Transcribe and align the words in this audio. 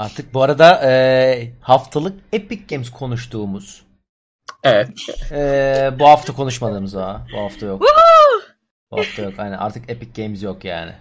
Artık 0.00 0.34
bu 0.34 0.42
arada 0.42 0.80
e, 0.90 1.52
haftalık 1.60 2.20
Epic 2.32 2.62
Games 2.70 2.90
konuştuğumuz. 2.90 3.82
Evet. 4.64 4.88
E, 5.32 5.90
bu 5.98 6.08
hafta 6.08 6.32
konuşmadığımız 6.32 6.96
var. 6.96 7.20
Bu 7.34 7.38
hafta 7.38 7.66
yok. 7.66 7.82
bu 8.90 8.98
hafta 8.98 9.22
yok. 9.22 9.34
Aynen 9.38 9.58
artık 9.58 9.90
Epic 9.90 10.22
Games 10.22 10.42
yok 10.42 10.64
yani. 10.64 10.92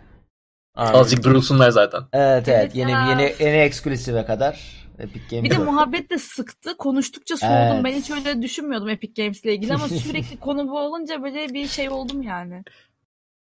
Aynen. 0.75 0.93
Azıcık 0.93 1.23
durulsunlar 1.23 1.69
zaten. 1.69 2.03
Evet 2.13 2.47
evet. 2.47 2.75
Yeni 2.75 2.91
yeni 2.91 3.33
yeni 3.39 3.57
eksklusive 3.57 4.25
kadar 4.25 4.85
Epic 4.99 5.25
Games 5.29 5.43
Bir 5.43 5.49
de 5.49 5.57
muhabbet 5.57 6.09
de 6.09 6.17
sıktı. 6.17 6.77
Konuştukça 6.77 7.37
soğudum. 7.37 7.55
Evet. 7.55 7.83
Ben 7.83 7.93
hiç 7.93 8.11
öyle 8.11 8.41
düşünmüyordum 8.41 8.89
Epic 8.89 9.23
Games'le 9.23 9.45
ilgili 9.45 9.73
ama 9.73 9.87
sürekli 9.89 10.39
konu 10.39 10.67
bu 10.67 10.79
olunca 10.79 11.23
böyle 11.23 11.53
bir 11.53 11.67
şey 11.67 11.89
oldum 11.89 12.21
yani. 12.21 12.63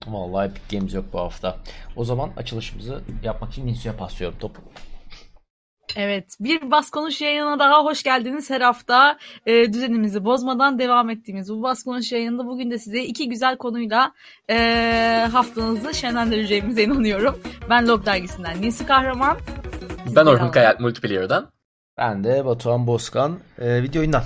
Vallahi 0.07 0.49
Epic 0.49 0.77
Games 0.77 0.95
yok 0.95 1.05
bu 1.13 1.19
hafta. 1.19 1.57
O 1.97 2.05
zaman 2.05 2.31
açılışımızı 2.37 3.01
yapmak 3.25 3.53
için 3.53 3.67
Ninsu'ya 3.67 3.97
paslıyorum 3.97 4.39
topu. 4.39 4.63
Evet, 5.97 6.37
bir 6.41 6.71
Bas 6.71 6.91
Konuş 6.91 7.21
yayınına 7.21 7.59
daha 7.59 7.85
hoş 7.85 8.03
geldiniz. 8.03 8.51
Her 8.51 8.61
hafta 8.61 9.19
e, 9.47 9.73
düzenimizi 9.73 10.25
bozmadan 10.25 10.79
devam 10.79 11.11
ettiğimiz 11.11 11.51
bu 11.51 11.63
Bas 11.63 11.83
Konuş 11.83 12.13
yayınında 12.13 12.47
bugün 12.47 12.71
de 12.71 12.79
size 12.79 13.03
iki 13.03 13.29
güzel 13.29 13.57
konuyla 13.57 14.13
e, 14.51 15.29
haftanızı 15.33 15.95
şenlendireceğimize 15.95 16.83
inanıyorum. 16.83 17.41
Ben 17.71 17.89
Log 17.89 18.07
Dergisi'nden 18.07 18.63
Nisi 18.63 18.87
Kahraman. 18.87 19.37
Ben 20.17 20.27
Orhun 20.27 20.49
Kayal 20.49 20.77
Multiplayer'dan. 20.81 21.51
Ben 21.99 22.25
de 22.25 22.45
Batuhan 22.45 22.87
Bozkan. 22.87 23.39
Ee, 23.59 23.83
video 23.83 24.01
oyundan. 24.01 24.23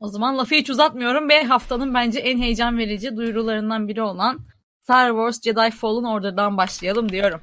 O 0.00 0.08
zaman 0.08 0.38
lafı 0.38 0.54
hiç 0.54 0.70
uzatmıyorum 0.70 1.28
ve 1.28 1.44
haftanın 1.44 1.94
bence 1.94 2.18
en 2.18 2.38
heyecan 2.38 2.78
verici 2.78 3.16
duyurularından 3.16 3.88
biri 3.88 4.02
olan 4.02 4.38
Star 4.82 5.08
Wars 5.08 5.42
Jedi 5.42 5.70
Fallen 5.70 6.04
Order'dan 6.04 6.56
başlayalım 6.56 7.08
diyorum. 7.08 7.40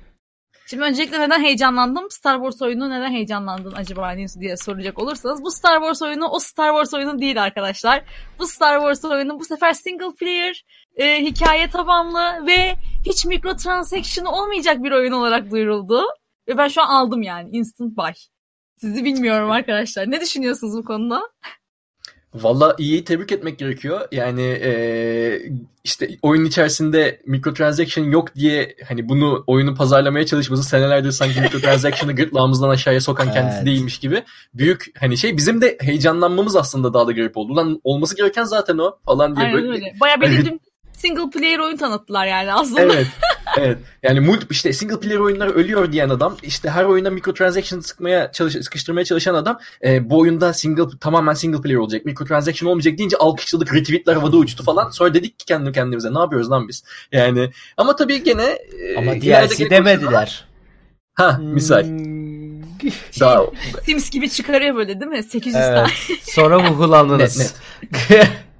Şimdi 0.65 0.83
öncelikle 0.83 1.19
neden 1.19 1.43
heyecanlandım? 1.43 2.11
Star 2.11 2.35
Wars 2.35 2.61
oyunu 2.61 2.89
neden 2.89 3.11
heyecanlandın 3.11 3.71
acaba 3.71 4.11
Nils 4.11 4.39
diye 4.39 4.57
soracak 4.57 4.99
olursanız 4.99 5.43
bu 5.43 5.51
Star 5.51 5.79
Wars 5.79 6.01
oyunu 6.01 6.27
o 6.27 6.39
Star 6.39 6.69
Wars 6.69 6.93
oyunu 6.93 7.19
değil 7.19 7.43
arkadaşlar. 7.43 8.03
Bu 8.39 8.47
Star 8.47 8.79
Wars 8.79 9.05
oyunu 9.05 9.39
bu 9.39 9.45
sefer 9.45 9.73
single 9.73 10.15
player, 10.19 10.65
e, 10.95 11.21
hikaye 11.21 11.69
tabanlı 11.69 12.47
ve 12.47 12.75
hiç 13.05 13.25
microtransaction 13.25 14.25
olmayacak 14.25 14.83
bir 14.83 14.91
oyun 14.91 15.11
olarak 15.11 15.51
duyuruldu. 15.51 16.03
Ve 16.47 16.57
ben 16.57 16.67
şu 16.67 16.81
an 16.81 16.87
aldım 16.87 17.21
yani 17.21 17.49
instant 17.51 17.97
buy. 17.97 18.13
Sizi 18.77 19.05
bilmiyorum 19.05 19.51
arkadaşlar. 19.51 20.11
Ne 20.11 20.21
düşünüyorsunuz 20.21 20.77
bu 20.77 20.83
konuda? 20.83 21.21
Valla 22.35 22.75
iyi 22.77 23.03
tebrik 23.03 23.31
etmek 23.31 23.59
gerekiyor. 23.59 24.01
Yani 24.11 24.41
eee, 24.41 25.51
işte 25.83 26.09
oyun 26.21 26.45
içerisinde 26.45 27.21
microtransaction 27.25 28.03
yok 28.05 28.35
diye 28.35 28.75
hani 28.87 29.09
bunu 29.09 29.43
oyunu 29.47 29.75
pazarlamaya 29.75 30.25
çalışması 30.25 30.63
senelerdir 30.63 31.11
sanki 31.11 31.41
microtransaction'ı 31.41 32.13
gırtlağımızdan 32.15 32.69
aşağıya 32.69 33.01
sokan 33.01 33.33
kendisi 33.33 33.57
Evet. 33.57 33.65
değilmiş 33.67 33.99
gibi 33.99 34.23
büyük 34.53 34.85
hani 34.99 35.17
şey 35.17 35.37
bizim 35.37 35.61
de 35.61 35.77
heyecanlanmamız 35.81 36.55
aslında 36.55 36.93
daha 36.93 37.07
da 37.07 37.11
garip 37.11 37.37
oldu. 37.37 37.55
Lan 37.55 37.79
olması 37.83 38.15
gereken 38.15 38.43
zaten 38.43 38.77
o 38.77 38.97
falan 39.05 39.35
diye 39.35 39.45
Aynen 39.45 39.57
böyle. 39.61 39.69
öyle. 39.71 39.93
Baya 40.01 40.21
bildiğin 40.21 40.61
single 40.93 41.29
player 41.29 41.59
oyun 41.59 41.77
tanıttılar 41.77 42.27
yani 42.27 42.53
aslında. 42.53 42.81
Evet. 42.81 43.07
evet. 43.57 43.77
Yani 44.03 44.19
multi, 44.19 44.45
işte 44.49 44.73
single 44.73 44.99
player 44.99 45.19
oyunlar 45.19 45.47
ölüyor 45.47 45.91
diyen 45.91 46.09
adam 46.09 46.37
işte 46.43 46.69
her 46.69 46.83
oyuna 46.83 47.09
microtransaction 47.09 47.79
sıkmaya 47.79 48.31
çalış, 48.31 48.53
sıkıştırmaya 48.53 49.05
çalışan 49.05 49.33
adam 49.35 49.59
e, 49.83 50.09
bu 50.09 50.19
oyunda 50.19 50.53
single 50.53 50.83
tamamen 50.99 51.33
single 51.33 51.61
player 51.61 51.77
olacak. 51.77 52.05
Microtransaction 52.05 52.69
olmayacak 52.69 52.97
deyince 52.97 53.17
alkışladık, 53.17 53.73
retweetler 53.73 54.13
havada 54.13 54.37
uçtu 54.37 54.63
falan. 54.63 54.89
Sonra 54.89 55.13
dedik 55.13 55.39
ki 55.39 55.45
kendi 55.45 55.71
kendimize 55.71 56.13
ne 56.13 56.19
yapıyoruz 56.19 56.51
lan 56.51 56.67
biz? 56.67 56.83
Yani 57.11 57.51
ama 57.77 57.95
tabii 57.95 58.23
gene 58.23 58.43
e, 58.43 58.97
Ama 58.97 59.13
ileride 59.13 59.55
DLC 59.55 59.69
demediler. 59.69 60.45
Ha 61.13 61.39
misal. 61.41 61.83
Hmm, 61.83 62.61
Daha 63.19 63.45
Sims 63.85 64.09
gibi 64.09 64.29
çıkarıyor 64.29 64.75
böyle 64.75 64.99
değil 64.99 65.11
mi? 65.11 65.23
800 65.23 65.55
evet. 65.55 65.75
tane. 65.75 65.87
Sonra 66.21 66.69
hukulandınız. 66.69 67.39
net. 67.39 67.53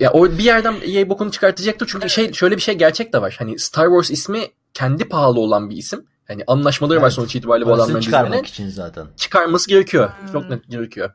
Ya 0.00 0.12
o 0.12 0.24
bir 0.26 0.44
yerden 0.44 0.74
EA 0.86 1.08
bokunu 1.08 1.30
çıkartacaktır 1.30 1.86
çünkü 1.92 2.10
şey 2.10 2.32
şöyle 2.32 2.56
bir 2.56 2.60
şey 2.60 2.74
gerçek 2.74 3.12
de 3.12 3.22
var. 3.22 3.36
Hani 3.38 3.58
Star 3.58 3.86
Wars 3.86 4.10
ismi 4.10 4.40
kendi 4.74 5.08
pahalı 5.08 5.40
olan 5.40 5.70
bir 5.70 5.76
isim. 5.76 6.06
Hani 6.28 6.44
anlaşmaları 6.46 6.98
var 6.98 7.02
Evet. 7.04 7.12
sonuç 7.12 7.36
itibariyle 7.36 7.66
bu 7.66 7.72
adamların 7.74 8.00
çıkarmak 8.00 8.32
birbirine. 8.32 8.48
için 8.48 8.68
zaten. 8.68 9.06
Çıkarması 9.16 9.68
gerekiyor. 9.68 10.10
Hmm. 10.20 10.32
Çok 10.32 10.50
net 10.50 10.68
gerekiyor. 10.68 11.10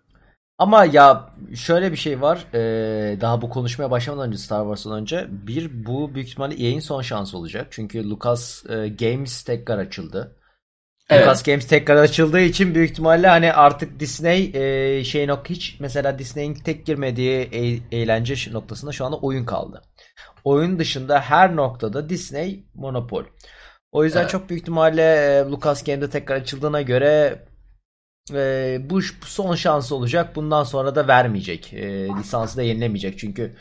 Ama 0.57 0.85
ya 0.85 1.29
şöyle 1.55 1.91
bir 1.91 1.97
şey 1.97 2.21
var. 2.21 2.45
Ee, 2.53 3.21
daha 3.21 3.41
bu 3.41 3.49
konuşmaya 3.49 3.91
başlamadan 3.91 4.27
önce 4.27 4.37
Star 4.37 4.61
Wars'tan 4.61 4.93
önce 5.01 5.27
bir 5.29 5.85
bu 5.85 6.15
büyük 6.15 6.27
ihtimalle 6.27 6.55
EA'in 6.55 6.79
son 6.79 7.01
şansı 7.01 7.37
olacak. 7.37 7.67
Çünkü 7.71 8.09
Lucas 8.09 8.63
e, 8.69 8.89
Games 8.89 9.43
tekrar 9.43 9.77
açıldı. 9.77 10.35
Evet. 11.09 11.21
Lucas 11.27 11.43
Games 11.43 11.67
tekrar 11.67 11.95
açıldığı 11.95 12.39
için 12.39 12.75
büyük 12.75 12.91
ihtimalle 12.91 13.27
hani 13.27 13.53
artık 13.53 13.99
Disney 13.99 14.51
e, 14.53 15.03
şey 15.03 15.27
nok 15.27 15.49
hiç 15.49 15.77
mesela 15.79 16.19
Disney'in 16.19 16.53
tek 16.53 16.85
girmediği 16.85 17.49
e- 17.51 17.97
eğlence 17.97 18.53
noktasında 18.53 18.91
şu 18.91 19.05
anda 19.05 19.17
oyun 19.17 19.45
kaldı. 19.45 19.81
Oyun 20.43 20.79
dışında 20.79 21.21
her 21.21 21.55
noktada 21.55 22.09
Disney 22.09 22.65
monopol. 22.73 23.23
O 23.91 24.03
yüzden 24.03 24.21
Evet. 24.21 24.29
çok 24.29 24.49
büyük 24.49 24.61
ihtimalle 24.61 25.01
e, 25.01 25.45
Lucas 25.51 25.83
Games'de 25.83 26.09
tekrar 26.09 26.35
açıldığına 26.35 26.81
göre 26.81 27.39
e, 28.33 28.77
bu 28.89 29.01
son 29.25 29.55
şansı 29.55 29.95
olacak. 29.95 30.35
Bundan 30.35 30.63
sonra 30.63 30.95
da 30.95 31.07
vermeyecek. 31.07 31.73
E, 31.73 32.07
lisansı 32.07 32.57
da 32.57 32.61
yenilemeyecek. 32.63 33.19
Çünkü 33.19 33.55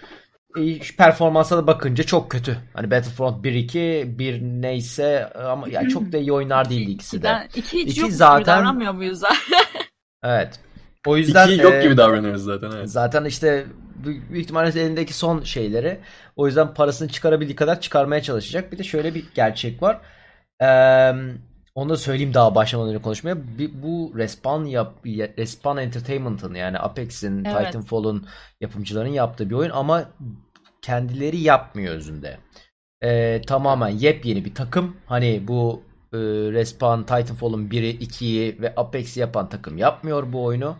performansa 0.98 1.56
da 1.56 1.66
bakınca 1.66 2.04
çok 2.04 2.30
kötü. 2.30 2.56
Hani 2.74 2.90
Battlefront 2.90 3.44
1-2 3.44 4.18
bir 4.18 4.42
neyse 4.42 5.32
ama 5.34 5.68
ya 5.68 5.88
çok 5.88 6.12
da 6.12 6.18
iyi 6.18 6.32
oyunlar 6.32 6.70
değildi 6.70 6.90
ikisi 6.90 7.22
de. 7.22 7.28
İkiden- 7.28 7.48
İki 7.60 7.78
hiç 7.78 7.90
İki 7.90 8.00
yok 8.00 8.08
gibi 8.08 8.16
zaten- 8.16 8.56
davranmıyor 8.58 8.92
muyuz 8.92 9.18
zaten? 9.18 9.36
Evet. 10.26 10.60
O 11.06 11.16
yüzden 11.16 11.48
İki 11.48 11.62
yok 11.62 11.72
e, 11.74 11.82
gibi 11.82 11.96
davranıyoruz 11.96 12.44
zaten. 12.44 12.70
Evet. 12.76 12.90
Zaten 12.90 13.24
işte 13.24 13.66
büyük, 14.04 14.36
ihtimalle 14.36 14.80
elindeki 14.80 15.12
son 15.12 15.42
şeyleri. 15.42 16.00
O 16.36 16.46
yüzden 16.46 16.74
parasını 16.74 17.08
çıkarabildiği 17.08 17.56
kadar 17.56 17.80
çıkarmaya 17.80 18.22
çalışacak. 18.22 18.72
Bir 18.72 18.78
de 18.78 18.82
şöyle 18.82 19.14
bir 19.14 19.24
gerçek 19.34 19.82
var. 19.82 20.00
Ee, 20.62 21.12
onu 21.74 21.88
da 21.88 21.96
söyleyeyim 21.96 22.34
daha 22.34 22.54
başlamadan 22.54 22.90
önce 22.94 23.02
konuşmaya. 23.02 23.36
Bu 23.82 24.12
Respawn 24.16 24.64
yap, 24.64 24.94
Respawn 25.38 25.78
Entertainment'ın 25.78 26.54
yani 26.54 26.78
Apex'in, 26.78 27.44
Evet. 27.44 27.66
Titanfall'un 27.66 28.26
yapımcıların 28.60 29.08
yaptığı 29.08 29.50
bir 29.50 29.54
oyun 29.54 29.70
ama 29.70 30.04
kendileri 30.84 31.36
yapmıyor 31.40 31.94
özünde. 31.94 32.38
Ee, 33.04 33.42
tamamen 33.46 33.88
yepyeni 33.88 34.44
bir 34.44 34.54
takım. 34.54 34.96
Hani 35.06 35.42
bu 35.48 35.82
e, 36.12 36.18
Respawn, 36.52 37.00
Titanfall'un 37.02 37.68
1'i, 37.68 37.98
2'yi 37.98 38.60
ve 38.62 38.72
Apex'i 38.76 39.20
yapan 39.20 39.48
takım 39.48 39.78
yapmıyor 39.78 40.32
bu 40.32 40.44
oyunu. 40.44 40.76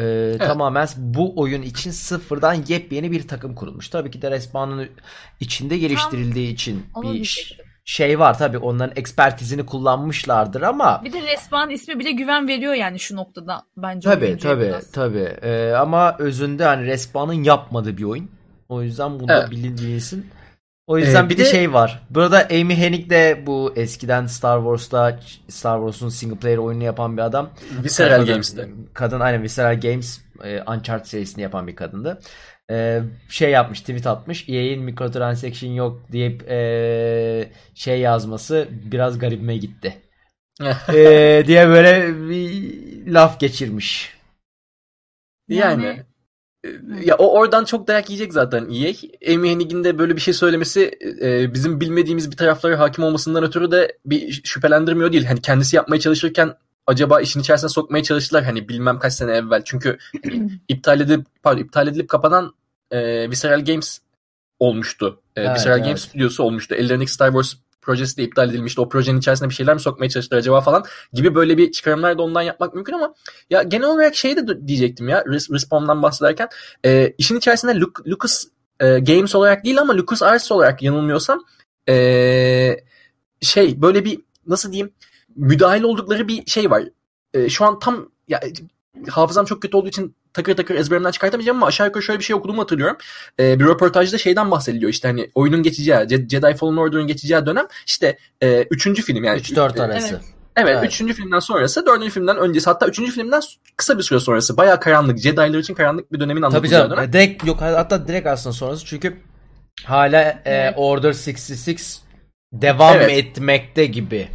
Ee, 0.00 0.36
Tamamen 0.38 0.88
bu 0.96 1.40
oyun 1.40 1.62
için 1.62 1.90
sıfırdan 1.90 2.54
yepyeni 2.68 3.12
bir 3.12 3.28
takım 3.28 3.54
kurulmuş. 3.54 3.88
Tabii 3.88 4.10
ki 4.10 4.22
de 4.22 4.30
Respawn'ın 4.30 4.88
içinde 5.40 5.78
geliştirildiği 5.78 6.52
için 6.52 6.86
Onu 6.94 7.04
bir 7.08 7.12
diyecektim. 7.14 7.66
şey 7.84 8.18
var 8.18 8.38
tabii 8.38 8.58
onların 8.58 8.96
ekspertizini 8.96 9.66
kullanmışlardır 9.66 10.62
ama 10.62 11.02
Bir 11.04 11.12
de 11.12 11.22
Respawn 11.22 11.70
ismi 11.70 11.98
bile 11.98 12.10
güven 12.12 12.48
veriyor 12.48 12.74
yani 12.74 12.98
şu 12.98 13.16
noktada 13.16 13.62
bence. 13.76 14.10
tabii 14.10 14.38
tabii 14.38 14.64
biraz. 14.64 14.90
tabii 14.92 15.28
Ee, 15.42 15.72
ama 15.78 16.16
özünde 16.18 16.64
hani 16.64 16.86
Respawn'ın 16.86 17.42
yapmadığı 17.44 17.96
bir 17.96 18.04
oyun. 18.04 18.30
O 18.68 18.82
yüzden 18.82 19.20
bunu 19.20 19.32
Evet. 19.32 19.50
bilindiğinsin. 19.50 20.26
O 20.86 20.98
yüzden 20.98 21.26
Ee, 21.26 21.28
bir 21.28 21.36
de 21.38 21.44
de- 21.44 21.50
şey 21.50 21.72
var. 21.72 22.02
Burada 22.10 22.48
Amy 22.50 22.74
Hennig 22.76 23.10
de 23.10 23.42
bu 23.46 23.72
eskiden 23.76 24.26
Star 24.26 24.58
Wars'ta 24.60 25.20
Star 25.48 25.78
Wars'un 25.78 26.08
single 26.08 26.36
player 26.38 26.56
oyununu 26.56 26.84
yapan 26.84 27.16
bir 27.16 27.22
adam. 27.22 27.50
Visceral 27.84 28.16
Kadın- 28.16 28.26
Games'te. 28.32 28.68
Kadın 28.94 29.20
aynen 29.20 29.42
Visceral 29.42 29.80
Games 29.80 30.20
e, 30.44 30.62
Uncharted 30.62 31.04
serisini 31.06 31.42
yapan 31.42 31.66
bir 31.66 31.76
kadındı. 31.76 32.20
E, 32.70 33.00
şey 33.28 33.50
yapmış 33.50 33.80
tweet 33.80 34.06
atmış. 34.06 34.48
EA'in 34.48 34.82
microtransaction 34.82 35.70
yok 35.70 36.12
deyip 36.12 36.50
e, 36.50 37.52
şey 37.74 38.00
yazması 38.00 38.68
biraz 38.70 39.18
garibime 39.18 39.56
gitti. 39.56 39.94
E, 40.94 41.42
diye 41.46 41.68
böyle 41.68 42.14
bir 42.28 42.72
laf 43.12 43.40
geçirmiş. 43.40 44.18
Yani, 45.48 45.84
Yani- 45.84 46.04
ya 47.04 47.16
o 47.16 47.38
oradan 47.38 47.64
çok 47.64 47.88
dayak 47.88 48.10
yiyecek 48.10 48.32
zaten 48.32 48.68
EA. 48.70 48.92
Amy 49.34 49.50
Hennig'in 49.50 49.84
de 49.84 49.98
böyle 49.98 50.16
bir 50.16 50.20
şey 50.20 50.34
söylemesi 50.34 50.98
e, 51.22 51.54
bizim 51.54 51.80
bilmediğimiz 51.80 52.30
bir 52.30 52.36
taraflara 52.36 52.78
hakim 52.78 53.04
olmasından 53.04 53.44
ötürü 53.44 53.70
de 53.70 53.98
bir 54.06 54.40
şüphelendirmiyor 54.44 55.12
değil. 55.12 55.24
Hani 55.24 55.40
kendisi 55.42 55.76
yapmaya 55.76 56.00
çalışırken 56.00 56.54
acaba 56.86 57.20
işin 57.20 57.40
içerisine 57.40 57.70
sokmaya 57.70 58.02
çalıştılar 58.02 58.44
hani 58.44 58.68
bilmem 58.68 58.98
kaç 58.98 59.12
sene 59.12 59.32
evvel. 59.32 59.62
Çünkü 59.64 59.98
iptal 60.68 61.00
edilip 61.00 61.26
pardon, 61.42 61.60
iptal 61.60 61.88
edilip 61.88 62.08
kapanan 62.08 62.54
e, 62.90 63.30
Visceral 63.30 63.64
Games 63.64 63.98
olmuştu. 64.58 65.20
E, 65.36 65.40
Evet, 65.42 65.56
Visceral 65.56 65.76
evet. 65.76 65.86
Games 65.86 66.00
stüdyosu 66.02 66.42
olmuştu. 66.42 66.74
Ellerindeki 66.74 67.12
Star 67.12 67.28
Wars 67.28 67.54
projesi 67.88 68.16
de 68.16 68.22
iptal 68.22 68.50
edilmişti. 68.50 68.80
O 68.80 68.88
projenin 68.88 69.18
içerisine 69.18 69.48
bir 69.48 69.54
şeyler 69.54 69.74
mi 69.74 69.80
sokmaya 69.80 70.08
çalıştılar 70.08 70.38
acaba 70.38 70.60
falan 70.60 70.84
gibi 71.12 71.34
böyle 71.34 71.58
bir 71.58 71.72
çıkarımlar 71.72 72.18
da 72.18 72.22
ondan 72.22 72.42
yapmak 72.42 72.74
mümkün 72.74 72.92
ama 72.92 73.14
ya 73.50 73.62
genel 73.62 73.86
olarak 73.88 74.14
şey 74.14 74.36
de 74.36 74.66
diyecektim 74.68 75.08
ya 75.08 75.20
Res- 75.20 75.54
Respawn'dan 75.54 76.02
bahsederken 76.02 76.48
e, 76.84 77.14
işin 77.18 77.36
içerisinde 77.36 77.72
Luc- 77.72 78.10
Lucas 78.10 78.44
e, 78.80 78.98
Games 78.98 79.34
olarak 79.34 79.64
değil 79.64 79.80
ama 79.80 79.96
Lucas 79.96 80.22
Arts 80.22 80.52
olarak 80.52 80.82
yanılmıyorsam 80.82 81.44
e, 81.88 81.94
şey 83.40 83.82
böyle 83.82 84.04
bir 84.04 84.20
nasıl 84.46 84.72
diyeyim 84.72 84.90
müdahil 85.36 85.82
oldukları 85.82 86.28
bir 86.28 86.46
şey 86.46 86.70
var. 86.70 86.82
e, 87.34 87.48
şu 87.48 87.64
an 87.64 87.78
tam 87.78 88.10
ya 88.28 88.40
hafızam 89.10 89.44
çok 89.44 89.62
kötü 89.62 89.76
olduğu 89.76 89.88
için 89.88 90.14
takır 90.32 90.56
takır 90.56 90.74
ezberimden 90.74 91.10
çıkartamayacağım 91.10 91.58
ama 91.58 91.66
aşağı 91.66 91.86
yukarı 91.86 92.02
şöyle 92.02 92.18
bir 92.18 92.24
şey 92.24 92.36
okuduğumu 92.36 92.62
hatırlıyorum. 92.62 92.96
Ee, 93.40 93.60
bir 93.60 93.64
röportajda 93.64 94.18
şeyden 94.18 94.50
bahsediliyor 94.50 94.90
işte 94.92 95.08
hani 95.08 95.30
oyunun 95.34 95.62
geçeceği, 95.62 96.08
Jedi 96.08 96.56
Fallen 96.56 96.76
Order'ın 96.76 97.06
geçeceği 97.06 97.46
dönem 97.46 97.66
işte 97.86 98.18
e, 98.40 98.62
üçüncü 98.62 99.02
film 99.02 99.24
yani. 99.24 99.40
3-4 99.40 99.82
arası. 99.82 100.14
Evet. 100.14 100.24
Evet, 100.56 100.76
Evet. 100.78 100.92
üçüncü 100.92 101.14
filmden 101.14 101.38
sonrası, 101.38 101.86
dördüncü 101.86 102.10
filmden 102.10 102.36
öncesi 102.36 102.70
hatta 102.70 102.86
üçüncü 102.86 103.12
filmden 103.12 103.40
kısa 103.76 103.98
bir 103.98 104.02
süre 104.02 104.20
sonrası. 104.20 104.56
Bayağı 104.56 104.80
karanlık, 104.80 105.18
Jedi'lar 105.18 105.58
için 105.58 105.74
karanlık 105.74 106.12
bir 106.12 106.20
dönemin 106.20 106.42
Tabii 106.42 106.46
anlatılacağı 106.46 106.82
canım. 106.82 106.96
dönem. 106.96 107.08
E, 107.08 107.12
Direkt 107.12 107.46
yok 107.46 107.60
hatta 107.60 108.08
direkt 108.08 108.26
aslında 108.26 108.52
sonrası 108.52 108.86
çünkü 108.86 109.16
hala 109.84 110.22
e, 110.22 110.40
Evet. 110.44 110.74
Order 110.76 111.08
66 111.08 111.72
devam 112.52 112.96
Evet. 112.96 113.10
etmekte 113.10 113.86
gibi. 113.86 114.28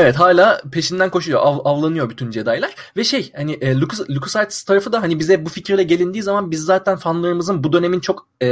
Evet 0.00 0.16
hala 0.16 0.60
peşinden 0.72 1.10
koşuyor, 1.10 1.40
av, 1.42 1.58
avlanıyor 1.64 2.10
bütün 2.10 2.30
Jedi'lar. 2.30 2.74
Ve 2.96 3.04
şey 3.04 3.32
hani 3.36 3.52
e, 3.52 3.74
Lucas, 3.74 4.10
LucasArts 4.10 4.62
tarafı 4.62 4.92
da 4.92 5.02
hani 5.02 5.18
bize 5.18 5.44
bu 5.44 5.48
fikirle 5.48 5.82
gelindiği 5.82 6.22
zaman 6.22 6.50
biz 6.50 6.64
zaten 6.64 6.96
fanlarımızın 6.96 7.64
bu 7.64 7.72
dönemin 7.72 8.00
çok 8.00 8.28
e, 8.42 8.46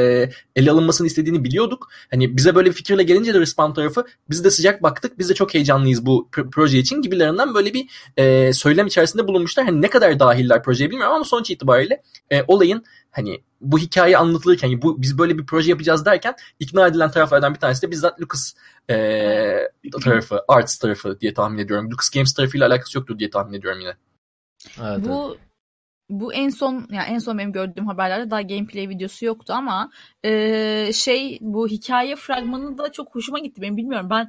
ele 0.56 0.70
alınmasını 0.70 1.06
istediğini 1.06 1.44
biliyorduk. 1.44 1.88
Hani 2.10 2.37
bize 2.37 2.54
böyle 2.54 2.69
bir 2.69 2.75
fikirle 2.75 3.02
gelince 3.02 3.34
de 3.34 3.40
Respawn 3.40 3.72
tarafı 3.72 4.04
biz 4.31 4.44
de 4.44 4.50
sıcak 4.50 4.82
baktık. 4.82 5.19
Biz 5.19 5.28
de 5.28 5.34
çok 5.34 5.54
heyecanlıyız 5.54 6.06
bu 6.06 6.28
pr- 6.32 6.50
proje 6.50 6.78
için 6.78 7.02
gibilerinden 7.02 7.54
böyle 7.54 7.75
bir 7.75 7.88
e, 8.16 8.52
söylem 8.52 8.87
içerisinde 8.87 9.28
bulunmuşlar. 9.28 9.66
Hani 9.66 9.82
ne 9.82 9.90
kadar 9.90 10.20
dahiller 10.20 10.62
projeye 10.62 10.90
bilmiyorum 10.90 11.14
ama 11.14 11.25
sonuç 11.25 11.50
itibariyle 11.50 12.02
e, 12.31 12.43
olayın 12.48 12.84
hani 13.16 13.42
bu 13.60 13.78
hikaye 13.78 14.18
anlatılırken 14.18 14.68
yani 14.68 14.82
bu 14.82 15.02
biz 15.02 15.18
böyle 15.18 15.38
bir 15.38 15.46
proje 15.46 15.70
yapacağız 15.70 16.06
derken 16.06 16.34
ikna 16.60 16.86
edilen 16.86 17.10
taraflardan 17.10 17.54
bir 17.54 17.58
tanesi 17.58 17.82
de 17.82 17.90
bizzat 17.90 18.20
Lucas 18.20 18.54
e, 18.90 18.96
tarafı, 20.04 20.40
Arts 20.48 20.78
tarafı 20.78 21.20
diye 21.20 21.34
tahmin 21.34 21.58
ediyorum. 21.58 21.90
Lucas 21.90 22.10
Games 22.10 22.34
tarafıyla 22.34 22.66
alakası 22.66 22.98
yoktur 22.98 23.18
diye 23.18 23.30
tahmin 23.30 23.58
ediyorum 23.58 23.80
yine. 23.80 23.96
Evet, 24.80 24.98
evet. 24.98 25.08
Bu 25.08 25.36
bu 26.11 26.35
en 26.35 26.49
son 26.49 26.87
yani 26.91 27.08
en 27.08 27.19
son 27.19 27.38
benim 27.38 27.53
gördüğüm 27.53 27.87
haberlerde 27.87 28.31
daha 28.31 28.43
gameplay 28.43 28.88
videosu 28.88 29.25
yoktu 29.26 29.53
ama 29.56 29.91
e, 30.25 30.91
şey 30.93 31.38
bu 31.41 31.69
hikaye 31.69 32.17
fragmanı 32.17 32.79
da 32.79 32.93
çok 32.93 33.14
hoşuma 33.14 33.38
gitti 33.38 33.62
benim 33.62 33.76
bilmiyorum. 33.76 34.11
Ben 34.11 34.29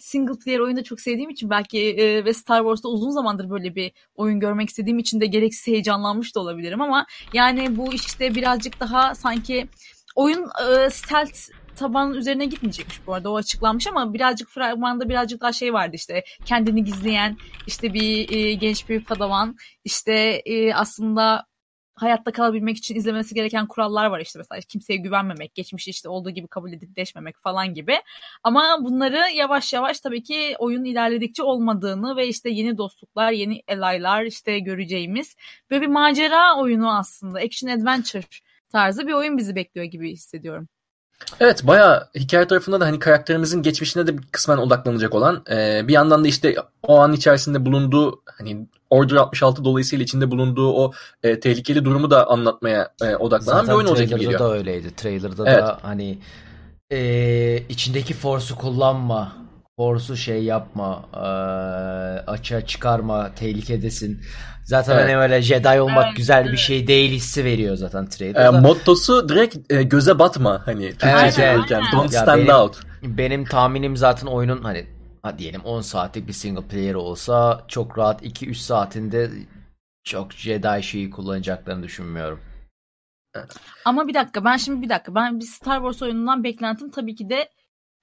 single 0.00 0.38
player 0.44 0.58
oyunu 0.58 0.76
da 0.76 0.82
çok 0.82 1.00
sevdiğim 1.00 1.30
için 1.30 1.50
belki 1.50 1.78
e, 1.78 2.24
ve 2.24 2.32
Star 2.32 2.60
Wars'ta 2.60 2.88
uzun 2.88 3.10
zamandır 3.10 3.50
böyle 3.50 3.74
bir 3.74 3.92
oyun 4.14 4.40
görmek 4.40 4.68
istediğim 4.68 4.98
için 4.98 5.20
de 5.20 5.26
gereksiz 5.26 5.66
heyecanlanmış 5.66 6.34
da 6.34 6.40
olabilirim 6.40 6.80
ama 6.80 7.06
yani 7.32 7.76
bu 7.76 7.92
işte 7.92 8.34
birazcık 8.34 8.80
daha 8.80 9.14
sanki 9.14 9.68
oyun 10.16 10.44
e, 10.44 10.90
stealth 10.90 11.50
tabanın 11.76 12.14
üzerine 12.14 12.46
gitmeyecekmiş 12.46 13.06
bu 13.06 13.14
arada 13.14 13.30
o 13.30 13.36
açıklanmış 13.36 13.86
ama 13.86 14.14
birazcık 14.14 14.48
fragmanda 14.48 15.08
birazcık 15.08 15.40
daha 15.40 15.52
şey 15.52 15.72
vardı 15.72 15.96
işte 15.96 16.24
kendini 16.44 16.84
gizleyen 16.84 17.36
işte 17.66 17.94
bir 17.94 18.36
e, 18.36 18.54
genç 18.54 18.88
bir 18.88 19.04
padavan 19.04 19.56
işte 19.84 20.12
e, 20.46 20.74
aslında 20.74 21.46
hayatta 21.96 22.32
kalabilmek 22.32 22.76
için 22.76 22.94
izlemesi 22.94 23.34
gereken 23.34 23.66
kurallar 23.66 24.06
var 24.06 24.20
işte 24.20 24.38
mesela 24.38 24.60
kimseye 24.68 24.96
güvenmemek, 24.96 25.54
geçmişi 25.54 25.90
işte 25.90 26.08
olduğu 26.08 26.30
gibi 26.30 26.48
kabul 26.48 26.72
edip 26.72 26.96
deşmemek 26.96 27.36
falan 27.42 27.74
gibi. 27.74 27.96
Ama 28.42 28.78
bunları 28.80 29.30
yavaş 29.34 29.72
yavaş 29.72 30.00
tabii 30.00 30.22
ki 30.22 30.54
oyun 30.58 30.84
ilerledikçe 30.84 31.42
olmadığını 31.42 32.16
ve 32.16 32.28
işte 32.28 32.50
yeni 32.50 32.78
dostluklar, 32.78 33.32
yeni 33.32 33.62
elaylar 33.68 34.22
işte 34.22 34.58
göreceğimiz 34.58 35.36
böyle 35.70 35.82
bir 35.82 35.86
macera 35.86 36.56
oyunu 36.56 36.98
aslında. 36.98 37.38
Action 37.38 37.70
adventure 37.70 38.26
tarzı 38.72 39.06
bir 39.06 39.12
oyun 39.12 39.38
bizi 39.38 39.54
bekliyor 39.54 39.86
gibi 39.86 40.12
hissediyorum. 40.12 40.68
Evet 41.40 41.66
bayağı 41.66 42.08
hikaye 42.14 42.46
tarafında 42.46 42.80
da 42.80 42.86
hani 42.86 42.98
karakterimizin 42.98 43.62
geçmişine 43.62 44.06
de 44.06 44.16
kısmen 44.32 44.56
odaklanacak 44.56 45.14
olan 45.14 45.44
e, 45.50 45.88
bir 45.88 45.92
yandan 45.92 46.24
da 46.24 46.28
işte 46.28 46.56
o 46.82 46.98
an 46.98 47.12
içerisinde 47.12 47.66
bulunduğu 47.66 48.22
hani 48.38 48.66
Order 48.90 49.16
66 49.16 49.64
dolayısıyla 49.64 50.02
içinde 50.04 50.30
bulunduğu 50.30 50.72
o 50.72 50.92
e, 51.22 51.40
tehlikeli 51.40 51.84
durumu 51.84 52.10
da 52.10 52.30
anlatmaya 52.30 52.88
e, 53.02 53.16
odaklanan 53.16 53.62
bir 53.62 53.66
Zaten 53.66 53.76
oyun 53.78 53.86
olacak 53.86 54.08
gibi 54.08 54.18
trailer'da 54.18 54.32
geliyor. 54.32 54.50
da 54.50 54.54
öyleydi. 54.58 54.94
Trailer'da 54.96 55.44
Evet. 55.50 55.62
da 55.62 55.78
hani 55.82 56.18
e, 56.90 57.58
içindeki 57.68 58.14
Force'u 58.14 58.56
kullanma. 58.56 59.32
Force'u 59.80 60.16
şey 60.16 60.44
yapma. 60.44 61.04
e, 61.14 61.18
açığa 62.30 62.66
çıkarma. 62.66 63.34
Tehlikedesin. 63.34 64.20
Zaten 64.64 64.92
Evet. 64.94 65.04
hani 65.04 65.16
öyle 65.16 65.42
Jedi 65.42 65.80
olmak 65.80 66.04
Evet, 66.06 66.16
güzel 66.16 66.52
bir 66.52 66.56
şey 66.56 66.86
değil 66.86 67.10
hissi 67.12 67.44
veriyor 67.44 67.76
zaten 67.76 68.04
E, 68.04 68.08
trailer'da. 68.08 68.60
mottosu 68.60 69.28
direkt 69.28 69.72
e, 69.72 69.82
göze 69.82 70.18
batma 70.18 70.62
hani 70.66 70.88
Türkçe 70.90 71.08
Evet, 71.08 71.38
evet. 71.38 71.82
don't 71.92 72.12
Ya 72.12 72.20
stand 72.22 72.38
benim- 72.40 72.54
out. 72.54 72.78
Benim 73.02 73.44
tahminim 73.44 73.96
zaten 73.96 74.26
oyunun 74.26 74.62
hani 74.62 74.86
ha 75.22 75.38
diyelim 75.38 75.60
10 75.64 75.80
saatlik 75.80 76.28
bir 76.28 76.32
single 76.32 76.62
player 76.68 76.94
olsa 76.94 77.64
çok 77.68 77.98
rahat 77.98 78.22
2-3 78.22 78.54
saatinde 78.54 79.30
çok 80.04 80.32
Jedi 80.32 80.82
şeyi 80.82 81.10
kullanacaklarını 81.10 81.82
düşünmüyorum. 81.82 82.40
Ama 83.84 84.08
bir 84.08 84.14
dakika 84.14 84.44
ben 84.44 84.56
şimdi 84.56 84.82
bir 84.82 84.88
dakika 84.88 85.14
ben 85.14 85.40
bir 85.40 85.44
Star 85.44 85.76
Wars 85.76 86.02
oyunundan 86.02 86.44
beklentim 86.44 86.90
tabii 86.90 87.14
ki 87.14 87.30
de 87.30 87.48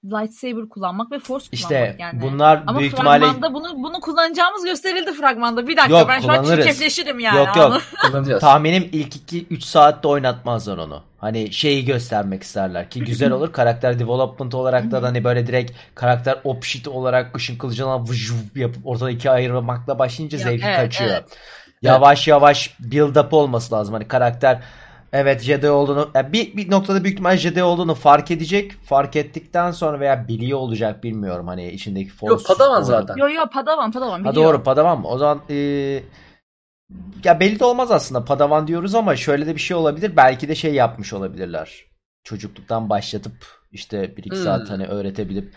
lightsaber 0.04 0.68
kullanmak 0.68 1.12
ve 1.12 1.18
force 1.18 1.46
İşte 1.52 1.68
kullanmak 1.68 2.00
yani. 2.00 2.22
bunlar 2.22 2.62
Ama 2.66 2.78
büyük 2.80 2.92
ihtimalle 2.92 3.24
fragmanda 3.24 3.54
bunu 3.54 3.82
bunu 3.82 4.00
kullanacağımız 4.00 4.64
gösterildi 4.64 5.12
fragmanda. 5.12 5.66
Bir 5.68 5.76
dakika 5.76 5.98
Yok, 5.98 6.08
ben 6.08 6.20
şu 6.20 6.30
an 6.32 6.36
kullanırız. 6.42 6.64
çirkefleşirim 6.64 7.18
yani. 7.18 7.38
Yok, 7.38 7.56
yok. 8.26 8.40
tahminim 8.40 8.88
ilk 8.92 9.16
2-3 9.32 9.60
saatte 9.60 10.08
oynatmazlar 10.08 10.78
onu. 10.78 11.02
Hani 11.18 11.52
şeyi 11.52 11.84
göstermek 11.84 12.42
isterler 12.42 12.90
ki 12.90 13.04
güzel 13.04 13.30
olur. 13.32 13.52
Karakter 13.52 13.98
development 13.98 14.54
olarak 14.54 14.90
da 14.90 15.02
hani 15.02 15.24
böyle 15.24 15.46
direkt 15.46 15.72
karakter 15.94 16.38
opşit 16.44 16.88
olarak 16.88 17.36
ışın 17.36 17.58
kılıcına 17.58 18.02
vıcıv 18.02 18.34
yapıp 18.54 18.86
ortada 18.86 19.10
ikiye 19.10 19.32
ayırmakla 19.32 19.98
başlayınca 19.98 20.38
Ya, 20.38 20.44
zevki 20.44 20.66
evet, 20.66 20.76
kaçıyor. 20.76 21.10
evet. 21.10 21.24
Yavaş 21.82 22.28
yavaş 22.28 22.76
build 22.80 23.16
up 23.16 23.32
olması 23.32 23.74
lazım. 23.74 23.94
Hani 23.94 24.08
karakter 24.08 24.60
evet 25.14 25.40
Jedi 25.42 25.70
olduğunu 25.70 26.10
yani 26.14 26.32
bir, 26.32 26.56
bir 26.56 26.70
noktada 26.70 27.04
büyük 27.04 27.14
ihtimal 27.14 27.36
Jedi 27.36 27.62
olduğunu 27.62 27.94
fark 27.94 28.30
edecek. 28.30 28.72
Fark 28.72 29.16
ettikten 29.16 29.70
sonra 29.70 30.00
veya 30.00 30.28
biliyor 30.28 30.58
olacak 30.58 31.02
bilmiyorum 31.04 31.46
hani 31.48 31.70
içindeki 31.70 32.10
force. 32.10 32.32
Yok 32.32 32.46
Padawan 32.46 32.82
zaten. 32.82 33.16
Yo 33.16 33.28
yo 33.28 33.42
Padawan 33.52 33.92
Padawan 33.92 34.24
Ha 34.24 34.30
biliyor. 34.32 34.34
doğru 34.54 34.62
Padawan 34.62 35.00
mı? 35.00 35.08
O 35.08 35.18
zaman 35.18 35.40
e, 35.50 35.54
ya 37.24 37.40
belli 37.40 37.60
de 37.60 37.64
olmaz 37.64 37.90
aslında 37.90 38.24
Padawan 38.24 38.66
diyoruz 38.66 38.94
ama 38.94 39.16
şöyle 39.16 39.46
de 39.46 39.54
bir 39.54 39.60
şey 39.60 39.76
olabilir. 39.76 40.16
Belki 40.16 40.48
de 40.48 40.54
şey 40.54 40.74
yapmış 40.74 41.12
olabilirler. 41.12 41.84
Çocukluktan 42.24 42.90
başlatıp 42.90 43.32
işte 43.72 44.16
bir 44.16 44.24
iki 44.24 44.36
Hmm. 44.36 44.44
saat 44.44 44.70
hani 44.70 44.86
öğretebilip. 44.86 45.54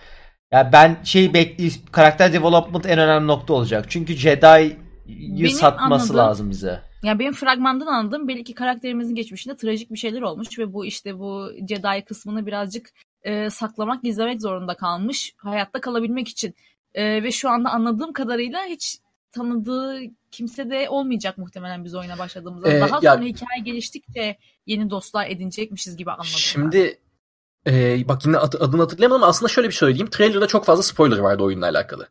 Ya 0.52 0.70
ben 0.74 0.98
şey 1.04 1.34
bekli 1.34 1.72
karakter 1.92 2.34
development 2.34 2.86
en 2.86 3.00
önemli 3.00 3.28
nokta 3.28 3.54
olacak. 3.54 3.86
Çünkü 3.90 4.14
Jedi'yi 4.14 5.50
satması 5.50 6.04
anladığım- 6.14 6.18
lazım 6.18 6.50
bize. 6.50 6.87
Yani 7.04 7.20
benim 7.20 7.34
fragmandan 7.34 7.86
anladığım 7.88 8.28
belki 8.28 8.54
karakterimizin 8.54 9.16
geçmişinde 9.16 9.56
trajik 9.56 9.92
bir 9.92 9.98
şeyler 9.98 10.22
olmuş 10.22 10.60
ve 10.60 10.74
bu 10.74 10.86
işte 10.86 11.20
bu 11.20 11.50
Jedi 11.70 12.06
kısmını 12.06 12.46
birazcık 12.46 12.90
e, 13.24 13.50
saklamak, 13.50 14.04
gizlemek 14.04 14.42
zorunda 14.42 14.74
kalmış 14.78 15.34
hayatta 15.38 15.82
kalabilmek 15.82 16.28
için. 16.28 16.56
E, 16.94 17.24
ve 17.24 17.32
şu 17.32 17.50
anda 17.50 17.70
anladığım 17.70 18.14
kadarıyla 18.14 18.64
hiç 18.66 18.98
tanıdığı 19.32 20.00
kimse 20.32 20.70
de 20.70 20.90
olmayacak 20.90 21.38
muhtemelen 21.38 21.86
biz 21.86 21.96
oyuna 21.96 22.18
başladığımızda. 22.20 22.72
Ee, 22.72 22.82
Daha 22.82 23.00
ya- 23.02 23.14
sonra 23.14 23.26
hikaye 23.26 23.62
geliştikçe 23.64 24.38
yeni 24.66 24.90
dostlar 24.90 25.30
edinecekmişiz 25.30 25.98
gibi 25.98 26.12
anladım. 26.12 26.30
ben. 26.34 26.38
Şimdi 26.38 27.00
e, 27.68 28.08
bak 28.08 28.26
yine 28.26 28.38
ad- 28.38 28.62
adını 28.62 28.82
hatırlayamadım 28.82 29.24
ama 29.24 29.30
aslında 29.30 29.50
şöyle 29.50 29.68
bir 29.68 29.74
söyleyeyim. 29.74 30.10
Trailer'da 30.10 30.48
çok 30.48 30.66
fazla 30.66 30.84
spoiler 30.84 31.18
vardı 31.18 31.44
oyunla 31.44 31.66
alakalı. 31.66 32.08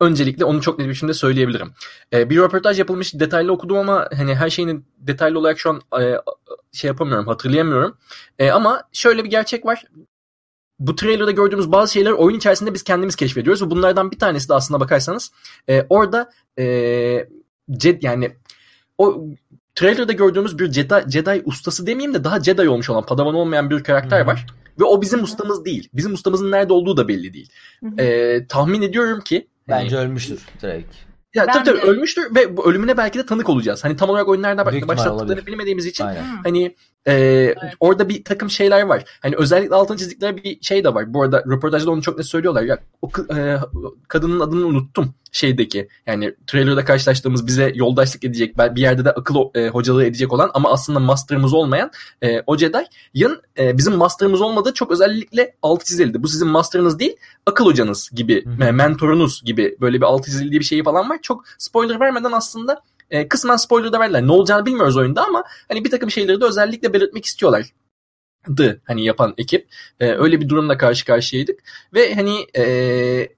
Öncelikle 0.00 0.44
onu 0.44 0.60
çok 0.60 0.78
net 0.78 0.86
bir 0.86 0.92
biçimde 0.92 1.14
söyleyebilirim. 1.14 1.72
E, 2.12 2.30
bir 2.30 2.36
röportaj 2.36 2.78
yapılmış 2.78 3.14
detaylı 3.14 3.52
okudum 3.52 3.78
ama 3.78 4.08
hani 4.16 4.34
her 4.34 4.50
şeyini 4.50 4.80
detaylı 4.98 5.38
olarak 5.38 5.58
şu 5.58 5.70
an 5.70 6.02
e, 6.02 6.14
şey 6.72 6.88
yapamıyorum 6.88 7.26
hatırlayamıyorum. 7.26 7.96
E, 8.38 8.50
ama 8.50 8.82
şöyle 8.92 9.24
bir 9.24 9.30
gerçek 9.30 9.66
var. 9.66 9.84
Bu 10.78 10.96
trailerda 10.96 11.30
gördüğümüz 11.30 11.72
bazı 11.72 11.92
şeyler 11.92 12.10
oyun 12.10 12.36
içerisinde 12.36 12.74
biz 12.74 12.82
kendimiz 12.82 13.16
keşfediyoruz 13.16 13.62
ve 13.62 13.70
bunlardan 13.70 14.10
bir 14.10 14.18
tanesi 14.18 14.48
de 14.48 14.54
aslına 14.54 14.80
bakarsanız 14.80 15.32
e, 15.68 15.86
orada 15.88 16.30
e, 16.58 16.64
Jed, 17.80 18.02
yani 18.02 18.36
o 18.98 19.24
trailerda 19.74 20.12
gördüğümüz 20.12 20.58
bir 20.58 20.72
Jedi, 20.72 20.94
Jedi 21.08 21.42
ustası 21.44 21.86
demeyeyim 21.86 22.14
de 22.14 22.24
daha 22.24 22.40
Jedi 22.40 22.68
olmuş 22.68 22.90
olan 22.90 23.06
Padawan 23.06 23.34
olmayan 23.34 23.70
bir 23.70 23.84
karakter 23.84 24.18
Hı 24.18 24.22
hı. 24.22 24.26
var. 24.26 24.46
Ve 24.80 24.84
o 24.84 25.02
bizim 25.02 25.22
ustamız 25.22 25.64
değil. 25.64 25.88
Bizim 25.94 26.12
ustamızın 26.14 26.50
nerede 26.50 26.72
olduğu 26.72 26.96
da 26.96 27.08
belli 27.08 27.32
değil. 27.32 27.50
Hı 27.80 27.86
hı. 27.86 28.02
Ee, 28.02 28.46
tahmin 28.46 28.82
ediyorum 28.82 29.20
ki 29.20 29.48
hani- 29.68 29.84
Bence 29.84 29.96
ölmüştür 29.96 30.40
direkt. 30.62 30.94
ya, 31.34 31.46
Ben 31.46 31.52
tabii 31.52 31.64
tabii 31.64 31.76
de- 31.78 31.82
ölmüştür 31.82 32.34
ve 32.34 32.56
bu 32.56 32.70
ölümüne 32.70 32.96
belki 32.96 33.18
de 33.18 33.26
tanık 33.26 33.48
olacağız. 33.48 33.84
Hani 33.84 33.96
tam 33.96 34.10
olarak 34.10 34.28
oyun 34.28 34.42
nerede 34.42 34.66
Büyük 34.66 34.76
ihtimal 34.76 34.88
başlattıklarını 34.96 35.32
olabilir. 35.32 35.46
bilmediğimiz 35.46 35.86
için 35.86 36.04
Hı. 36.04 36.14
hani 36.44 36.74
e, 37.08 37.54
orada 37.80 38.08
bir 38.08 38.24
takım 38.24 38.50
şeyler 38.50 38.82
var. 38.82 39.04
Hani 39.20 39.36
özellikle 39.36 39.74
altın 39.74 39.96
çizdikleri 39.96 40.36
bir 40.36 40.58
şey 40.60 40.84
de 40.84 40.94
var. 40.94 41.14
Bu 41.14 41.22
arada 41.22 41.44
röportajda 41.50 41.90
onu 41.90 42.02
çok 42.02 42.16
net 42.16 42.26
söylüyorlar. 42.26 42.62
Ya 42.62 42.78
o 43.02 43.10
e, 43.36 43.56
kadının 44.08 44.40
adını 44.40 44.66
unuttum 44.66 45.14
şeydeki. 45.32 45.88
Yani 46.06 46.34
trailerda 46.46 46.84
karşılaştığımız 46.84 47.46
bize 47.46 47.72
yoldaşlık 47.74 48.24
edecek, 48.24 48.58
bir 48.58 48.80
yerde 48.80 49.04
de 49.04 49.10
akıl 49.10 49.36
e, 49.54 49.68
hocalığı 49.68 50.04
edecek 50.04 50.32
olan 50.32 50.50
ama 50.54 50.72
aslında 50.72 51.00
master'ımız 51.00 51.54
olmayan 51.54 51.90
e, 52.22 52.42
o 52.46 52.56
Jedi. 52.56 52.84
Yan 53.14 53.42
e, 53.58 53.78
bizim 53.78 53.94
master'ımız 53.94 54.40
olmadığı 54.40 54.74
çok 54.74 54.90
özellikle 54.90 55.54
altı 55.62 55.84
çizildi. 55.84 56.22
Bu 56.22 56.28
sizin 56.28 56.48
master'ınız 56.48 56.98
değil, 56.98 57.16
akıl 57.46 57.66
hocanız 57.66 58.10
gibi, 58.14 58.44
e, 58.60 58.72
mentorunuz 58.72 59.42
gibi 59.44 59.76
böyle 59.80 59.96
bir 59.96 60.06
altı 60.06 60.30
çizildiği 60.30 60.60
bir 60.60 60.64
şeyi 60.64 60.84
falan 60.84 61.10
var. 61.10 61.18
Çok 61.22 61.44
spoiler 61.58 62.00
vermeden 62.00 62.32
aslında 62.32 62.82
e, 63.10 63.28
kısmen 63.28 63.56
spoiler 63.56 63.92
da 63.92 64.00
verdiler. 64.00 64.26
Ne 64.26 64.32
olacağını 64.32 64.66
bilmiyoruz 64.66 64.96
oyunda 64.96 65.24
ama 65.24 65.44
hani 65.68 65.84
bir 65.84 65.90
takım 65.90 66.10
şeyleri 66.10 66.40
de 66.40 66.44
özellikle 66.44 66.92
belirtmek 66.92 67.24
istiyorlar 67.24 67.72
dı 68.56 68.80
hani 68.84 69.04
yapan 69.04 69.34
ekip. 69.38 69.68
E, 70.00 70.06
öyle 70.06 70.40
bir 70.40 70.48
durumla 70.48 70.78
karşı 70.78 71.04
karşıyaydık. 71.04 71.60
Ve 71.94 72.14
hani 72.14 72.46
e, 72.56 73.28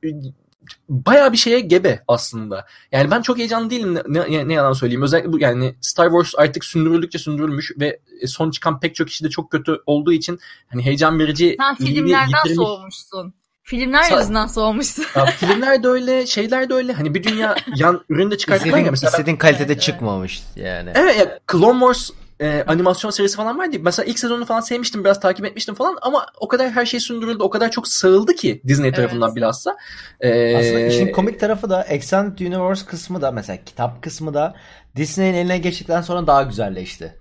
baya 0.89 1.33
bir 1.33 1.37
şeye 1.37 1.61
gebe 1.61 2.05
aslında. 2.09 2.67
Yani 2.93 3.11
ben 3.11 3.23
çok 3.23 3.39
heyecanlı 3.39 3.71
değilim 3.71 3.95
ne, 3.95 4.31
ne, 4.31 4.49
ne 4.49 4.53
yalan 4.53 4.73
söyleyeyim. 4.73 5.03
Özellikle 5.03 5.33
bu 5.33 5.41
yani 5.41 5.75
Star 5.81 6.07
Wars 6.07 6.35
artık 6.37 6.65
sündürüldükçe 6.65 7.19
sündürülmüş 7.19 7.73
ve 7.81 8.01
son 8.27 8.51
çıkan 8.51 8.81
pek 8.81 8.95
çok 8.95 9.09
kişi 9.09 9.25
de 9.25 9.31
çok 9.31 9.51
kötü 9.51 9.83
olduğu 9.87 10.13
için 10.13 10.39
hani 10.69 10.85
heyecan 10.85 11.19
verici 11.19 11.57
Sen 11.59 11.75
filmlerden 11.75 12.55
soğumuşsun. 12.55 13.35
Filmler 13.71 14.03
Sa- 14.03 14.21
yüzünden 14.21 14.47
soğumuşsun. 14.47 15.05
Ya, 15.17 15.27
filmler 15.27 15.83
de 15.83 15.89
öyle, 15.89 16.27
şeyler 16.27 16.69
de 16.71 16.75
öyle. 16.75 16.93
Hani 16.93 17.15
bir 17.15 17.25
dünya 17.25 17.57
yan 17.77 18.05
ürün 18.09 18.31
de 18.31 18.39
çıkarttılar 18.39 18.79
ya 18.79 18.91
mesela. 18.91 19.11
İstediğin 19.11 19.37
kalitede 19.37 19.73
evet, 19.73 19.83
çıkmamış 19.83 20.43
yani. 20.57 20.91
Evet 20.95 21.19
ya 21.19 21.39
Clone 21.53 21.79
Wars 21.79 22.11
e, 22.41 22.65
animasyon 22.67 23.11
serisi 23.11 23.37
falan 23.37 23.59
vardı. 23.59 23.77
Mesela 23.81 24.07
ilk 24.07 24.19
sezonu 24.19 24.47
falan 24.47 24.61
sevmiştim, 24.61 25.05
biraz 25.05 25.21
takip 25.21 25.45
etmiştim 25.45 25.75
falan 25.75 25.99
ama 26.03 26.27
o 26.41 26.49
kadar 26.49 26.71
her 26.71 26.87
şey 26.87 27.01
sündürüldü, 27.01 27.43
o 27.43 27.51
kadar 27.51 27.71
çok 27.71 27.89
sığıldı 27.89 28.35
ki 28.35 28.63
Disney 28.69 28.89
evet. 28.89 28.97
tarafından 28.97 29.37
bilhassa. 29.37 29.77
Ee, 30.21 30.57
Aslında 30.57 30.81
işin 30.81 31.13
komik 31.13 31.41
tarafı 31.41 31.71
da 31.71 31.83
Extended 31.83 32.39
Universe 32.39 32.87
kısmı 32.87 33.23
da 33.23 33.31
mesela 33.31 33.65
kitap 33.65 34.03
kısmı 34.03 34.35
da 34.35 34.55
Disney'in 34.97 35.35
eline 35.35 35.59
geçtikten 35.59 36.03
sonra 36.03 36.27
daha 36.27 36.43
güzelleşti. 36.43 37.15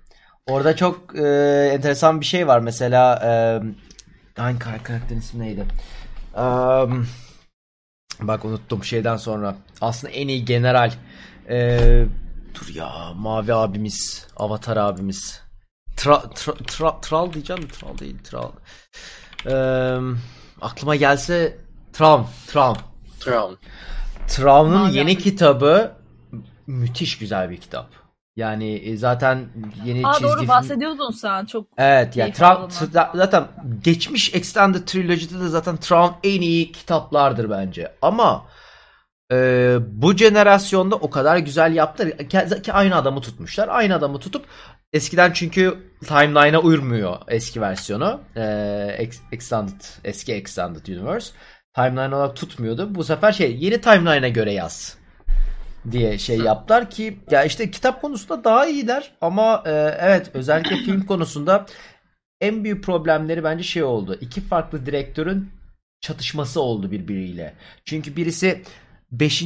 Orada 0.48 0.76
çok 0.76 1.16
e, 1.16 1.24
enteresan 1.74 2.22
bir 2.22 2.26
şey 2.26 2.48
var. 2.48 2.60
Mesela 2.60 3.16
e, 3.26 4.42
hangi 4.42 4.60
karakterin 4.60 5.20
ismi 5.20 5.46
neydi? 5.46 5.66
Um, 6.40 7.08
bak 8.22 8.46
unuttum 8.46 8.84
şeyden 8.84 9.18
sonra. 9.18 9.56
Aslında 9.82 10.14
en 10.14 10.28
iyi 10.28 10.46
general. 10.46 10.92
Ee, 11.50 12.06
dur 12.56 12.76
ya 12.76 13.14
mavi 13.16 13.54
abimiz. 13.54 14.28
Avatar 14.38 14.78
abimiz. 14.78 15.42
Tra, 15.98 16.22
tra, 16.22 16.54
tra, 16.54 17.02
tral 17.02 17.34
diyeceğim 17.34 17.62
mi? 17.64 17.68
Tral 17.68 17.98
değil. 17.98 18.18
Tral. 18.24 18.52
Ee, 19.46 19.98
aklıma 20.62 20.96
gelse 20.96 21.58
Traum. 21.94 22.28
Traum. 22.48 22.78
Traum. 23.20 23.58
Traum'un 24.28 24.90
yeni 24.90 25.18
kitabı 25.18 25.96
müthiş 26.68 27.18
güzel 27.18 27.50
bir 27.50 27.58
kitap. 27.58 27.99
Yani 28.40 28.76
e, 28.76 28.98
zaten 28.98 29.46
yeni 29.86 30.08
Aa, 30.08 30.14
çizgi 30.14 30.28
doğru 30.28 30.40
film... 30.40 30.48
bahsediyordun 30.48 31.12
sen 31.12 31.46
çok. 31.46 31.68
Evet 31.78 32.18
yani 32.18 32.32
Tra- 32.32 33.18
zaten 33.18 33.48
geçmiş 33.84 34.36
Extended 34.36 34.88
Trilogy'de 34.88 35.40
de 35.40 35.48
zaten 35.48 35.78
Traum 35.78 36.14
en 36.24 36.42
iyi 36.42 36.72
kitaplardır 36.72 37.50
bence. 37.50 37.92
Ama 38.02 38.46
e, 39.32 39.78
bu 39.88 40.18
jenerasyonda 40.18 40.96
o 40.96 41.10
kadar 41.10 41.38
güzel 41.38 41.76
yaptılar 41.76 42.64
ki 42.64 42.74
aynı 42.74 42.96
adamı 42.96 43.22
tutmuşlar. 43.22 43.68
Aynı 43.68 43.96
adamı 43.96 44.20
tutup 44.20 44.46
eskiden 44.94 45.32
çünkü 45.34 45.78
timeline'a 46.08 46.60
uymuyor 46.60 47.18
eski 47.28 47.62
versiyonu. 47.62 48.22
E, 48.36 49.10
Extended 49.32 49.82
eski 50.04 50.34
Extended 50.34 50.88
Universe 50.88 51.34
timeline 51.76 52.16
olarak 52.16 52.36
tutmuyordu. 52.36 52.96
Bu 52.96 53.04
sefer 53.04 53.32
şey 53.32 53.58
yeni 53.60 53.82
timeline'a 53.82 54.30
göre 54.30 54.54
yaz 54.54 54.99
diye 55.92 56.18
şey 56.18 56.38
yaptılar 56.38 56.90
ki 56.90 57.20
ya 57.32 57.44
işte 57.44 57.72
kitap 57.72 58.02
konusunda 58.02 58.44
daha 58.44 58.68
iyiler 58.68 59.12
ama 59.22 59.64
e, 59.66 59.72
evet 60.00 60.32
özellikle 60.34 60.76
film 60.86 61.06
konusunda 61.06 61.66
en 62.42 62.64
büyük 62.64 62.84
problemleri 62.84 63.44
bence 63.44 63.64
şey 63.64 63.84
oldu. 63.84 64.18
İki 64.22 64.42
farklı 64.42 64.86
direktörün 64.86 65.50
çatışması 66.02 66.62
oldu 66.62 66.92
birbiriyle. 66.92 67.54
Çünkü 67.86 68.16
birisi 68.16 68.62
5. 69.12 69.42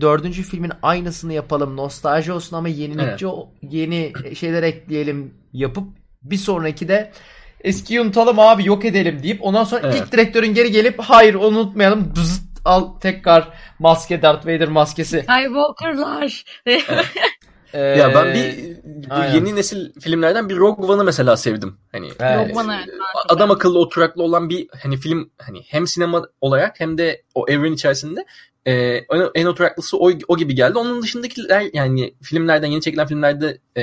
4. 0.00 0.32
filmin 0.32 0.72
aynısını 0.82 1.32
yapalım 1.32 1.76
nostalji 1.76 2.32
olsun 2.32 2.56
ama 2.56 2.68
yenilikçi 2.68 3.26
evet. 3.26 3.72
yeni 3.72 4.12
şeyler 4.34 4.62
ekleyelim 4.62 5.34
yapıp 5.52 5.88
bir 6.22 6.36
sonraki 6.36 6.88
de 6.88 7.12
eski 7.60 8.00
unutalım 8.00 8.38
abi 8.38 8.66
yok 8.66 8.84
edelim 8.84 9.22
deyip 9.22 9.42
ondan 9.42 9.64
sonra 9.64 9.80
evet. 9.84 10.02
ilk 10.02 10.12
direktörün 10.12 10.54
geri 10.54 10.70
gelip 10.70 10.98
hayır 10.98 11.34
unutmayalım 11.34 12.12
bızıt 12.16 12.43
al 12.64 12.98
tekrar 13.00 13.48
maske 13.78 14.22
Darth 14.22 14.46
Vader 14.46 14.68
maskesi. 14.68 15.22
Skywalker'lar. 15.22 16.44
Ee, 17.74 17.80
ya 17.80 18.14
ben 18.14 18.34
bir 18.34 18.76
bu 19.10 19.36
yeni 19.36 19.56
nesil 19.56 19.92
filmlerden 20.00 20.48
bir 20.48 20.56
Rogue 20.56 20.86
One'ı 20.86 21.04
mesela 21.04 21.36
sevdim. 21.36 21.78
Hani 21.92 22.10
evet. 22.20 22.48
Rogue 22.48 22.62
One, 22.62 22.86
adam 23.28 23.50
akıllı 23.50 23.78
oturaklı 23.78 24.22
olan 24.22 24.48
bir 24.48 24.68
hani 24.82 24.96
film 24.96 25.30
hani 25.38 25.62
hem 25.68 25.86
sinema 25.86 26.26
olarak 26.40 26.80
hem 26.80 26.98
de 26.98 27.22
o 27.34 27.48
evren 27.48 27.72
içerisinde 27.72 28.24
e, 28.66 28.72
en 29.34 29.46
oturaklısı 29.46 29.98
o, 29.98 30.10
o 30.28 30.36
gibi 30.36 30.54
geldi. 30.54 30.78
Onun 30.78 31.02
dışındakiler 31.02 31.70
yani 31.72 32.14
filmlerden 32.22 32.68
yeni 32.68 32.80
çekilen 32.80 33.06
filmlerde 33.06 33.58
e, 33.76 33.82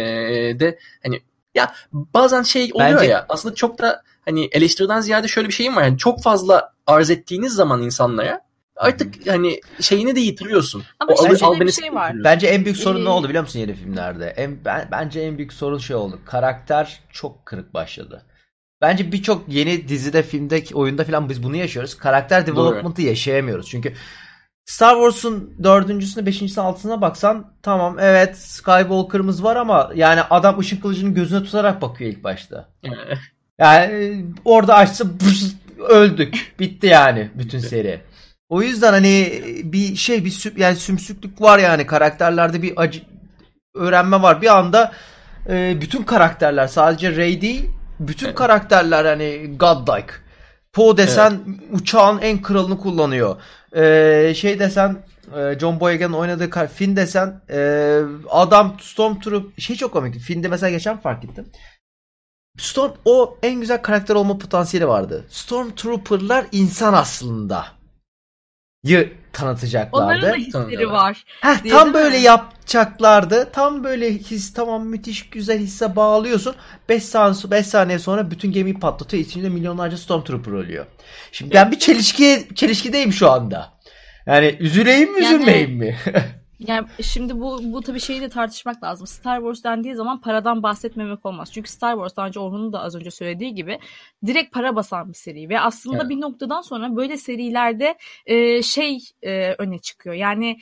de 0.59 0.79
hani 1.03 1.21
ya 1.55 1.73
bazen 1.93 2.43
şey 2.43 2.69
oluyor 2.73 3.00
Bence... 3.00 3.05
ya 3.05 3.25
aslında 3.29 3.55
çok 3.55 3.79
da 3.79 4.03
hani 4.25 4.50
eleştiriden 4.51 5.00
ziyade 5.00 5.27
şöyle 5.27 5.47
bir 5.47 5.53
şeyim 5.53 5.75
var. 5.75 5.83
Yani 5.83 5.97
çok 5.97 6.23
fazla 6.23 6.73
arz 6.88 7.09
ettiğiniz 7.09 7.53
zaman 7.53 7.81
insanlara 7.81 8.41
artık 8.81 9.27
hani 9.27 9.59
şeyini 9.81 10.15
de 10.15 10.19
yitiriyorsun. 10.19 10.83
Ama 11.00 11.13
o 11.13 11.45
al, 11.45 11.59
bir 11.59 11.71
şey 11.71 11.93
var. 11.93 12.23
Bence 12.23 12.47
en 12.47 12.65
büyük 12.65 12.77
sorun 12.77 13.01
ee... 13.01 13.05
ne 13.05 13.09
oldu 13.09 13.29
biliyor 13.29 13.43
musun 13.43 13.59
yeni 13.59 13.73
filmlerde? 13.73 14.25
En, 14.38 14.65
ben, 14.65 14.88
bence 14.91 15.21
en 15.21 15.38
büyük 15.38 15.53
sorun 15.53 15.77
şey 15.77 15.95
oldu. 15.95 16.19
Karakter 16.25 17.00
çok 17.11 17.45
kırık 17.45 17.73
başladı. 17.73 18.25
Bence 18.81 19.11
birçok 19.11 19.50
yeni 19.50 19.88
dizide, 19.88 20.23
filmde, 20.23 20.63
oyunda 20.73 21.03
falan 21.03 21.29
biz 21.29 21.43
bunu 21.43 21.55
yaşıyoruz. 21.55 21.97
Karakter 21.97 22.47
development'ı 22.47 23.01
yaşayamıyoruz. 23.01 23.69
Çünkü 23.69 23.93
Star 24.65 24.95
Wars'un 24.95 25.53
dördüncüsüne, 25.63 26.25
beşincisine, 26.25 26.63
altısına 26.63 27.01
baksan 27.01 27.53
tamam 27.63 28.00
evet 28.00 28.38
Skywalker'ımız 28.38 29.43
var 29.43 29.55
ama 29.55 29.91
yani 29.95 30.21
adam 30.21 30.59
ışın 30.59 30.77
kılıcını 30.77 31.13
gözüne 31.13 31.43
tutarak 31.43 31.81
bakıyor 31.81 32.11
ilk 32.11 32.23
başta. 32.23 32.69
yani 33.59 34.25
orada 34.45 34.75
açsa 34.75 35.05
öldük. 35.89 36.53
Bitti 36.59 36.88
yani 36.88 37.31
bütün 37.35 37.59
seri. 37.59 38.01
O 38.51 38.62
yüzden 38.62 38.93
hani 38.93 39.41
bir 39.63 39.96
şey 39.96 40.25
bir 40.25 40.29
sü 40.29 40.53
yani 40.58 40.75
sümsüklük 40.75 41.41
var 41.41 41.60
yani 41.60 41.86
karakterlerde 41.86 42.62
bir 42.62 42.74
acı 42.75 43.01
öğrenme 43.75 44.22
var. 44.22 44.41
Bir 44.41 44.58
anda 44.58 44.91
e, 45.50 45.81
bütün 45.81 46.03
karakterler 46.03 46.67
sadece 46.67 47.15
Rey 47.15 47.41
değil 47.41 47.70
bütün 48.00 48.25
evet. 48.25 48.36
karakterler 48.36 49.05
hani 49.05 49.58
godlike. 49.58 50.13
Poe 50.74 50.98
desen 50.98 51.39
evet. 51.48 51.60
uçağın 51.72 52.22
en 52.22 52.41
kralını 52.41 52.77
kullanıyor. 52.77 53.36
Ee, 53.75 54.34
şey 54.36 54.60
desen 54.60 54.98
e, 55.38 55.60
John 55.60 55.79
Boyegan'ın 55.79 56.13
oynadığı 56.13 56.67
Finn 56.67 56.96
desen 56.96 57.41
e, 57.50 58.00
adam 58.29 58.77
Stormtrooper 58.81 59.62
şey 59.62 59.75
çok 59.75 59.93
komik. 59.93 60.20
Finn'de 60.20 60.48
mesela 60.48 60.70
geçen 60.70 60.98
fark 60.98 61.24
ettim. 61.24 61.46
Storm 62.58 62.91
o 63.05 63.38
en 63.43 63.60
güzel 63.60 63.81
karakter 63.81 64.15
olma 64.15 64.38
potansiyeli 64.38 64.88
vardı. 64.88 65.25
Stormtrooper'lar 65.29 66.46
insan 66.51 66.93
aslında 66.93 67.80
yı 68.83 69.13
tanıtacaklardı. 69.33 70.05
Onların 70.05 70.31
da 70.31 70.35
hisleri 70.35 70.91
var. 70.91 71.25
Heh, 71.41 71.69
tam 71.69 71.93
böyle 71.93 72.17
mi? 72.17 72.23
yapacaklardı. 72.23 73.51
Tam 73.51 73.83
böyle 73.83 74.13
his 74.13 74.53
tamam 74.53 74.85
müthiş 74.88 75.29
güzel 75.29 75.59
hisse 75.59 75.95
bağlıyorsun. 75.95 76.55
5 76.89 77.03
saniye, 77.03 77.51
5 77.51 77.67
saniye 77.67 78.00
sonra 78.00 78.31
bütün 78.31 78.51
gemiyi 78.51 78.79
patlatıyor. 78.79 79.23
İçinde 79.23 79.50
milyonlarca 79.50 79.97
Stormtrooper 79.97 80.51
ölüyor. 80.51 80.85
Şimdi 81.31 81.53
ben 81.53 81.71
bir 81.71 81.79
çelişki 81.79 82.47
çelişkideyim 82.55 83.13
şu 83.13 83.31
anda. 83.31 83.73
Yani 84.25 84.57
üzüleyim 84.59 85.13
mi 85.13 85.23
yani, 85.23 85.35
üzülmeyeyim 85.35 85.77
mi? 85.77 85.97
Yani 86.67 86.87
şimdi 87.01 87.39
bu 87.39 87.59
bu 87.63 87.81
tabii 87.81 87.99
şeyi 87.99 88.21
de 88.21 88.29
tartışmak 88.29 88.83
lazım. 88.83 89.07
Star 89.07 89.37
Wars 89.37 89.63
dendiği 89.63 89.95
zaman 89.95 90.21
paradan 90.21 90.63
bahsetmemek 90.63 91.25
olmaz. 91.25 91.49
Çünkü 91.53 91.69
Star 91.69 91.93
Wars 91.93 92.17
daha 92.17 92.27
önce 92.27 92.39
Orhun'un 92.39 92.73
da 92.73 92.81
az 92.81 92.95
önce 92.95 93.11
söylediği 93.11 93.55
gibi 93.55 93.79
direkt 94.25 94.53
para 94.53 94.75
basan 94.75 95.09
bir 95.09 95.13
seri 95.13 95.49
ve 95.49 95.59
aslında 95.59 95.97
evet. 95.97 96.09
bir 96.09 96.21
noktadan 96.21 96.61
sonra 96.61 96.95
böyle 96.95 97.17
serilerde 97.17 97.97
e, 98.25 98.61
şey 98.61 98.99
e, 99.21 99.53
öne 99.53 99.79
çıkıyor. 99.79 100.15
Yani 100.15 100.57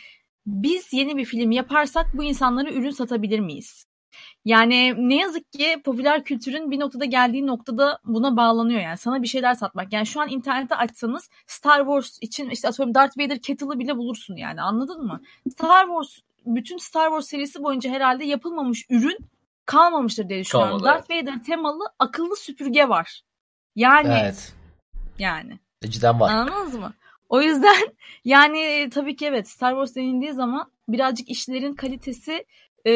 biz 0.46 0.94
yeni 0.94 1.18
bir 1.18 1.26
film 1.26 1.52
yaparsak 1.52 2.08
bu 2.14 2.24
insanlara 2.24 2.72
ürün 2.72 2.92
satabilir 2.92 3.40
miyiz? 3.40 3.89
Yani 4.46 5.10
ne 5.10 5.16
yazık 5.16 5.52
ki 5.52 5.82
popüler 5.86 6.24
kültürün 6.24 6.72
bir 6.72 6.80
noktada 6.80 7.06
geldiği 7.06 7.48
noktada 7.48 8.00
buna 8.06 8.38
bağlanıyor 8.38 8.82
yani 8.82 8.98
sana 8.98 9.22
bir 9.22 9.28
şeyler 9.28 9.54
satmak. 9.54 9.94
Yani 9.94 10.06
şu 10.06 10.22
an 10.22 10.30
internette 10.30 10.76
açsanız 10.76 11.30
Star 11.48 11.80
Wars 11.80 12.18
için 12.22 12.50
işte 12.50 12.68
atıyorum 12.68 12.96
Darth 12.96 13.18
Vader 13.18 13.42
kettle'ı 13.42 13.80
bile 13.80 13.98
bulursun 13.98 14.36
yani 14.36 14.62
anladın 14.62 15.06
mı? 15.06 15.22
Star 15.52 15.86
Wars 15.86 16.20
bütün 16.46 16.78
Star 16.78 17.08
Wars 17.10 17.28
serisi 17.28 17.64
boyunca 17.64 17.92
herhalde 17.92 18.26
yapılmamış 18.26 18.86
ürün 18.90 19.18
kalmamıştır 19.66 20.30
diye 20.30 20.40
düşünüyorum. 20.40 20.80
Kalmadı, 20.80 20.98
Darth 20.98 21.12
Vader 21.12 21.44
temalı 21.44 21.84
akıllı 22.00 22.36
süpürge 22.36 22.90
var. 22.90 23.22
Yani 23.76 24.18
Evet. 24.22 24.54
yani 25.20 25.60
Cidden 25.84 26.20
var. 26.20 26.32
anladınız 26.32 26.76
mı? 26.76 26.94
O 27.30 27.42
yüzden 27.42 27.76
yani 28.26 28.90
tabii 28.94 29.16
ki 29.16 29.26
evet 29.26 29.50
Star 29.50 29.72
Wars 29.72 29.96
denildiği 29.96 30.34
zaman 30.34 30.72
birazcık 30.88 31.30
işlerin 31.30 31.74
kalitesi 31.74 32.46
e, 32.86 32.94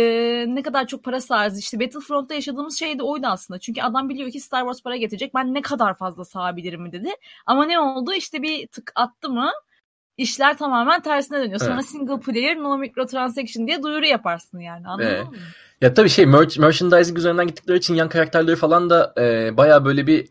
ne 0.48 0.62
kadar 0.63 0.88
çok 0.88 1.04
para 1.04 1.22
sağarız. 1.22 1.60
İşte 1.60 1.80
Battlefront'ta 1.80 2.36
yaşadığımız 2.36 2.80
şey 2.80 3.00
de 3.00 3.04
oydu 3.04 3.28
aslında. 3.28 3.60
Çünkü 3.60 3.82
adam 3.82 4.10
biliyor 4.10 4.32
ki 4.32 4.40
Star 4.40 4.62
Wars 4.62 4.82
para 4.82 4.96
getirecek. 4.96 5.34
Ben 5.36 5.54
ne 5.54 5.62
kadar 5.62 5.94
fazla 5.94 6.25
sağabilirim 6.25 6.92
dedi. 6.92 7.10
Ama 7.46 7.66
ne 7.66 7.80
oldu? 7.80 8.13
İşte 8.13 8.42
bir 8.42 8.68
tık 8.68 8.92
attı 8.96 9.30
mı 9.30 9.52
işler 10.18 10.58
tamamen 10.58 11.02
tersine 11.02 11.40
dönüyor. 11.40 11.60
Sonra 11.60 11.74
Evet. 11.74 11.86
single 11.86 12.20
player 12.20 12.58
no 12.58 12.78
microtransaction 12.78 13.68
diye 13.68 13.84
duyuru 13.84 14.06
yaparsın 14.06 14.60
yani. 14.60 14.88
Anladın 14.88 15.08
Evet. 15.10 15.25
mı? 15.25 15.34
Ya 15.82 15.94
tabii 15.94 16.10
şey 16.10 16.25
merch, 16.25 16.60
merchandising 16.60 17.18
üzerinden 17.18 17.48
gittikleri 17.48 17.78
için 17.78 17.96
yan 17.96 18.10
karakterleri 18.10 18.56
falan 18.56 18.90
da 18.90 19.13
e, 19.18 19.58
bayağı 19.58 19.86
böyle 19.86 20.08
bir 20.08 20.28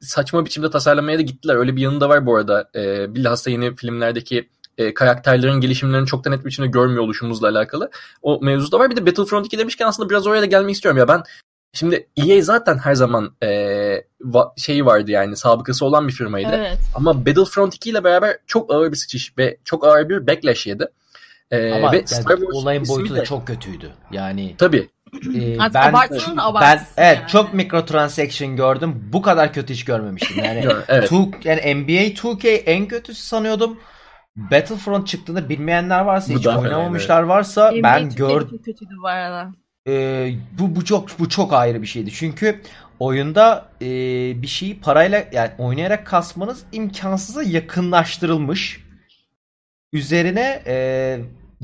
saçma 0.00 0.44
biçimde 0.44 0.70
tasarlamaya 0.70 1.18
da 1.18 1.22
gittiler. 1.22 1.56
Öyle 1.56 1.76
bir 1.76 1.82
yanı 1.82 2.00
da 2.00 2.08
var 2.08 2.26
bu 2.26 2.36
arada. 2.36 2.70
E, 2.74 3.14
bilhassa 3.14 3.50
yeni 3.50 3.76
filmlerdeki 3.76 4.48
e, 4.78 4.94
karakterlerin 4.94 5.60
gelişimlerini 5.60 6.06
çok 6.06 6.24
da 6.24 6.30
net 6.30 6.40
bir 6.40 6.44
biçimde 6.44 6.68
görmüyor 6.68 7.02
oluşumuzla 7.02 7.48
alakalı. 7.48 7.90
O 8.22 8.38
mevzu 8.42 8.72
da 8.72 8.78
var. 8.78 8.90
Bir 8.90 8.96
de 8.96 9.06
Battlefront 9.06 9.46
2 9.46 9.58
demişken 9.58 9.86
aslında 9.86 10.10
biraz 10.10 10.26
oraya 10.26 10.42
da 10.42 10.46
gelmek 10.46 10.74
istiyorum. 10.74 10.98
Ya 10.98 11.08
ben 11.08 11.22
şimdi 11.72 12.08
EA 12.16 12.42
zaten 12.42 12.78
her 12.78 12.94
zaman 12.94 13.34
e, 13.42 13.48
va- 14.22 14.60
şeyi 14.60 14.86
vardı 14.86 15.10
yani 15.10 15.36
sabıkası 15.36 15.84
olan 15.84 16.08
bir 16.08 16.12
firmaydı. 16.12 16.52
Evet. 16.58 16.78
Ama 16.94 17.26
Battlefront 17.26 17.74
2 17.74 17.90
ile 17.90 18.04
beraber 18.04 18.36
çok 18.46 18.74
ağır 18.74 18.92
bir 18.92 18.96
sıçış 18.96 19.38
ve 19.38 19.56
çok 19.64 19.84
ağır 19.86 20.08
bir 20.08 20.26
backlash 20.26 20.66
yedi. 20.66 20.86
E, 21.50 21.72
Ama 21.72 21.92
ve 21.92 21.96
yani 21.96 22.08
Star 22.08 22.36
Wars 22.36 22.54
olayın 22.54 22.88
boyutu 22.88 23.14
de- 23.14 23.18
da 23.18 23.24
çok 23.24 23.46
kötüydü. 23.46 23.90
Yani 24.12 24.54
Tabii. 24.58 24.88
e, 25.34 25.58
Artık 25.58 25.74
ben 25.74 25.90
abartının 25.90 26.36
ben 26.60 26.86
evet 26.96 27.18
yani. 27.18 27.28
çok 27.28 27.54
mikrotransaction 27.54 28.56
gördüm. 28.56 29.08
Bu 29.12 29.22
kadar 29.22 29.52
kötü 29.52 29.74
hiç 29.74 29.84
görmemiştim. 29.84 30.44
Yani 30.44 30.66
Evet. 30.88 31.10
Two- 31.12 31.32
yani 31.44 31.74
NBA 31.74 31.92
2K 31.92 32.48
en 32.48 32.88
kötüsü 32.88 33.22
sanıyordum. 33.22 33.78
Battlefront 34.36 35.06
çıktığında 35.08 35.48
bilmeyenler 35.48 36.00
varsa 36.00 36.34
Bu 36.34 36.38
hiç 36.38 36.46
oynamamışlar 36.46 37.22
varsa 37.22 37.70
NBA 37.70 37.82
ben 37.82 38.10
gördüm. 38.10 38.60
kötüydü 38.64 38.94
bu 39.02 39.06
arada. 39.06 39.52
Ee, 39.88 40.34
bu 40.58 40.76
bu 40.76 40.84
çok 40.84 41.18
bu 41.18 41.28
çok 41.28 41.52
ayrı 41.52 41.82
bir 41.82 41.86
şeydi. 41.86 42.10
Çünkü 42.12 42.60
oyunda 42.98 43.68
e, 43.82 43.86
bir 44.42 44.46
şeyi 44.46 44.80
parayla 44.80 45.24
yani 45.32 45.50
oynayarak 45.58 46.06
kasmanız 46.06 46.64
imkansıza 46.72 47.42
yakınlaştırılmış. 47.42 48.84
Üzerine 49.92 50.62
e, 50.66 51.18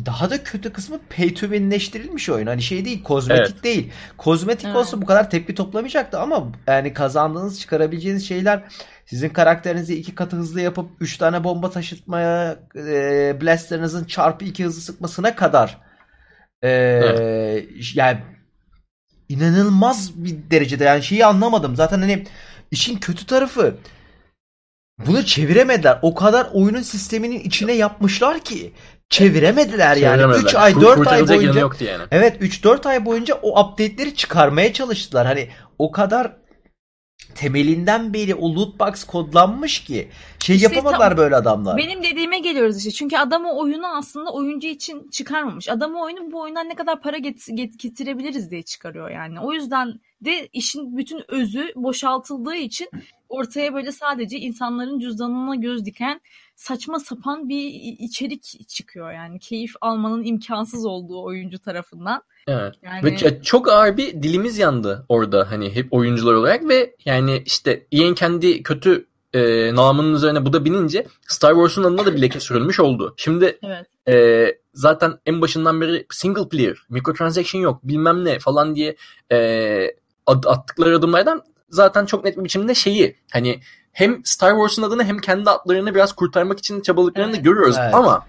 daha 0.06 0.30
da 0.30 0.42
kötü 0.44 0.72
kısmı 0.72 0.98
pay 1.16 1.34
to 1.34 1.40
winleştirilmiş 1.40 2.28
oyun. 2.28 2.46
Hani 2.46 2.62
şey 2.62 2.84
değil, 2.84 3.02
kozmetik 3.02 3.52
Evet. 3.52 3.64
değil. 3.64 3.92
Kozmetik 4.18 4.66
Evet. 4.66 4.76
olsa 4.76 5.02
bu 5.02 5.06
kadar 5.06 5.30
tepki 5.30 5.54
toplamayacaktı 5.54 6.18
ama 6.18 6.52
yani 6.66 6.92
kazandığınız, 6.92 7.60
çıkarabileceğiniz 7.60 8.28
şeyler 8.28 8.64
sizin 9.06 9.28
karakterinizi 9.28 9.98
iki 9.98 10.14
katı 10.14 10.36
hızlı 10.36 10.60
yapıp 10.60 10.90
üç 11.00 11.18
tane 11.18 11.44
bomba 11.44 11.70
taşıtmaya, 11.70 12.58
e, 12.76 13.38
blasterinizin 13.40 14.04
çarpı 14.04 14.44
iki 14.44 14.64
hızlı 14.64 14.80
sıkmasına 14.80 15.36
kadar 15.36 15.78
e, 16.64 16.70
yani 17.94 18.20
inanılmaz 19.28 20.24
bir 20.24 20.50
derecede 20.50 20.84
yani 20.84 21.02
şeyi 21.02 21.26
anlamadım. 21.26 21.76
Zaten 21.76 21.98
hani 22.00 22.26
işin 22.70 22.98
kötü 22.98 23.26
tarafı 23.26 23.76
bunu 25.06 25.26
çeviremediler. 25.26 25.98
O 26.02 26.14
kadar 26.14 26.48
oyunun 26.52 26.82
sisteminin 26.82 27.40
içine 27.40 27.72
yapmışlar 27.72 28.40
ki 28.40 28.72
çeviremediler 29.10 29.96
yani. 29.96 30.14
Çeviremediler. 30.16 30.50
3 30.50 30.54
ay 30.54 30.72
Kur- 30.74 30.82
4 30.82 31.06
ay 31.08 31.28
boyunca 31.28 31.60
yoktu 31.60 31.84
yani. 31.84 32.02
Evet 32.10 32.42
3-4 32.42 32.88
ay 32.88 33.04
boyunca 33.04 33.34
o 33.42 33.60
update'leri 33.64 34.14
çıkarmaya 34.14 34.72
çalıştılar. 34.72 35.26
Hani 35.26 35.48
o 35.78 35.90
kadar 35.90 36.36
temelinden 37.34 38.14
beri 38.14 38.34
o 38.34 38.54
loot 38.54 38.80
box 38.80 39.04
kodlanmış 39.04 39.84
ki 39.84 40.08
şey 40.38 40.56
İşte 40.56 40.74
yapamadılar 40.74 41.08
tam- 41.08 41.18
böyle 41.18 41.36
adamlar. 41.36 41.76
Benim 41.76 42.02
dediğime 42.02 42.38
geliyoruz 42.38 42.76
işte. 42.78 42.90
Çünkü 42.90 43.16
adam 43.16 43.44
o 43.44 43.60
oyunu 43.62 43.86
aslında 43.96 44.30
oyuncu 44.32 44.68
için 44.68 45.08
çıkarmamış. 45.08 45.68
Adam 45.68 45.94
o 45.94 46.04
oyunu 46.04 46.32
bu 46.32 46.40
oyundan 46.40 46.68
ne 46.68 46.74
kadar 46.74 47.00
para 47.02 47.18
get- 47.18 47.50
get- 47.54 47.78
getirebiliriz 47.78 48.50
diye 48.50 48.62
çıkarıyor 48.62 49.10
yani. 49.10 49.40
O 49.40 49.52
yüzden 49.52 50.00
de 50.24 50.48
işin 50.52 50.96
bütün 50.96 51.22
özü 51.28 51.72
boşaltıldığı 51.76 52.54
için 52.56 52.88
ortaya 53.28 53.74
böyle 53.74 53.92
sadece 53.92 54.38
insanların 54.38 54.98
cüzdanına 54.98 55.54
göz 55.54 55.84
diken 55.84 56.20
saçma 56.60 56.98
sapan 56.98 57.48
bir 57.48 57.64
içerik 57.98 58.68
çıkıyor 58.68 59.12
yani. 59.12 59.38
Keyif 59.38 59.72
almanın 59.80 60.24
imkansız 60.24 60.86
olduğu 60.86 61.24
oyuncu 61.24 61.58
tarafından. 61.58 62.22
Evet. 62.46 62.74
Yani 62.82 63.04
Ve 63.04 63.42
çok 63.42 63.68
ağır 63.68 63.96
bir 63.96 64.22
dilimiz 64.22 64.58
yandı 64.58 65.06
orada 65.08 65.50
hani 65.50 65.74
hep 65.74 65.92
oyuncular 65.92 66.34
olarak 66.34 66.68
ve 66.68 66.96
yani 67.04 67.42
işte 67.46 67.86
EA'in 67.92 68.14
kendi 68.14 68.62
kötü 68.62 69.06
e, 69.32 69.74
namının 69.74 70.14
üzerine 70.14 70.46
bu 70.46 70.52
da 70.52 70.64
binince 70.64 71.06
Star 71.28 71.52
Wars'un 71.52 71.84
adına 71.84 72.06
da 72.06 72.14
bir 72.14 72.22
leke 72.22 72.40
sürülmüş 72.40 72.80
oldu. 72.80 73.14
Şimdi 73.16 73.58
evet. 73.62 73.86
e, 74.08 74.46
zaten 74.74 75.18
en 75.26 75.40
başından 75.40 75.80
beri 75.80 76.06
single 76.10 76.48
player, 76.48 76.76
microtransaction 76.88 77.60
yok 77.60 77.80
bilmem 77.82 78.24
ne 78.24 78.38
falan 78.38 78.76
diye 78.76 78.96
e, 79.32 79.38
ad- 80.26 80.46
attıkları 80.46 80.96
adımlardan 80.96 81.42
zaten 81.68 82.06
çok 82.06 82.24
net 82.24 82.38
bir 82.38 82.44
biçimde 82.44 82.74
şeyi 82.74 83.16
hani 83.32 83.60
hem 83.92 84.24
Star 84.24 84.50
Wars'un 84.50 84.82
adını 84.82 85.04
hem 85.04 85.18
kendi 85.18 85.50
adlarını 85.50 85.94
biraz 85.94 86.12
kurtarmak 86.12 86.58
için 86.58 86.80
çabaladıklarını 86.80 87.32
da 87.32 87.36
Evet. 87.36 87.44
görüyoruz 87.44 87.76
Evet. 87.80 87.94
ama 87.94 88.26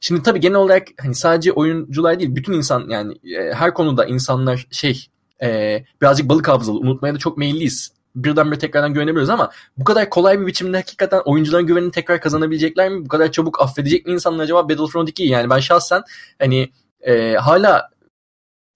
şimdi 0.00 0.22
tabii 0.22 0.40
genel 0.40 0.56
olarak 0.56 0.88
hani 1.00 1.14
sadece 1.14 1.52
oyuncular 1.52 2.18
değil 2.18 2.36
bütün 2.36 2.52
insan 2.52 2.88
yani 2.88 3.14
e, 3.36 3.54
her 3.54 3.74
konuda 3.74 4.04
insanlar 4.04 4.66
şey 4.70 5.06
e, 5.42 5.78
birazcık 6.02 6.28
balık 6.28 6.48
hafızalı 6.48 6.78
unutmaya 6.78 7.14
da 7.14 7.18
çok 7.18 7.38
meyilliyiz. 7.38 7.92
Birdenbire 8.16 8.58
tekrardan 8.58 8.94
güvenebiliyoruz 8.94 9.30
ama 9.30 9.50
bu 9.76 9.84
kadar 9.84 10.10
kolay 10.10 10.40
bir 10.40 10.46
biçimde 10.46 10.76
hakikaten 10.76 11.20
oyuncuların 11.24 11.66
güvenini 11.66 11.90
tekrar 11.90 12.20
kazanabilecekler 12.20 12.88
mi? 12.88 13.04
Bu 13.04 13.08
kadar 13.08 13.32
çabuk 13.32 13.60
affedecek 13.62 14.06
mi 14.06 14.12
insanlar 14.12 14.44
acaba 14.44 14.68
Battlefront 14.68 15.10
2'yi? 15.10 15.28
Yani 15.28 15.50
ben 15.50 15.58
şahsen 15.58 16.02
hani 16.38 16.72
e, 17.00 17.34
hala 17.34 17.90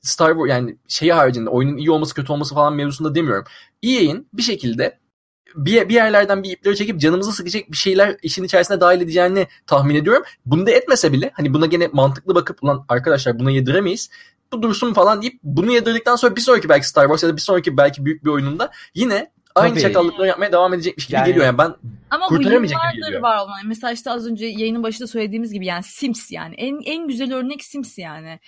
Star 0.02 0.28
Wars 0.32 0.50
yani 0.50 0.76
şeyi 0.88 1.12
haricinde 1.12 1.50
oyunun 1.50 1.76
iyi 1.76 1.90
olması 1.90 2.14
kötü 2.14 2.32
olması 2.32 2.54
falan 2.54 2.74
mevzusunda 2.74 3.14
demiyorum. 3.14 3.44
EA'in 3.82 4.28
bir 4.32 4.42
şekilde 4.42 4.98
bir, 5.56 5.88
bir 5.88 5.94
yerlerden 5.94 6.42
bir 6.42 6.50
ipleri 6.50 6.76
çekip 6.76 7.00
canımızı 7.00 7.32
sıkacak 7.32 7.70
bir 7.72 7.76
şeyler 7.76 8.16
işin 8.22 8.44
içerisine 8.44 8.80
dahil 8.80 9.00
edeceğini 9.00 9.46
tahmin 9.66 9.94
ediyorum. 9.94 10.22
Bunu 10.46 10.66
da 10.66 10.70
etmese 10.70 11.12
bile 11.12 11.30
hani 11.34 11.54
buna 11.54 11.66
gene 11.66 11.88
mantıklı 11.92 12.34
bakıp 12.34 12.62
ulan 12.64 12.84
arkadaşlar 12.88 13.38
buna 13.38 13.50
yediremeyiz. 13.50 14.10
Bu 14.52 14.62
dursun 14.62 14.94
falan 14.94 15.22
deyip 15.22 15.38
bunu 15.42 15.72
yedirdikten 15.72 16.16
sonra 16.16 16.36
bir 16.36 16.40
sonraki 16.40 16.68
belki 16.68 16.88
Star 16.88 17.04
Wars 17.04 17.22
ya 17.22 17.28
da 17.28 17.36
bir 17.36 17.42
sonraki 17.42 17.76
belki 17.76 18.04
büyük 18.04 18.24
bir 18.24 18.30
oyununda 18.30 18.70
yine 18.94 19.30
aynı 19.54 19.70
Tabii. 19.74 19.82
çakallıkları 19.82 20.28
yapmaya 20.28 20.52
devam 20.52 20.74
edecekmiş 20.74 21.06
gibi 21.06 21.16
Yani- 21.16 21.26
geliyor. 21.26 21.46
Yani 21.46 21.58
ben 21.58 21.74
Ama 22.10 22.24
bu 22.24 22.28
Kurtaramayacak 22.28 22.62
gibi 22.62 22.74
yıllardır 22.74 22.98
geliyor. 23.06 23.22
var 23.22 23.36
olan. 23.44 23.56
Mesela 23.66 23.92
işte 23.92 24.10
az 24.10 24.26
önce 24.26 24.46
yayının 24.46 24.82
başında 24.82 25.06
söylediğimiz 25.08 25.52
gibi 25.52 25.66
yani 25.66 25.82
Sims 25.82 26.32
yani. 26.32 26.54
En, 26.58 26.80
en 26.84 27.08
güzel 27.08 27.34
örnek 27.34 27.64
Sims 27.64 27.98
yani. 27.98 28.40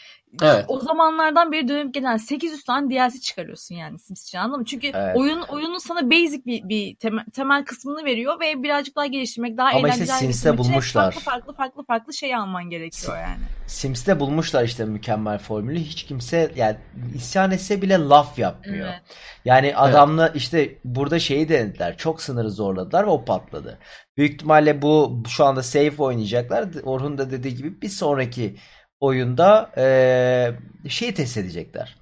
Evet. 0.43 0.65
O 0.69 0.81
zamanlardan 0.81 1.53
beri 1.53 1.69
dönüp 1.69 1.95
gelen 1.95 2.17
800 2.17 2.65
tane 2.65 2.91
DLC 2.91 3.21
çıkarıyorsun 3.21 3.75
yani 3.75 3.99
Sims 3.99 4.23
için 4.23 4.39
anladın 4.39 4.61
mı? 4.61 4.65
Çünkü 4.67 4.91
Evet. 4.95 5.17
oyun 5.17 5.43
oyunun 5.43 5.79
sana 5.79 6.11
basic 6.11 6.45
bir, 6.47 6.69
bir 6.69 6.97
temel, 6.97 7.25
temel 7.35 7.65
kısmını 7.65 8.05
veriyor 8.05 8.41
ve 8.41 8.63
birazcık 8.63 8.97
daha 8.97 9.07
geliştirmek, 9.07 9.57
daha 9.57 9.69
Ama 9.69 9.89
işte 9.89 9.89
eğlenceli 9.89 10.11
hale 10.11 10.21
Sims'te 10.21 10.59
bulmuşlar. 10.59 11.13
Farklı 11.13 11.21
farklı 11.21 11.55
farklı 11.55 11.85
farklı 11.85 12.15
şey 12.15 12.35
alman 12.35 12.71
gerekiyor 12.71 13.17
yani. 13.17 13.41
Sims'te 13.67 14.21
bulmuşlar 14.21 14.65
işte 14.65 14.85
mükemmel 14.85 15.39
formülü. 15.39 15.79
Hiç 15.79 16.05
kimse 16.05 16.53
yani 16.57 16.77
isyan 17.15 17.51
etse 17.51 17.83
bile 17.83 17.99
laf 17.99 18.39
yapmıyor. 18.39 18.89
Evet. 18.89 19.01
Yani 19.45 19.77
adamla 19.77 20.29
işte 20.29 20.79
burada 20.85 21.19
şeyi 21.19 21.49
denediler. 21.49 21.97
Çok 21.97 22.23
sınırı 22.23 22.51
zorladılar 22.51 23.07
ve 23.07 23.11
o 23.11 23.25
patladı. 23.25 23.79
Büyük 24.17 24.35
ihtimalle 24.35 24.83
bu 24.83 25.23
şu 25.29 25.45
anda 25.45 25.63
safe 25.63 26.03
oynayacaklar. 26.03 26.69
Orhun 26.85 27.19
da 27.19 27.31
dediği 27.31 27.55
gibi 27.55 27.83
bir 27.83 27.89
sonraki 27.89 28.57
oyunda 29.01 29.71
eee 29.77 30.55
şeyi 30.91 31.15
test 31.15 31.37
edecekler. 31.37 31.97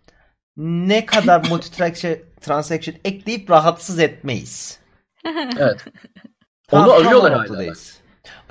Ne 0.57 1.07
kadar 1.07 1.47
multi 1.51 1.71
transaction 2.41 2.97
ekleyip 3.05 3.51
rahatsız 3.51 3.99
etmeyiz. 3.99 4.79
evet. 5.59 5.85
Tam- 6.69 6.85
Onu 6.85 6.93
arıyorlar 6.93 7.33
hala. 7.33 7.63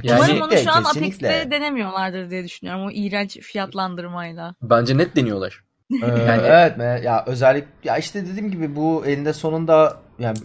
Yani- 0.03 0.19
Umarım 0.19 0.41
onu 0.41 0.57
şu 0.57 0.71
an 0.71 0.83
kesinlikle. 0.83 1.27
Apex'te 1.29 1.51
denemiyorlardır 1.51 2.29
diye 2.29 2.43
düşünüyorum. 2.43 2.85
O 2.85 2.91
iğrenç 2.91 3.37
fiyatlandırmayla. 3.39 4.55
Bence 4.61 4.97
net 4.97 5.15
deniyorlar. 5.15 5.63
Yani- 5.89 6.41
evet 6.45 6.77
me- 6.77 7.03
ya 7.03 7.23
özellik 7.27 7.65
ya 7.83 7.97
işte 7.97 8.27
dediğim 8.27 8.51
gibi 8.51 8.75
bu 8.75 9.05
elinde 9.05 9.33
sonunda 9.33 9.97
yani 10.19 10.37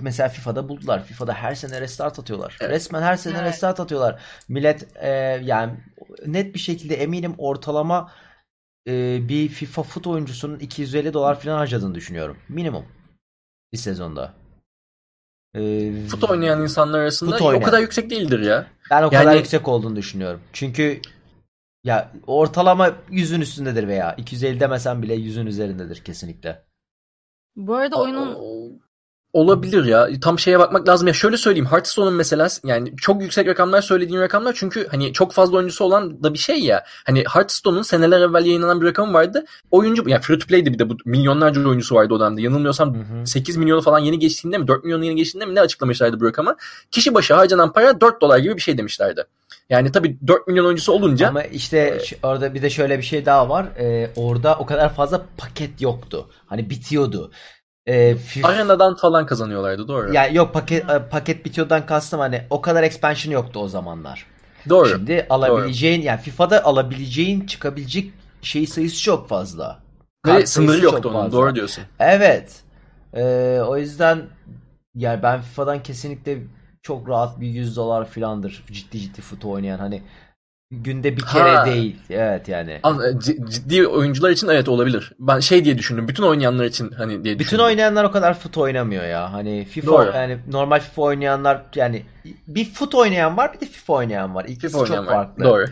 mesela 0.00 0.28
FIFA'da 0.28 0.68
buldular. 0.68 1.04
FIFA'da 1.04 1.34
her 1.34 1.54
sene 1.54 1.80
restart 1.80 2.18
atıyorlar. 2.18 2.56
Evet. 2.60 2.70
Resmen 2.70 3.02
her 3.02 3.16
sene 3.16 3.38
Evet. 3.38 3.46
restart 3.52 3.80
atıyorlar. 3.80 4.22
Millet 4.48 4.96
e, 4.96 5.08
yani 5.44 5.72
net 6.26 6.54
bir 6.54 6.58
şekilde 6.60 6.94
eminim 6.94 7.34
ortalama 7.38 8.10
e, 8.88 9.18
bir 9.28 9.48
FIFA 9.48 9.82
fut 9.82 10.06
oyuncusunun 10.06 10.58
250 10.58 11.12
dolar 11.12 11.40
falan 11.40 11.56
harcadığını 11.58 11.94
düşünüyorum. 11.94 12.36
Minimum. 12.48 12.84
Bir 13.72 13.78
sezonda. 13.78 14.34
E, 15.54 15.92
Fut 16.08 16.24
oynayan 16.24 16.62
insanlar 16.62 16.98
arasında 17.00 17.30
Fut 17.30 17.42
o 17.42 17.46
oynayan. 17.46 17.62
kadar 17.64 17.80
yüksek 17.80 18.10
değildir 18.10 18.40
ya. 18.40 18.66
ben 18.90 19.02
o 19.02 19.10
kadar 19.10 19.24
Yani- 19.24 19.36
yüksek 19.36 19.68
olduğunu 19.68 19.96
düşünüyorum. 19.96 20.40
Çünkü 20.52 21.00
Ya 21.84 22.12
ortalama 22.26 22.88
100'ün 23.10 23.40
üstündedir 23.40 23.88
veya 23.88 24.14
250 24.14 24.60
demesen 24.60 25.02
bile 25.02 25.14
100'ün 25.14 25.46
üzerindedir 25.46 26.04
kesinlikle. 26.04 26.62
Bu 27.56 27.74
arada 27.76 28.00
oyunun 28.00 28.34
Olabilir 29.32 29.84
ya. 29.84 30.08
Tam 30.20 30.38
şeye 30.38 30.58
bakmak 30.58 30.88
lazım. 30.88 31.06
Ya 31.08 31.14
şöyle 31.14 31.36
söyleyeyim. 31.36 31.66
Hearthstone'un 31.66 32.14
mesela 32.14 32.48
yani 32.64 32.96
çok 32.96 33.22
yüksek 33.22 33.46
rakamlar 33.46 33.82
söylediğin 33.82 34.20
rakamlar 34.20 34.52
çünkü 34.56 34.88
hani 34.90 35.12
çok 35.12 35.32
fazla 35.32 35.56
oyuncusu 35.56 35.84
olan 35.84 36.22
da 36.22 36.32
bir 36.34 36.38
şey 36.38 36.60
ya. 36.60 36.84
Hani 37.06 37.24
Hearthstone'un 37.32 37.82
seneler 37.82 38.20
evvel 38.20 38.46
yayınlanan 38.46 38.80
bir 38.80 38.86
rakamı 38.86 39.12
vardı. 39.12 39.44
Oyuncu 39.70 40.04
yani 40.08 40.22
free 40.22 40.38
to 40.38 40.46
play'di 40.46 40.72
bir 40.72 40.78
de 40.78 40.90
bu 40.90 40.96
milyonlarca 41.04 41.68
oyuncusu 41.68 41.94
vardı 41.94 42.14
o 42.14 42.20
dönemde. 42.20 42.42
Yanılmıyorsam 42.42 42.94
Hı 42.94 42.98
hı. 42.98 43.26
8 43.26 43.56
milyonu 43.56 43.80
falan 43.82 43.98
yeni 43.98 44.18
geçtiğinde 44.18 44.58
mi 44.58 44.68
4 44.68 44.84
milyonu 44.84 45.04
yeni 45.04 45.16
geçtiğinde 45.16 45.46
mi 45.46 45.54
ne 45.54 45.60
açıklamışlardı 45.60 46.20
bu 46.20 46.24
rakamı. 46.24 46.56
Kişi 46.90 47.14
başı 47.14 47.34
harcanan 47.34 47.72
para 47.72 48.00
4 48.00 48.20
dolar 48.20 48.38
gibi 48.38 48.56
bir 48.56 48.60
şey 48.62 48.78
demişlerdi. 48.78 49.24
Yani 49.70 49.92
tabii 49.92 50.18
4 50.26 50.46
milyon 50.48 50.64
oyuncusu 50.64 50.92
olunca 50.92 51.28
Ama 51.28 51.42
işte 51.42 52.00
ş- 52.04 52.16
orada 52.22 52.54
bir 52.54 52.62
de 52.62 52.70
şöyle 52.70 52.98
bir 52.98 53.02
şey 53.02 53.26
daha 53.26 53.48
var. 53.48 53.66
Ee, 53.78 54.10
orada 54.16 54.56
o 54.58 54.66
kadar 54.66 54.94
fazla 54.94 55.22
paket 55.36 55.80
yoktu. 55.80 56.28
Hani 56.46 56.70
bitiyordu. 56.70 57.30
Ee, 57.86 58.14
FIFA 58.14 58.48
arenadan 58.48 58.96
falan 58.96 59.26
kazanıyorlardı 59.26 59.88
doğru. 59.88 60.14
ya 60.14 60.26
yok 60.26 60.54
paket 60.54 60.90
e, 60.90 61.08
paket 61.08 61.44
bitiyordan 61.44 61.86
kastım 61.86 62.20
hani 62.20 62.42
o 62.50 62.60
kadar 62.60 62.82
expansion 62.82 63.32
yoktu 63.32 63.60
o 63.60 63.68
zamanlar. 63.68 64.26
doğru. 64.68 64.88
Şimdi 64.88 65.26
alabileceğin 65.30 66.02
yani 66.02 66.20
FIFA'da 66.20 66.64
alabileceğin 66.64 67.46
çıkabilecek 67.46 68.12
şey 68.42 68.66
sayısı 68.66 69.02
çok 69.02 69.28
fazla. 69.28 69.78
Ve 70.26 70.32
Kart 70.32 70.48
sınırı 70.48 70.68
sayısı 70.68 70.84
yoktu 70.84 71.08
onun 71.08 71.22
fazla. 71.22 71.38
doğru 71.38 71.54
diyorsun. 71.54 71.84
Evet. 71.98 72.60
Ee, 73.14 73.60
o 73.66 73.76
yüzden 73.76 74.22
yani 74.94 75.22
ben 75.22 75.40
FIFA'dan 75.40 75.82
kesinlikle 75.82 76.38
çok 76.82 77.08
rahat 77.08 77.40
bir 77.40 77.46
100 77.46 77.76
dolar 77.76 78.08
filandır. 78.08 78.64
Ciddi 78.72 79.00
ciddi 79.00 79.20
fut 79.20 79.44
oynayan 79.44 79.78
hani 79.78 80.02
günde 80.72 81.16
bir 81.16 81.22
kere 81.22 81.50
Ha. 81.56 81.66
değil. 81.66 81.96
Evet 82.10 82.48
yani. 82.48 82.80
An- 82.82 83.18
c- 83.18 83.36
ciddi 83.50 83.86
oyuncular 83.86 84.30
için 84.30 84.48
evet 84.48 84.68
olabilir. 84.68 85.12
Ben 85.18 85.40
şey 85.40 85.64
diye 85.64 85.78
düşündüm. 85.78 86.08
Bütün 86.08 86.22
oynayanlar 86.22 86.64
için 86.64 86.90
hani 86.90 87.24
diye 87.24 87.34
Bütün 87.34 87.38
düşündüm. 87.44 87.64
oynayanlar 87.64 88.04
o 88.04 88.10
kadar 88.10 88.34
fut 88.38 88.58
oynamıyor 88.58 89.04
ya. 89.04 89.32
Hani 89.32 89.64
FIFA 89.64 89.86
Doğru. 89.86 90.12
yani 90.14 90.38
normal 90.50 90.80
FIFA 90.80 91.02
oynayanlar 91.02 91.62
yani 91.74 92.02
bir 92.48 92.64
fut 92.72 92.94
oynayan 92.94 93.36
var 93.36 93.52
bir 93.54 93.60
de 93.60 93.66
FIFA 93.66 93.92
oynayan 93.92 94.34
var. 94.34 94.44
İkisi 94.44 94.60
FIFA 94.66 94.78
çok 94.78 94.82
oynayan 94.90 95.06
var. 95.06 95.12
farklı. 95.12 95.44
Doğru. 95.44 95.64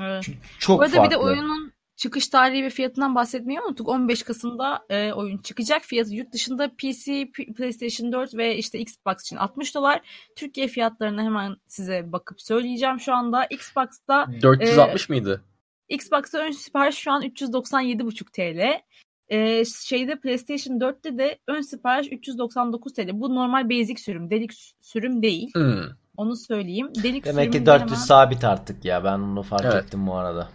Evet. 0.00 0.24
Çok 0.58 0.78
Bu 0.78 0.82
arada 0.82 0.96
farklı. 0.96 1.10
bir 1.10 1.14
de 1.14 1.18
oyunun 1.18 1.72
çıkış 1.96 2.28
tarihi 2.28 2.64
ve 2.64 2.70
fiyatından 2.70 3.14
bahsetmeyi 3.14 3.60
unuttuk. 3.60 3.88
15 3.88 4.22
Kasım'da 4.22 4.84
e, 4.90 5.12
oyun 5.12 5.38
çıkacak. 5.38 5.82
Fiyatı 5.82 6.14
yurt 6.14 6.32
dışında 6.32 6.68
PC, 6.68 7.30
PlayStation 7.56 8.12
4 8.12 8.34
ve 8.34 8.56
işte 8.56 8.78
Xbox 8.78 9.22
için 9.22 9.36
60 9.36 9.74
dolar. 9.74 10.00
Türkiye 10.36 10.68
fiyatlarını 10.68 11.22
hemen 11.22 11.56
size 11.66 12.12
bakıp 12.12 12.42
söyleyeceğim 12.42 13.00
şu 13.00 13.14
anda. 13.14 13.44
Xbox'ta 13.44 14.26
460 14.42 15.08
mıydı? 15.08 15.42
Xbox'ta 15.88 16.38
ön 16.38 16.50
sipariş 16.50 16.96
şu 16.96 17.12
an 17.12 17.22
397,5 17.22 18.30
TL. 18.32 18.82
E, 19.28 19.64
şeyde 19.64 20.16
PlayStation 20.20 20.78
4'te 20.78 21.18
de 21.18 21.38
ön 21.48 21.60
sipariş 21.60 22.08
399 22.12 22.94
TL. 22.94 23.10
Bu 23.12 23.34
normal 23.34 23.70
basic 23.70 23.96
sürüm, 23.96 24.30
deluxe 24.30 24.72
sürüm 24.80 25.22
değil. 25.22 25.50
Hmm. 25.54 25.82
Onu 26.16 26.36
söyleyeyim. 26.36 26.88
Deluxe 26.94 27.24
Demek 27.30 27.52
ki 27.52 27.58
sürümünde 27.58 27.66
400 27.66 27.90
hemen- 27.90 28.00
sabit 28.04 28.44
artık 28.44 28.84
ya. 28.84 29.04
Ben 29.04 29.18
onu 29.18 29.42
fark 29.42 29.64
Evet. 29.64 29.84
ettim 29.84 30.06
bu 30.06 30.14
arada. 30.14 30.48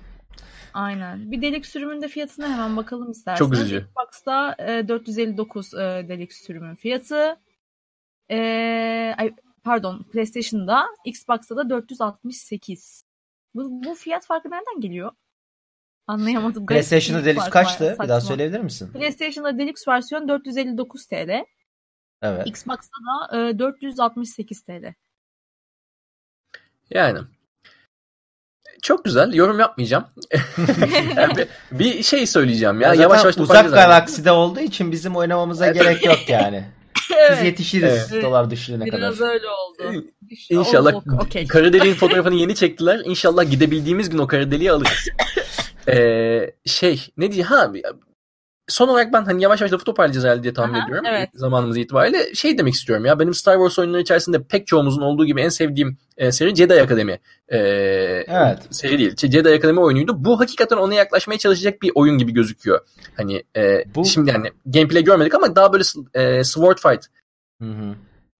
Aynen. 0.73 1.31
Bir 1.31 1.41
delik 1.41 1.65
sürümün 1.65 2.01
de 2.01 2.07
fiyatına 2.07 2.53
hemen 2.53 2.77
bakalım 2.77 3.11
isterseniz. 3.11 3.39
Çok 3.39 3.53
üzücü. 3.53 3.77
Xbox'ta 3.77 4.55
e, 4.59 4.87
459 4.87 5.73
e, 5.73 5.77
delik 5.79 6.33
sürümün 6.33 6.75
fiyatı. 6.75 7.39
E, 8.31 8.37
ay, 9.17 9.35
pardon 9.63 10.03
PlayStation'da 10.03 10.85
Xbox'ta 11.05 11.55
da 11.55 11.69
468. 11.69 13.03
Bu, 13.55 13.83
bu 13.85 13.95
fiyat 13.95 14.25
farkı 14.25 14.49
nereden 14.49 14.81
geliyor? 14.81 15.11
Anlayamadım. 16.07 16.65
PlayStation'da 16.65 17.25
Deluxe 17.25 17.49
farkı 17.49 17.57
var, 17.57 17.63
kaçtı? 17.63 17.97
Bir 18.03 18.09
daha 18.09 18.21
söyleyebilir 18.21 18.59
misin? 18.59 18.91
PlayStation'da 18.93 19.57
Deluxe 19.57 19.91
versiyon 19.91 20.27
459 20.27 21.05
TL. 21.05 21.45
Evet. 22.21 22.47
Xbox'ta 22.47 22.97
da 23.31 23.49
e, 23.49 23.59
468 23.59 24.63
TL. 24.63 24.93
Yani. 26.89 27.19
Çok 28.81 29.05
güzel. 29.05 29.33
Yorum 29.33 29.59
yapmayacağım. 29.59 30.03
Yani 31.15 31.35
bir, 31.37 31.47
bir 31.79 32.03
şey 32.03 32.25
söyleyeceğim 32.27 32.81
ya. 32.81 32.87
Ya 32.87 33.01
yavaş 33.01 33.19
yavaş 33.23 33.37
uzak 33.37 33.73
galakside 33.73 34.31
olduğu 34.31 34.59
için 34.59 34.91
bizim 34.91 35.15
oynamamıza 35.15 35.67
gerek 35.71 36.05
yok 36.05 36.19
yani. 36.27 36.63
Biz 37.31 37.45
yetişiriz 37.45 38.11
Evet. 38.11 38.23
dolar 38.23 38.49
düşürene 38.51 38.85
Biraz 38.85 39.17
kadar. 39.17 39.33
öyle 39.33 39.47
oldu. 39.47 40.05
İnşallah 40.49 40.93
Oo, 40.95 41.01
okey. 41.21 41.47
kara 41.47 41.73
deliğin 41.73 41.95
fotoğrafını 41.95 42.35
yeni 42.35 42.55
çektiler. 42.55 43.01
İnşallah 43.05 43.51
gidebildiğimiz 43.51 44.09
gün 44.09 44.17
o 44.17 44.27
kara 44.27 44.51
deliği 44.51 44.71
alırız. 44.71 45.07
Ee, 45.87 46.51
şey 46.65 47.07
ne 47.17 47.31
diye 47.31 47.43
ha 47.43 47.73
son 48.71 48.87
olarak 48.87 49.13
ben 49.13 49.25
hani 49.25 49.43
yavaş 49.43 49.61
yavaş 49.61 49.73
lafı 49.73 49.83
toparlayacağız 49.83 50.25
herhalde 50.25 50.43
diye 50.43 50.53
tahmin 50.53 50.73
Aha, 50.73 50.85
ediyorum. 50.85 51.05
evet. 51.09 51.29
Zamanımız 51.33 51.77
itibariyle 51.77 52.33
şey 52.35 52.57
demek 52.57 52.73
istiyorum 52.73 53.05
ya 53.05 53.19
benim 53.19 53.33
Star 53.33 53.53
Wars 53.55 53.79
oyunları 53.79 54.01
içerisinde 54.01 54.43
pek 54.43 54.67
çoğumuzun 54.67 55.01
olduğu 55.01 55.25
gibi 55.25 55.41
en 55.41 55.49
sevdiğim 55.49 55.97
e, 56.17 56.31
seri 56.31 56.55
Jedi 56.55 56.81
Akademi. 56.81 57.19
Ee, 57.49 57.57
Evet. 58.27 58.59
Seri 58.71 58.97
değil. 58.99 59.15
Jedi 59.17 59.49
Akademi 59.49 59.79
oyunuydu. 59.79 60.25
Bu 60.25 60.39
hakikaten 60.39 60.77
ona 60.77 60.93
yaklaşmaya 60.93 61.37
çalışacak 61.37 61.81
bir 61.81 61.91
oyun 61.95 62.17
gibi 62.17 62.31
gözüküyor. 62.33 62.79
Hani 63.17 63.43
e, 63.57 63.83
Bu- 63.95 64.05
şimdi 64.05 64.29
yani 64.29 64.51
gameplay 64.65 65.03
görmedik 65.03 65.35
ama 65.35 65.55
daha 65.55 65.73
böyle 65.73 65.83
e, 66.13 66.43
sword 66.43 66.77
fight 66.77 67.05
Hı 67.61 67.67
hı. 67.67 67.95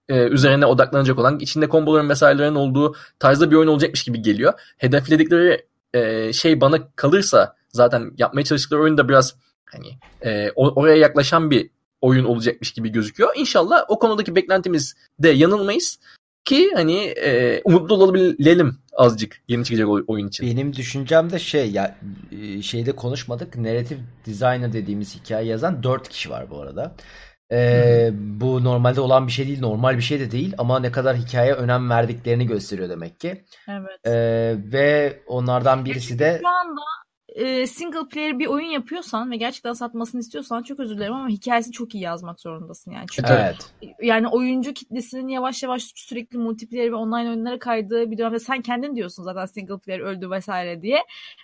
e, 0.10 0.28
üzerine 0.28 0.66
odaklanacak 0.66 1.20
olan, 1.20 1.40
içinde 1.40 1.70
komboların 1.70 2.10
vesairelerin 2.10 2.56
olduğu 2.56 2.96
tarzda 3.20 3.52
bir 3.52 3.56
oyun 3.56 3.68
olacakmış 3.68 4.04
gibi 4.04 4.22
geliyor. 4.22 4.54
Hedefledikleri 4.78 5.66
e, 5.94 6.34
şey 6.34 6.62
bana 6.62 6.78
kalırsa 6.96 7.56
zaten 7.70 8.12
yapmaya 8.18 8.44
çalıştıkları 8.44 8.82
oyun 8.82 8.98
da 8.98 9.10
biraz 9.10 9.36
hani 9.72 9.98
e, 10.22 10.52
oraya 10.56 10.96
yaklaşan 10.96 11.52
bir 11.52 11.70
oyun 12.02 12.26
olacakmış 12.26 12.72
gibi 12.72 12.90
gözüküyor. 12.90 13.30
İnşallah 13.36 13.86
o 13.88 14.00
konudaki 14.00 14.36
beklentimiz 14.36 14.96
de 15.20 15.30
yanılmayız 15.30 16.00
ki 16.46 16.72
hani 16.76 16.98
e, 17.04 17.62
umutlu 17.64 17.96
olabilelim 17.96 18.78
azıcık 18.94 19.42
yeni 19.48 19.66
çıkacak 19.66 19.88
oy- 19.88 20.04
oyun 20.08 20.28
için. 20.28 20.48
Benim 20.48 20.76
düşüncem 20.76 21.32
de 21.32 21.40
şey 21.40 21.72
ya 21.72 21.98
e, 22.32 22.62
şeyde 22.62 22.92
konuşmadık. 22.92 23.56
Narrative 23.56 24.00
designer 24.26 24.74
dediğimiz 24.74 25.16
hikaye 25.16 25.48
yazan 25.48 25.84
4 25.84 26.10
kişi 26.10 26.30
var 26.30 26.50
bu 26.50 26.62
arada. 26.62 26.96
Ee, 27.54 28.10
bu 28.14 28.64
normalde 28.64 29.02
olan 29.02 29.28
bir 29.28 29.32
şey 29.32 29.48
değil, 29.48 29.60
normal 29.60 29.98
bir 29.98 30.02
şey 30.02 30.20
de 30.20 30.32
değil 30.32 30.54
ama 30.58 30.80
ne 30.80 30.92
kadar 30.92 31.18
hikayeye 31.18 31.54
önem 31.54 31.90
verdiklerini 31.90 32.48
gösteriyor 32.48 32.90
demek 32.90 33.20
ki. 33.20 33.46
Evet. 33.70 34.08
Ee, 34.08 34.56
ve 34.74 35.20
onlardan 35.28 35.86
birisi 35.86 36.20
de 36.20 36.40
Şu 36.42 36.48
anda 36.48 36.82
e, 37.36 37.68
single 37.68 38.08
player 38.12 38.40
bir 38.40 38.48
oyun 38.48 38.68
yapıyorsan 38.68 39.32
ve 39.32 39.38
gerçekten 39.38 39.74
satmasını 39.74 40.22
istiyorsan 40.22 40.64
çok 40.64 40.80
özür 40.80 40.98
dilerim 40.98 41.14
ama 41.14 41.30
hikayesini 41.30 41.74
çok 41.74 41.96
iyi 41.96 42.04
yazmak 42.04 42.40
zorundasın 42.42 42.92
yani. 42.92 43.06
Çünkü 43.12 43.34
evet. 43.34 43.58
yani 44.02 44.28
oyuncu 44.28 44.74
kitlesinin 44.74 45.28
yavaş 45.28 45.64
yavaş 45.64 45.92
sürekli 45.96 46.38
multiplayer 46.38 46.92
ve 46.92 46.96
online 46.96 47.30
oyunlara 47.30 47.60
kaydığı 47.60 48.12
bir 48.12 48.18
dönemde 48.18 48.40
sen 48.40 48.62
kendin 48.62 48.96
diyorsun 48.96 49.24
zaten 49.24 49.46
single 49.46 49.78
player 49.78 50.00
öldü 50.00 50.32
vesaire 50.32 50.82
diye. 50.82 51.00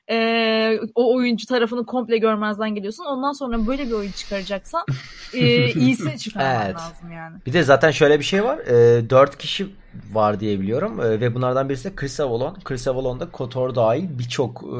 E, 0.09 0.79
o 0.95 1.15
oyuncu 1.15 1.45
tarafını 1.45 1.85
komple 1.85 2.17
görmezden 2.17 2.75
geliyorsun. 2.75 3.05
Ondan 3.05 3.31
sonra 3.31 3.67
böyle 3.67 3.87
bir 3.87 3.91
oyun 3.91 4.11
çıkaracaksan 4.11 4.85
e, 5.33 5.71
iyisini 5.73 6.17
çıkarman 6.17 6.65
Evet. 6.65 6.75
lazım 6.75 7.11
yani. 7.11 7.37
Bir 7.45 7.53
de 7.53 7.63
zaten 7.63 7.91
şöyle 7.91 8.19
bir 8.19 8.25
şey 8.25 8.43
var. 8.43 8.57
E, 8.57 9.09
4 9.09 9.37
kişi 9.37 9.67
var 10.11 10.39
diye 10.39 10.59
biliyorum. 10.59 10.99
E, 10.99 11.19
ve 11.19 11.35
bunlardan 11.35 11.69
birisi 11.69 11.89
de 11.89 11.95
Chris 11.95 12.19
Avalon. 12.19 12.59
Chris 12.63 12.87
Avalon 12.87 13.19
da 13.19 13.31
KOTOR 13.31 13.75
dahil 13.75 14.19
birçok 14.19 14.63
e, 14.63 14.79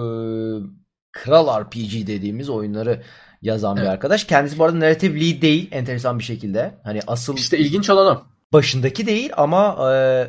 kral 1.24 1.62
RPG 1.62 2.08
dediğimiz 2.08 2.50
oyunları 2.50 3.02
yazan 3.42 3.76
bir 3.76 3.82
Evet. 3.82 3.92
arkadaş. 3.92 4.24
Kendisi 4.24 4.60
bu 4.60 4.64
arada 4.64 4.80
narrative 4.80 5.20
lead 5.22 5.42
değil 5.42 5.68
enteresan 5.72 6.20
bir 6.20 6.24
şekilde. 6.24 6.74
Hani 6.84 7.00
asıl 7.08 7.38
İşte 7.38 7.58
ilginç 7.58 7.90
olan 7.90 8.18
o. 8.18 8.24
başındaki 8.54 9.06
değil 9.08 9.32
ama 9.38 9.92
e, 9.94 10.28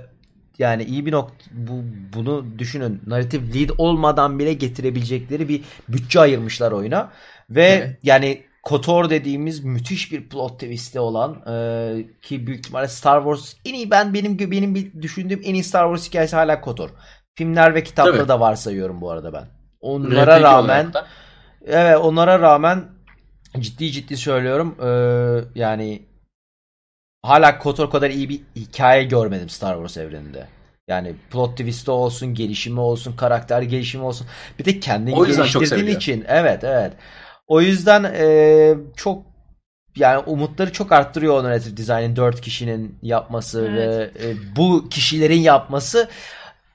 yani 0.59 0.85
iyi 0.85 1.07
bir 1.07 1.12
nokta 1.12 1.35
bu 1.53 1.72
bunu 2.16 2.44
düşünün. 2.59 3.03
Narrative 3.07 3.61
lead 3.61 3.70
olmadan 3.79 4.38
bile 4.38 4.53
getirebilecekleri 4.53 5.48
bir 5.48 5.62
bütçe 5.88 6.20
ayırmışlar 6.20 6.72
oyuna 6.72 7.11
ve 7.51 7.64
Evet. 7.66 7.98
yani 8.03 8.42
KOTOR 8.62 9.11
dediğimiz 9.11 9.64
müthiş 9.64 10.12
bir 10.12 10.29
plot 10.29 10.53
twist'i 10.61 11.01
olan 11.01 11.35
e, 11.53 12.07
ki 12.22 12.46
büyük 12.46 12.59
ihtimalle 12.61 12.88
Star 12.88 13.22
Wars 13.22 13.55
en 13.64 13.74
iyi 13.74 13.90
ben 13.90 14.14
benim 14.14 14.38
benim 14.38 14.74
bir 14.74 15.03
düşündüğüm 15.03 15.40
en 15.44 15.55
iyi 15.55 15.64
Star 15.64 15.85
Wars 15.87 16.09
hikayesi 16.09 16.37
hala 16.37 16.61
KOTOR. 16.61 16.90
Filmler 17.35 17.74
ve 17.74 17.83
kitapları 17.83 18.18
Tabii. 18.18 18.29
da 18.29 18.40
varsayıyorum 18.40 19.01
bu 19.01 19.11
arada 19.11 19.33
ben. 19.33 19.57
Onlara 19.80 20.34
Replik 20.34 20.42
rağmen. 20.42 20.92
Evet 21.66 21.96
onlara 21.96 22.40
rağmen 22.40 22.84
ciddi 23.58 23.90
ciddi 23.92 24.16
söylüyorum 24.16 24.76
eee, 24.82 25.44
yani 25.54 26.02
hala 27.22 27.58
KOTOR 27.58 27.90
kadar 27.90 28.10
iyi 28.10 28.28
bir 28.28 28.40
hikaye 28.56 29.04
görmedim 29.04 29.48
Star 29.48 29.74
Wars 29.74 29.96
evreninde. 29.96 30.46
Yani 30.88 31.14
plot 31.30 31.50
twist'i 31.58 31.90
olsun, 31.90 32.34
gelişimi 32.34 32.80
olsun, 32.80 33.16
karakter 33.16 33.62
gelişimi 33.62 34.04
olsun. 34.04 34.26
Bir 34.58 34.64
de 34.64 34.80
kendini 34.80 35.14
O 35.14 35.26
yüzden 35.26 35.44
çok 35.44 35.62
geliştirdiğin 35.62 35.96
için. 35.96 36.24
Evet 36.28 36.64
evet. 36.64 36.92
O 37.46 37.60
yüzden 37.60 38.04
eee, 38.04 38.76
çok 38.96 39.22
yani 39.96 40.18
umutları 40.26 40.72
çok 40.72 40.92
arttırıyor 40.92 41.34
o 41.40 41.44
narrative 41.44 41.76
design'in 41.76 42.16
4 42.16 42.40
kişinin 42.40 42.98
yapması 43.02 43.68
Evet. 43.72 44.14
ve 44.18 44.26
e, 44.28 44.34
bu 44.56 44.88
kişilerin 44.88 45.40
yapması. 45.40 46.08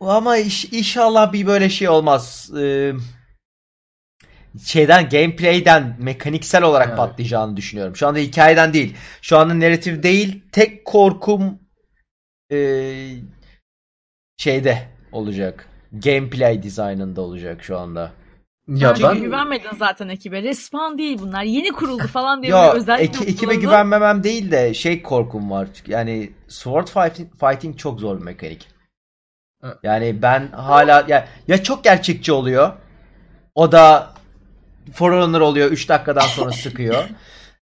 Ama 0.08 0.38
iş- 0.38 0.66
inşallah 0.74 1.34
bir 1.34 1.48
böyle 1.48 1.70
şey 1.70 1.90
olmaz. 1.90 2.52
Eee 2.58 2.94
şeyden 4.66 5.10
gameplay'den 5.10 5.96
mekaniksel 6.00 6.64
olarak 6.64 6.88
Evet. 6.88 6.98
patlayacağını 6.98 7.58
düşünüyorum. 7.58 7.96
Şu 7.96 8.08
anda 8.08 8.20
hikayeden 8.20 8.74
değil. 8.74 8.96
Şu 9.22 9.38
anda 9.38 9.60
narratif 9.60 10.04
değil. 10.04 10.44
Tek 10.52 10.86
korkum 10.86 11.60
e, 12.52 12.58
şeyde 14.38 14.88
olacak. 15.12 15.68
Gameplay 15.92 16.64
dizaynında 16.64 17.22
olacak 17.22 17.64
şu 17.64 17.78
anda. 17.78 18.12
Ya 18.68 18.94
Çünkü 18.96 19.10
ben 19.10 19.22
güvenmedin 19.22 19.70
zaten 19.80 20.10
ekibe. 20.10 20.44
Respawn 20.44 20.98
değil 20.98 21.20
bunlar. 21.20 21.44
Yeni 21.44 21.72
kuruldu 21.72 22.08
falan 22.08 22.44
diye 22.44 22.52
Ya 22.52 22.74
özellikle 22.74 23.06
eki- 23.20 23.24
ekibe 23.24 23.36
kullanıldı. 23.46 23.62
güvenmemem 23.62 24.24
değil 24.24 24.52
de 24.52 24.74
şey 24.74 25.02
korkum 25.02 25.52
var. 25.52 25.68
Yani 25.88 26.32
sword 26.48 26.88
fighting, 26.88 27.30
fighting 27.40 27.78
çok 27.78 28.00
zor 28.00 28.18
bir 28.20 28.24
mekanik. 28.24 28.68
Evet. 29.64 29.78
Yani 29.84 30.22
ben 30.22 30.48
hala 30.48 31.06
ya, 31.08 31.28
ya 31.48 31.64
çok 31.64 31.84
gerçekçi 31.84 32.32
oluyor. 32.32 32.74
O 33.56 33.72
da 33.72 34.14
Forerunner 34.94 35.40
oluyor 35.40 35.72
3 35.72 35.90
dakikadan 35.90 36.28
sonra 36.28 36.52
sıkıyor. 36.64 37.10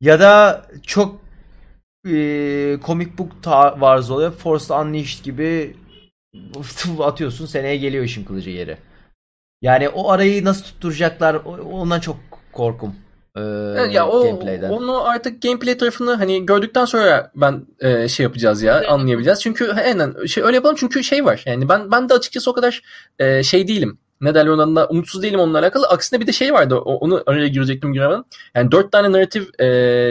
ya 0.01 0.21
da 0.21 0.63
çok 0.87 1.21
e, 2.09 2.15
comic 2.87 3.19
book 3.19 3.43
tarzı 3.43 4.15
oluyor. 4.15 4.33
Force 4.33 4.75
Unleashed 4.75 5.25
gibi 5.25 5.77
atıyorsun 7.01 7.47
seneye 7.47 7.77
geliyor 7.77 8.05
işin 8.05 8.25
kılıcı 8.25 8.51
yeri. 8.51 8.77
Yani 9.63 9.89
o 9.89 10.11
arayı 10.11 10.45
nasıl 10.45 10.65
tutturacaklar 10.65 11.35
ondan 11.35 12.01
çok 12.01 12.17
korkum. 12.53 12.97
E, 13.37 13.41
Evet, 13.41 13.95
ya 13.95 14.09
o 14.09 14.25
gameplay'den. 14.25 14.71
onu 14.71 15.05
artık 15.05 15.43
gameplay 15.43 15.77
tarafını 15.79 16.15
hani 16.15 16.47
gördükten 16.47 16.85
sonra 16.85 17.31
ben 17.35 17.67
e, 17.81 18.09
şey 18.09 18.25
yapacağız 18.25 18.63
ya 18.63 18.79
Evet. 18.79 18.91
anlayabileceğiz. 18.91 19.41
Çünkü 19.43 19.73
aynen 19.73 20.27
şey 20.27 20.45
öyle 20.45 20.57
yapalım 20.57 20.77
çünkü 20.79 21.05
şey 21.05 21.25
var. 21.25 21.43
Yani 21.47 21.69
ben 21.69 21.91
ben 21.91 22.09
de 22.09 22.15
açıkçası 22.15 22.51
o 22.51 22.55
kadar 22.55 22.83
e, 23.19 23.43
şey 23.43 23.69
değilim. 23.69 23.99
Ne 24.23 24.35
derler 24.35 24.51
adına 24.51 24.87
umutsuz 24.87 25.23
değilim 25.23 25.41
onunla 25.41 25.59
alakalı. 25.59 25.87
Aksine 25.87 26.21
bir 26.21 26.27
de 26.27 26.33
şey 26.33 26.53
vardı. 26.53 26.77
Onu 26.77 27.23
araya 27.27 27.49
girecektim 27.49 27.93
giremedim. 27.93 28.25
Yani 28.55 28.73
dört 28.73 28.93
tane 28.93 29.13
narrative 29.13 29.45
e, 29.59 29.67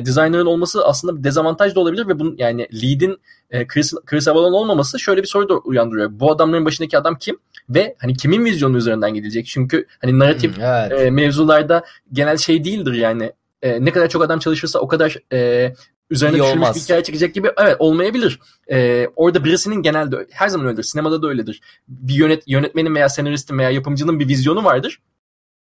designer'ın 0.06 0.46
olması 0.46 0.86
aslında 0.86 1.18
bir 1.18 1.24
dezavantaj 1.24 1.76
da 1.76 1.80
olabilir 1.80 2.08
ve 2.08 2.20
bunun 2.20 2.36
yani 2.38 2.68
lead'in 2.74 3.18
e, 3.52 3.68
Chris, 3.68 3.94
Chris 4.06 4.28
Avalon 4.28 4.54
olmaması 4.54 5.00
şöyle 5.00 5.22
bir 5.22 5.28
soru 5.28 5.50
da 5.50 5.58
uyandırıyor. 5.58 6.10
Bu 6.12 6.32
adamların 6.32 6.66
başındaki 6.66 6.98
adam 6.98 7.18
kim? 7.18 7.38
Ve 7.70 7.96
hani 8.00 8.14
kimin 8.14 8.46
vizyonu 8.46 8.78
üzerinden 8.78 9.14
gidilecek? 9.14 9.46
Çünkü 9.46 9.86
hani 10.02 10.20
narrative 10.20 10.56
Hmm, 10.56 10.64
evet. 10.64 11.02
e, 11.02 11.12
mevzularda 11.12 11.84
genel 12.14 12.38
şey 12.38 12.64
değildir 12.64 12.94
yani. 12.94 13.32
E, 13.62 13.86
ne 13.86 13.92
kadar 13.92 14.10
çok 14.10 14.24
adam 14.24 14.40
çalışırsa 14.40 14.80
o 14.80 14.88
kadar 14.88 15.18
e, 15.34 15.74
üzerine 16.12 16.38
İyi 16.38 16.42
düşünmüş 16.42 16.56
olmaz. 16.56 16.76
bir 16.76 16.82
hikaye 16.82 17.04
çekecek 17.04 17.36
gibi 17.36 17.52
evet 17.58 17.76
olmayabilir. 17.80 18.40
E, 18.72 19.08
orada 19.16 19.44
birisinin 19.44 19.82
genelde 19.82 20.28
her 20.32 20.48
zaman 20.48 20.68
öyledir. 20.68 20.84
Sinemada 20.84 21.22
da 21.22 21.28
öyledir. 21.28 21.62
Bir 21.88 22.14
yönet, 22.14 22.44
yönetmenin 22.48 22.96
veya 22.96 23.10
senaristin 23.10 23.58
veya 23.58 23.70
yapımcının 23.70 24.20
bir 24.20 24.28
vizyonu 24.28 24.64
vardır. 24.64 25.00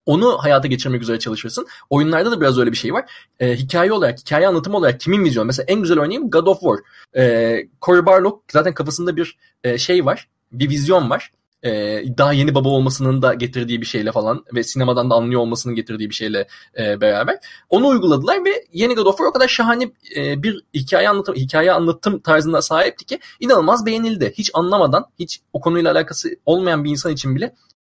Onu 0.05 0.37
hayata 0.37 0.67
geçirmek 0.67 1.01
üzere 1.01 1.19
çalışırsın. 1.19 1.67
Oyunlarda 1.89 2.31
da 2.31 2.41
biraz 2.41 2.57
öyle 2.57 2.71
bir 2.71 2.77
şey 2.77 2.93
var. 2.93 3.11
E, 3.39 3.55
hikaye 3.55 3.91
olarak, 3.91 4.19
hikaye 4.19 4.47
anlatımı 4.47 4.77
olarak 4.77 4.99
kimin 4.99 5.23
vizyonu? 5.23 5.45
Mesela 5.45 5.65
en 5.67 5.81
güzel 5.81 5.99
örneğim 5.99 6.29
God 6.29 6.47
of 6.47 6.59
War. 6.59 6.77
E, 7.23 7.67
Cory 7.81 8.05
Barlog 8.05 8.41
zaten 8.51 8.73
kafasında 8.73 9.15
bir 9.15 9.37
e, 9.63 9.77
şey 9.77 10.05
var. 10.05 10.29
Bir 10.51 10.69
vizyon 10.69 11.09
var. 11.09 11.31
E, 11.65 12.03
daha 12.17 12.33
yeni 12.33 12.55
baba 12.55 12.69
olmasının 12.69 13.21
da 13.21 13.33
getirdiği 13.33 13.81
bir 13.81 13.85
şeyle 13.85 14.11
falan 14.11 14.45
ve 14.53 14.63
sinemadan 14.63 15.09
da 15.09 15.15
anlıyor 15.15 15.41
olmasının 15.41 15.75
getirdiği 15.75 16.09
bir 16.09 16.15
şeyle 16.15 16.47
e, 16.79 17.01
beraber. 17.01 17.37
Onu 17.69 17.87
uyguladılar 17.87 18.45
ve 18.45 18.65
yeni 18.73 18.95
God 18.95 19.05
of 19.05 19.17
War 19.17 19.27
o 19.27 19.31
kadar 19.31 19.47
şahane 19.47 19.91
e, 20.15 20.43
bir 20.43 20.63
hikaye 20.73 21.09
anlatım, 21.09 21.35
hikaye 21.35 21.71
anlatım 21.71 22.19
tarzına 22.19 22.61
sahipti 22.61 23.05
ki 23.05 23.19
inanılmaz 23.39 23.85
beğenildi. 23.85 24.33
Hiç 24.37 24.51
anlamadan, 24.53 25.05
hiç 25.19 25.39
o 25.53 25.61
konuyla 25.61 25.91
alakası 25.91 26.29
olmayan 26.45 26.83
bir 26.83 26.89
insan 26.89 27.11
için 27.11 27.35
bile 27.35 27.55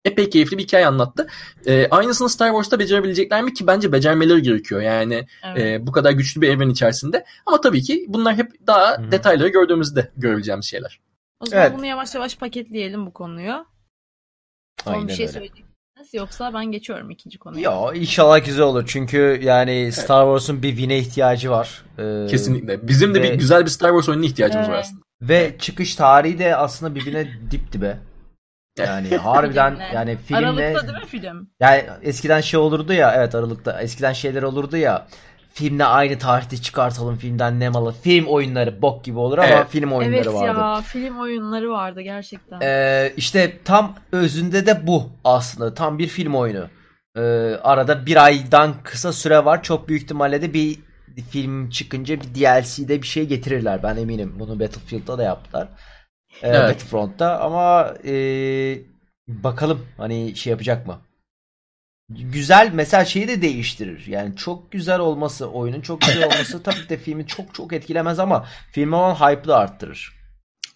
epey 0.06 0.30
keyifli 0.30 0.58
bir 0.58 0.63
hikaye 0.63 0.88
anlattı. 0.88 1.28
E, 1.65 1.88
aynısını 1.89 2.30
Star 2.30 2.49
Wars'ta 2.49 2.80
becerebilecekler 2.80 3.41
mi 3.41 3.54
ki 3.54 3.67
bence 3.67 3.91
becermeleri 3.91 4.41
gerekiyor. 4.41 4.82
Yani 4.82 5.28
Evet. 5.43 5.62
e, 5.62 5.88
bu 5.88 5.91
kadar 5.91 6.12
güçlü 6.12 6.41
bir 6.41 6.49
evren 6.49 6.69
içerisinde. 6.69 7.25
Ama 7.45 7.62
tabii 7.62 7.82
ki 7.82 8.06
bunlar 8.08 8.36
hep 8.36 8.67
daha 8.67 8.97
Hı. 8.97 9.12
detayları 9.12 9.47
gördüğümüzde 9.47 10.12
görebileceğimiz 10.17 10.65
şeyler. 10.65 10.99
O 11.47 11.49
zaman 11.49 11.65
evet. 11.65 11.77
bunu 11.77 11.86
yavaş 11.86 12.15
yavaş 12.15 12.38
paketleyelim 12.38 13.05
bu 13.05 13.13
konuyu. 13.13 13.65
Son 14.84 14.93
Aynen 14.93 15.08
bir 15.08 15.13
şey 15.13 15.25
öyle. 15.25 15.34
söyleyeceksiniz 15.34 16.13
yoksa 16.13 16.53
ben 16.53 16.65
geçiyorum 16.65 17.10
ikinci 17.10 17.38
konuya. 17.39 17.71
Ya 17.71 17.93
inşallah 17.93 18.45
güzel 18.45 18.65
olur. 18.65 18.84
Çünkü 18.88 19.39
yani 19.43 19.91
Star 19.91 20.25
Wars'un 20.25 20.63
bir 20.63 20.69
win'e 20.69 20.97
ihtiyacı 20.97 21.51
var. 21.51 21.84
Ee, 21.99 22.27
Kesinlikle. 22.29 22.88
Bizim 22.88 23.15
de 23.15 23.21
ve- 23.21 23.23
bir 23.23 23.34
güzel 23.39 23.65
bir 23.65 23.69
Star 23.69 23.89
Wars 23.89 24.10
oyununa 24.10 24.25
ihtiyacımız 24.25 24.67
var 24.67 24.73
Evet. 24.73 24.86
aslında. 24.86 25.01
Ve 25.21 25.55
çıkış 25.60 25.95
tarihi 25.95 26.39
de 26.39 26.55
aslında 26.55 26.95
birbirine 26.95 27.27
dip 27.51 27.71
dibe. 27.73 27.97
Yani 28.79 29.17
harbiden 29.17 29.71
Filmle. 29.71 29.89
yani 29.93 30.17
filmle 30.17 30.45
Aralıkta 30.47 30.88
değil 30.88 31.03
mi 31.03 31.05
film? 31.08 31.49
yani 31.60 31.84
eskiden 32.01 32.41
şey 32.41 32.60
olurdu 32.60 32.93
ya 32.93 33.13
evet 33.15 33.36
Aralık'ta 33.36 33.81
eskiden 33.81 34.13
şeyler 34.13 34.43
olurdu 34.43 34.77
ya 34.77 35.08
filmle 35.56 35.86
aynı 35.86 36.18
tarihte 36.20 36.58
çıkartalım 36.58 37.18
filmden 37.18 37.60
ne 37.60 37.70
malı. 37.70 37.91
Film 38.02 38.26
oyunları 38.26 38.82
bok 38.82 39.04
gibi 39.06 39.20
olur 39.20 39.38
ama 39.38 39.48
Evet. 39.48 39.68
film 39.70 39.91
oyunları 39.91 40.15
Evet 40.18 40.34
vardı. 40.34 40.60
ya 40.60 40.82
film 40.82 41.20
oyunları 41.20 41.70
vardı 41.72 42.02
gerçekten. 42.02 42.60
Ee, 42.62 43.13
işte 43.18 43.58
tam 43.65 43.96
özünde 44.12 44.65
de 44.65 44.88
bu 44.88 45.04
aslında. 45.24 45.74
Tam 45.74 46.00
bir 46.00 46.08
film 46.08 46.36
oyunu. 46.36 46.68
Ee, 47.18 47.22
arada 47.63 48.06
bir 48.06 48.24
aydan 48.26 48.74
kısa 48.84 49.13
süre 49.13 49.46
var. 49.46 49.63
Çok 49.63 49.89
büyük 49.89 50.04
ihtimalle 50.04 50.41
de 50.41 50.54
bir 50.54 50.80
film 51.30 51.70
çıkınca 51.70 52.15
bir 52.22 52.36
DLC'de 52.36 53.02
bir 53.02 53.08
şey 53.08 53.26
getirirler. 53.28 53.84
Ben 53.84 53.98
eminim. 53.98 54.36
Bunu 54.39 54.60
Battlefield'da 54.60 55.18
da 55.18 55.24
yaptılar. 55.24 55.68
Ee, 56.44 56.48
Evet. 56.50 56.70
Battlefront'ta 56.70 57.39
ama 57.39 57.94
e, 58.06 58.13
bakalım 59.28 59.86
hani 59.98 60.36
şey 60.36 60.52
yapacak 60.52 60.88
mı? 60.88 60.98
Güzel 62.10 62.72
mesela 62.74 63.06
şeyi 63.06 63.28
de 63.28 63.41
değiştirir. 63.41 64.08
Yani 64.08 64.36
çok 64.36 64.72
güzel 64.72 65.00
olması, 65.00 65.50
oyunun 65.50 65.82
çok 65.82 66.02
güzel 66.02 66.24
olması 66.34 66.63
tabii 66.63 66.76
ki 66.84 66.89
de 66.89 66.98
filmi 66.98 67.28
çok 67.28 67.54
çok 67.56 67.74
etkilemez 67.74 68.20
ama 68.20 68.46
filme 68.72 68.96
olan 68.96 69.15
hype'ı 69.15 69.48
da 69.48 69.58
arttırır. 69.58 70.13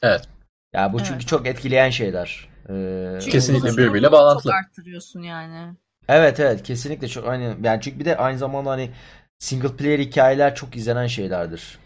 Evet. 0.02 0.30
Ya 0.74 0.94
bu 0.94 0.98
çünkü 1.00 1.14
Evet. 1.14 1.28
çok 1.28 1.48
etkileyen 1.48 1.90
şeyler. 1.90 2.50
Ee, 2.70 3.18
Çünkü 3.20 3.32
Kesinlikle 3.32 3.78
birbiriyle 3.78 4.06
çok 4.08 4.12
bağlantılı. 4.12 4.54
arttırıyorsun 4.54 5.22
yani. 5.22 5.76
Evet 6.08 6.40
evet 6.40 6.64
kesinlikle 6.64 7.08
çok 7.08 7.28
aynı 7.28 7.58
yani 7.64 7.82
çünkü 7.82 8.00
bir 8.00 8.06
de 8.06 8.18
aynı 8.18 8.38
zamanda 8.38 8.70
hani 8.70 8.92
single 9.40 9.76
player 9.76 10.00
hikayeler 10.00 10.56
çok 10.56 10.76
izlenen 10.76 11.08
şeylerdir. 11.08 11.80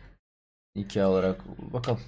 Hikaye 0.77 1.05
olarak 1.05 1.35
bakalım. 1.73 1.99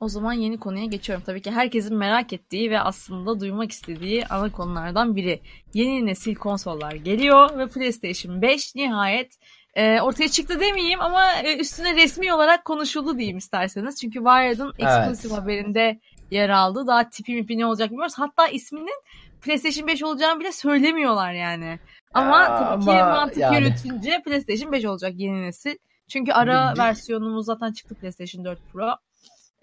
O 0.00 0.08
zaman 0.08 0.32
yeni 0.32 0.58
konuya 0.58 0.84
geçiyorum. 0.84 1.22
Tabii 1.26 1.42
ki 1.42 1.50
herkesin 1.50 1.96
merak 1.96 2.32
ettiği 2.32 2.70
ve 2.70 2.80
aslında 2.80 3.40
duymak 3.40 3.72
istediği 3.72 4.26
ana 4.26 4.52
konulardan 4.52 5.16
biri. 5.16 5.40
Yeni 5.74 6.06
nesil 6.06 6.34
konsollar 6.34 6.92
geliyor 6.92 7.58
ve 7.58 7.68
PlayStation 7.68 8.42
5 8.42 8.74
nihayet 8.74 9.38
e, 9.74 10.00
ortaya 10.00 10.28
çıktı 10.28 10.60
demeyeyim 10.60 11.00
ama 11.00 11.32
e, 11.32 11.56
üstüne 11.56 11.94
resmi 11.94 12.32
olarak 12.34 12.64
konuşuldu 12.64 13.18
diyeyim 13.18 13.38
isterseniz. 13.38 14.00
Çünkü 14.00 14.18
Wired'ın 14.18 14.72
exclusive 14.78 15.34
haberinde 15.34 16.00
yer 16.30 16.48
aldı. 16.48 16.86
Daha 16.86 17.10
tipi 17.10 17.34
mipi 17.34 17.58
ne 17.58 17.66
olacak 17.66 17.90
bilmiyoruz. 17.90 18.14
Hatta 18.18 18.48
isminin 18.48 19.02
PlayStation 19.42 19.88
5 19.88 20.02
olacağını 20.02 20.40
bile 20.40 20.52
söylemiyorlar 20.52 21.32
yani. 21.32 21.78
Ama 22.14 22.42
Ya, 22.42 22.58
tabii 22.58 22.84
ki 22.84 22.90
ama 22.90 23.10
mantık 23.14 23.38
yani. 23.38 23.56
yürütünce 23.56 24.22
PlayStation 24.24 24.72
5 24.72 24.84
olacak 24.84 25.12
yeni 25.16 25.42
nesil. 25.42 25.76
Çünkü 26.08 26.32
ara 26.32 26.74
versiyonumuz 26.78 27.46
zaten 27.46 27.72
çıktı 27.72 27.94
PlayStation 27.94 28.44
4 28.44 28.58
Pro. 28.72 28.88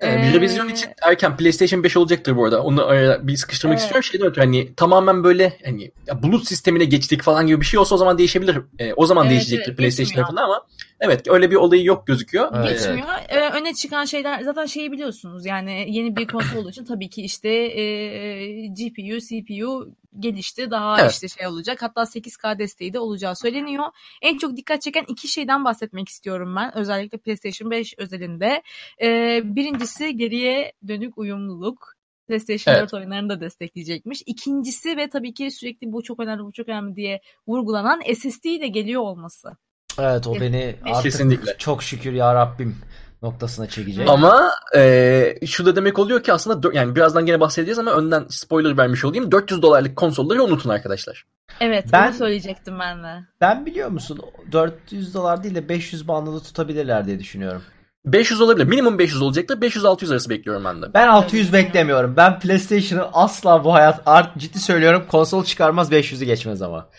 Ee, 0.04 0.22
bir 0.22 0.28
Ee, 0.28 0.34
revizyon 0.34 0.70
için 0.70 0.90
erken 1.02 1.38
PlayStation 1.38 1.84
5 1.84 1.98
olacaktır 1.98 2.36
bu 2.38 2.46
arada. 2.46 2.64
Onu 2.64 2.86
araya 2.86 3.28
bir 3.28 3.38
sıkıştırmak 3.38 3.74
Evet. 3.78 3.82
istiyorum. 3.82 4.04
Şeyden 4.04 4.28
ötürü 4.28 4.42
hani 4.46 4.76
tamamen 4.76 5.24
böyle 5.24 5.58
hani 5.66 5.92
ya 6.08 6.24
bulut 6.24 6.48
sistemine 6.48 6.86
geçtik 6.86 7.22
falan 7.22 7.48
gibi 7.48 7.62
bir 7.62 7.66
şey 7.66 7.80
olsa 7.80 7.96
o 7.96 7.98
zaman 7.98 8.18
değişebilir. 8.18 8.58
Ee, 8.80 8.94
o 8.94 9.06
zaman 9.06 9.26
Evet, 9.26 9.32
değişecektir 9.32 9.68
evet, 9.70 9.78
PlayStation 9.78 10.16
tarafında 10.16 10.42
ama 10.42 10.66
evet 11.00 11.28
öyle 11.28 11.52
bir 11.52 11.56
olayı 11.56 11.84
yok 11.84 12.08
gözüküyor. 12.08 12.52
Evet, 12.56 12.70
Ee, 12.70 12.74
Geçmiyor. 12.74 13.08
Ee, 13.30 13.50
öne 13.50 13.74
çıkan 13.74 14.06
şeyler 14.06 14.42
zaten 14.42 14.66
şeyi 14.66 14.92
biliyorsunuz. 14.92 15.46
Yani 15.46 15.86
yeni 15.90 16.16
bir 16.16 16.28
konsol 16.28 16.58
olduğu 16.58 16.70
için 16.70 16.86
tabii 16.86 17.10
ki 17.10 17.22
işte 17.22 17.50
e, 17.50 18.68
GPU, 18.68 19.20
CPU 19.20 19.88
gelişti. 20.19 20.71
Daha 20.71 21.02
Evet. 21.02 21.12
işte 21.12 21.28
şey 21.28 21.47
olacak. 21.47 21.82
Hatta 21.82 22.02
8K 22.02 22.60
desteği 22.60 22.93
de 22.93 22.99
olacağı 22.99 23.36
söyleniyor. 23.36 23.86
En 24.21 24.38
çok 24.38 24.58
dikkat 24.58 24.82
çeken 24.82 25.06
iki 25.08 25.28
şeyden 25.28 25.65
bahsetmek 25.65 26.10
istiyorum 26.10 26.56
ben. 26.56 26.78
Özellikle 26.78 27.17
PlayStation 27.17 27.71
5 27.71 27.93
özelinde. 27.97 28.63
Ee, 29.02 29.41
birincisi 29.43 30.17
geriye 30.17 30.73
dönük 30.88 31.17
uyumluluk. 31.17 31.93
PlayStation 32.28 32.73
Evet. 32.73 32.84
4 32.84 32.93
oyunlarını 32.93 33.30
da 33.30 33.41
destekleyecekmiş. 33.41 34.23
İkincisi 34.26 34.97
ve 34.97 35.10
tabii 35.10 35.34
ki 35.34 35.52
sürekli 35.52 35.91
bu 35.91 36.04
çok 36.04 36.19
önemli, 36.19 36.43
bu 36.43 36.52
çok 36.52 36.69
önemli 36.69 36.95
diye 36.95 37.21
vurgulanan 37.47 38.02
SSD 38.13 38.45
ile 38.45 38.67
geliyor 38.67 39.02
olması. 39.02 39.58
Evet 39.99 40.28
o 40.28 40.36
beni 40.36 40.76
artık 40.84 41.04
Kesinlikle. 41.04 41.56
çok 41.58 41.84
şükür 41.84 42.13
ya 42.13 42.36
Rabbim 42.36 42.78
noktasına 43.24 43.68
çekecek. 43.68 44.10
Ama 44.10 44.52
e, 44.76 45.36
şu 45.46 45.66
da 45.66 45.76
demek 45.76 46.00
oluyor 46.00 46.24
ki 46.24 46.34
aslında 46.34 46.70
yani 46.74 46.96
birazdan 46.96 47.26
gene 47.26 47.40
bahsedeceğiz 47.40 47.80
ama 47.80 47.92
önden 47.92 48.26
spoiler 48.30 48.78
vermiş 48.78 49.06
olayım. 49.06 49.32
400 49.32 49.62
dolarlık 49.62 49.96
konsolları 49.96 50.44
unutun 50.44 50.70
arkadaşlar. 50.70 51.26
Evet, 51.60 51.86
Ben- 51.94 52.08
bunu 52.08 52.18
söyleyecektim 52.18 52.80
ben 52.80 53.04
de. 53.04 53.08
Ben 53.42 53.66
biliyor 53.66 53.90
musun 53.90 54.20
400 54.52 55.14
dolar 55.14 55.44
değil 55.44 55.56
de 55.56 55.70
500 55.70 56.08
bandında 56.08 56.40
tutabilirler 56.40 57.06
diye 57.06 57.20
düşünüyorum. 57.20 57.62
500 58.06 58.42
olabilir. 58.42 58.66
Minimum 58.68 59.00
500 59.00 59.22
olacaktır. 59.22 59.62
500-600 59.62 60.12
arası 60.12 60.30
bekliyorum 60.30 60.64
ben 60.66 60.82
de. 60.82 60.94
Ben 60.94 61.08
600 61.08 61.54
beklemiyorum. 61.54 62.14
Ben 62.18 62.40
PlayStation'ı 62.40 63.04
asla 63.14 63.64
bu 63.64 63.74
hayat 63.74 64.02
art 64.06 64.38
ciddi 64.38 64.60
söylüyorum 64.60 65.04
konsol 65.12 65.44
çıkarmaz 65.44 65.92
500'ü 65.92 66.26
geçmez 66.26 66.62
ama. 66.62 66.90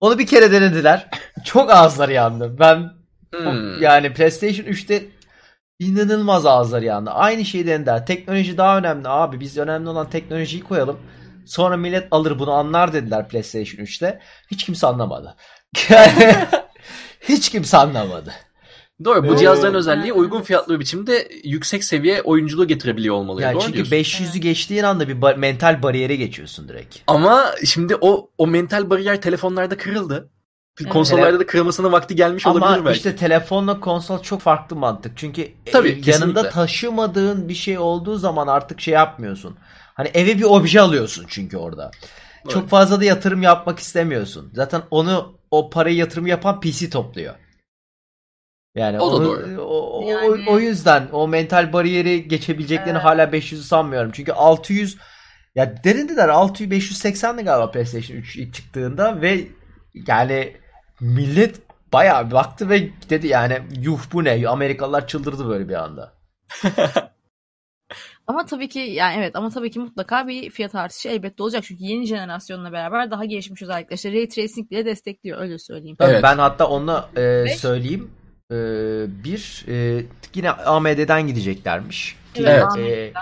Onu 0.00 0.18
bir 0.18 0.26
kere 0.26 0.52
denediler. 0.52 1.10
Çok 1.44 1.70
ağızları 1.70 2.12
yandı. 2.12 2.56
Ben 2.58 2.90
Hmm. 3.34 3.82
yani 3.82 4.12
PlayStation 4.12 4.66
3'te 4.66 5.04
inanılmaz 5.78 6.46
ağızları 6.46 6.84
yandı. 6.84 7.10
Aynı 7.10 7.44
şeyi 7.44 7.66
denediler. 7.66 8.06
Teknoloji 8.06 8.56
daha 8.58 8.78
önemli 8.78 9.08
abi. 9.08 9.40
Biz 9.40 9.58
önemli 9.58 9.88
olan 9.88 10.10
teknolojiyi 10.10 10.62
koyalım. 10.62 10.98
Sonra 11.46 11.76
millet 11.76 12.08
alır 12.10 12.38
bunu 12.38 12.52
anlar 12.52 12.92
dediler 12.92 13.28
PlayStation 13.28 13.84
3'te. 13.84 14.20
Hiç 14.50 14.64
kimse 14.64 14.86
anlamadı. 14.86 15.36
Hiç 17.20 17.48
kimse 17.50 17.76
anlamadı. 17.76 18.32
Doğru. 19.04 19.28
Bu 19.28 19.34
Ee, 19.34 19.38
cihazların 19.38 19.74
özelliği 19.74 20.12
uygun 20.12 20.42
fiyatlı 20.42 20.74
bir 20.74 20.80
biçimde 20.80 21.28
yüksek 21.44 21.84
seviye 21.84 22.22
oyunculuğu 22.22 22.66
getirebiliyor 22.68 23.14
olmalı. 23.14 23.42
Yani 23.42 23.54
Doğru 23.54 23.62
çünkü 23.62 23.90
diyorsun. 23.90 24.24
500'ü 24.24 24.38
geçtiğin 24.38 24.82
anda 24.82 25.08
bir 25.08 25.16
ba- 25.16 25.36
mental 25.38 25.82
bariyere 25.82 26.16
geçiyorsun 26.16 26.68
direkt. 26.68 26.96
Ama 27.06 27.50
şimdi 27.64 27.96
o 28.00 28.30
o 28.38 28.46
mental 28.46 28.90
bariyer 28.90 29.20
telefonlarda 29.20 29.76
kırıldı. 29.76 30.30
Evet. 30.80 30.92
Konsollarda 30.92 31.40
da 31.40 31.46
kırılmasının 31.46 31.92
vakti 31.92 32.16
gelmiş 32.16 32.46
olabilir 32.46 32.66
Ama 32.66 32.84
belki. 32.84 32.96
işte 32.96 33.16
telefonla 33.16 33.80
konsol 33.80 34.22
çok 34.22 34.40
farklı 34.40 34.76
mantık. 34.76 35.12
Çünkü 35.18 35.42
e, 35.42 35.70
Tabii, 35.72 35.88
yanında 35.88 36.02
kesinlikle. 36.04 36.48
taşımadığın 36.50 37.48
bir 37.48 37.54
şey 37.54 37.78
olduğu 37.78 38.16
zaman 38.18 38.46
artık 38.46 38.80
şey 38.80 38.94
yapmıyorsun. 38.94 39.56
Hani 39.94 40.08
eve 40.14 40.38
bir 40.38 40.42
obje 40.42 40.80
alıyorsun 40.80 41.24
çünkü 41.28 41.56
orada. 41.56 41.90
Çok 42.48 42.60
Evet. 42.62 42.70
fazla 42.70 43.00
da 43.00 43.04
yatırım 43.04 43.42
yapmak 43.42 43.78
istemiyorsun. 43.78 44.50
Zaten 44.54 44.82
onu 44.90 45.38
o 45.50 45.70
parayı 45.70 45.96
yatırım 45.96 46.26
yapan 46.26 46.60
PC 46.60 46.90
topluyor. 46.90 47.34
Yani 48.76 49.00
O 49.00 49.12
da 49.12 49.16
onu- 49.16 49.24
doğru. 49.24 49.60
O, 49.62 50.00
o- 50.04 50.08
Yani- 50.10 50.44
o 50.48 50.58
yüzden 50.58 51.08
o 51.12 51.28
mental 51.28 51.72
bariyeri 51.72 52.28
geçebileceklerini 52.28 52.92
Evet. 52.92 53.04
hala 53.04 53.32
500'ü 53.32 53.62
sanmıyorum. 53.62 54.10
Çünkü 54.14 54.32
600 54.32 54.96
ya 55.54 55.84
derindiler 55.84 56.28
600 56.28 56.70
580'di 56.70 57.42
galiba 57.42 57.70
PlayStation 57.70 58.16
3 58.16 58.36
ilk 58.36 58.54
çıktığında 58.54 59.20
ve 59.20 59.40
yani 60.06 60.56
millet 61.04 61.60
bayağı 61.92 62.30
baktı 62.30 62.68
ve 62.70 62.90
dedi 63.10 63.26
yani 63.26 63.58
yuh 63.82 64.00
bu 64.12 64.24
ne? 64.24 64.48
Amerikalılar 64.48 65.06
çıldırdı 65.06 65.48
böyle 65.48 65.68
bir 65.68 65.74
anda. 65.74 66.12
Ama 68.26 68.46
tabii 68.46 68.68
ki 68.68 68.78
yani 68.78 69.16
evet 69.18 69.36
ama 69.36 69.50
tabii 69.50 69.70
ki 69.70 69.78
mutlaka 69.78 70.28
bir 70.28 70.50
fiyat 70.50 70.74
artışı 70.74 71.08
elbette 71.08 71.42
olacak. 71.42 71.64
Çünkü 71.64 71.84
yeni 71.84 72.06
jenerasyonla 72.06 72.72
beraber 72.72 73.10
daha 73.10 73.24
gelişmiş 73.24 73.62
özellikler. 73.62 73.96
İşte 73.96 74.12
Ray 74.12 74.28
Tracing 74.28 74.70
bile 74.70 74.84
destekliyor 74.84 75.40
öyle 75.40 75.58
söyleyeyim. 75.58 75.96
Tabii 75.96 76.12
Evet. 76.12 76.22
ben 76.22 76.38
hatta 76.38 76.68
onu 76.68 77.04
e, 77.16 77.48
söyleyeyim. 77.56 78.10
E, 78.50 78.54
bir 79.24 79.64
e, 79.68 80.04
yine 80.34 80.50
AMD'den 80.50 81.26
gideceklermiş. 81.26 82.16
Ki, 82.34 82.44
Evet. 82.46 82.78
e. 82.78 83.12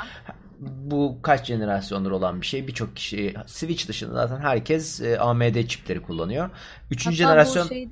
bu 0.63 1.19
kaç 1.23 1.47
jenerasyondur 1.47 2.11
olan 2.11 2.41
bir 2.41 2.47
şey. 2.47 2.67
Birçok 2.67 2.97
kişi 2.97 3.35
Switch 3.47 3.89
dışında 3.89 4.15
zaten 4.15 4.41
herkes 4.41 5.01
e, 5.01 5.19
AMD 5.19 5.67
çipleri 5.67 6.03
kullanıyor. 6.03 6.51
Üçüncü 6.91 7.23
Hatta 7.23 7.33
jenerasyon 7.33 7.69
şey 7.69 7.89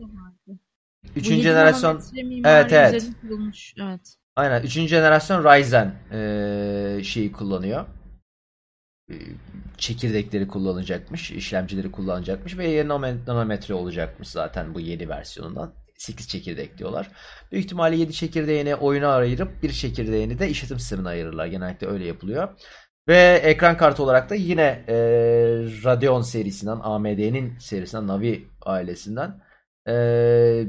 üçüncü 1.16 1.42
jenerasyon 1.42 2.02
Evet, 2.44 2.72
evet. 2.72 3.08
kurulmuş. 3.20 3.74
Evet. 3.82 4.16
aynen 4.36 4.62
üçüncü 4.62 4.88
jenerasyon 4.88 5.44
Ryzen 5.44 5.94
e, 6.12 7.04
şeyi 7.04 7.32
kullanıyor. 7.32 7.86
E, 9.10 9.14
çekirdekleri 9.78 10.48
kullanacakmış, 10.48 11.30
işlemcileri 11.30 11.92
kullanacakmış 11.92 12.58
ve 12.58 12.68
7 12.68 12.88
nanometre 12.88 13.74
olacakmış 13.74 14.28
zaten 14.28 14.74
bu 14.74 14.80
yeni 14.80 15.08
versiyonundan. 15.08 15.72
8 16.00 16.28
çekirdek 16.28 16.78
diyorlar. 16.78 17.08
Büyük 17.52 17.64
ihtimalle 17.64 17.96
7 17.96 18.12
çekirdeğini 18.12 18.74
oyuna 18.74 19.14
ayırıp 19.14 19.62
bir 19.62 19.72
çekirdeğini 19.72 20.38
de 20.38 20.48
işletim 20.48 20.78
sistemine 20.78 21.08
ayırırlar. 21.08 21.46
Genellikle 21.46 21.86
öyle 21.86 22.06
yapılıyor. 22.06 22.48
Ve 23.08 23.40
ekran 23.44 23.76
kartı 23.76 24.02
olarak 24.02 24.30
da 24.30 24.34
yine 24.34 24.84
e, 24.88 24.94
Radeon 25.84 26.22
serisinden, 26.22 26.78
AMD'nin 26.82 27.58
serisinden, 27.58 28.06
Navi 28.06 28.48
ailesinden 28.62 29.40
e, 29.88 29.92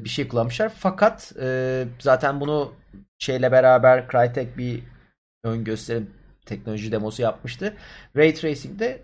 bir 0.03 0.09
şey 0.09 0.27
kullanmışlar. 0.27 0.71
Fakat 0.77 1.33
e, 1.41 1.85
zaten 1.99 2.39
bunu 2.39 2.73
şeyle 3.19 3.51
beraber 3.51 4.07
Crytek 4.11 4.57
bir 4.57 4.83
ön 5.43 5.63
gösterim 5.63 6.09
teknoloji 6.45 6.91
demosu 6.91 7.21
yapmıştı. 7.21 7.73
Ray 8.17 8.33
Tracing 8.33 8.79
de 8.79 9.01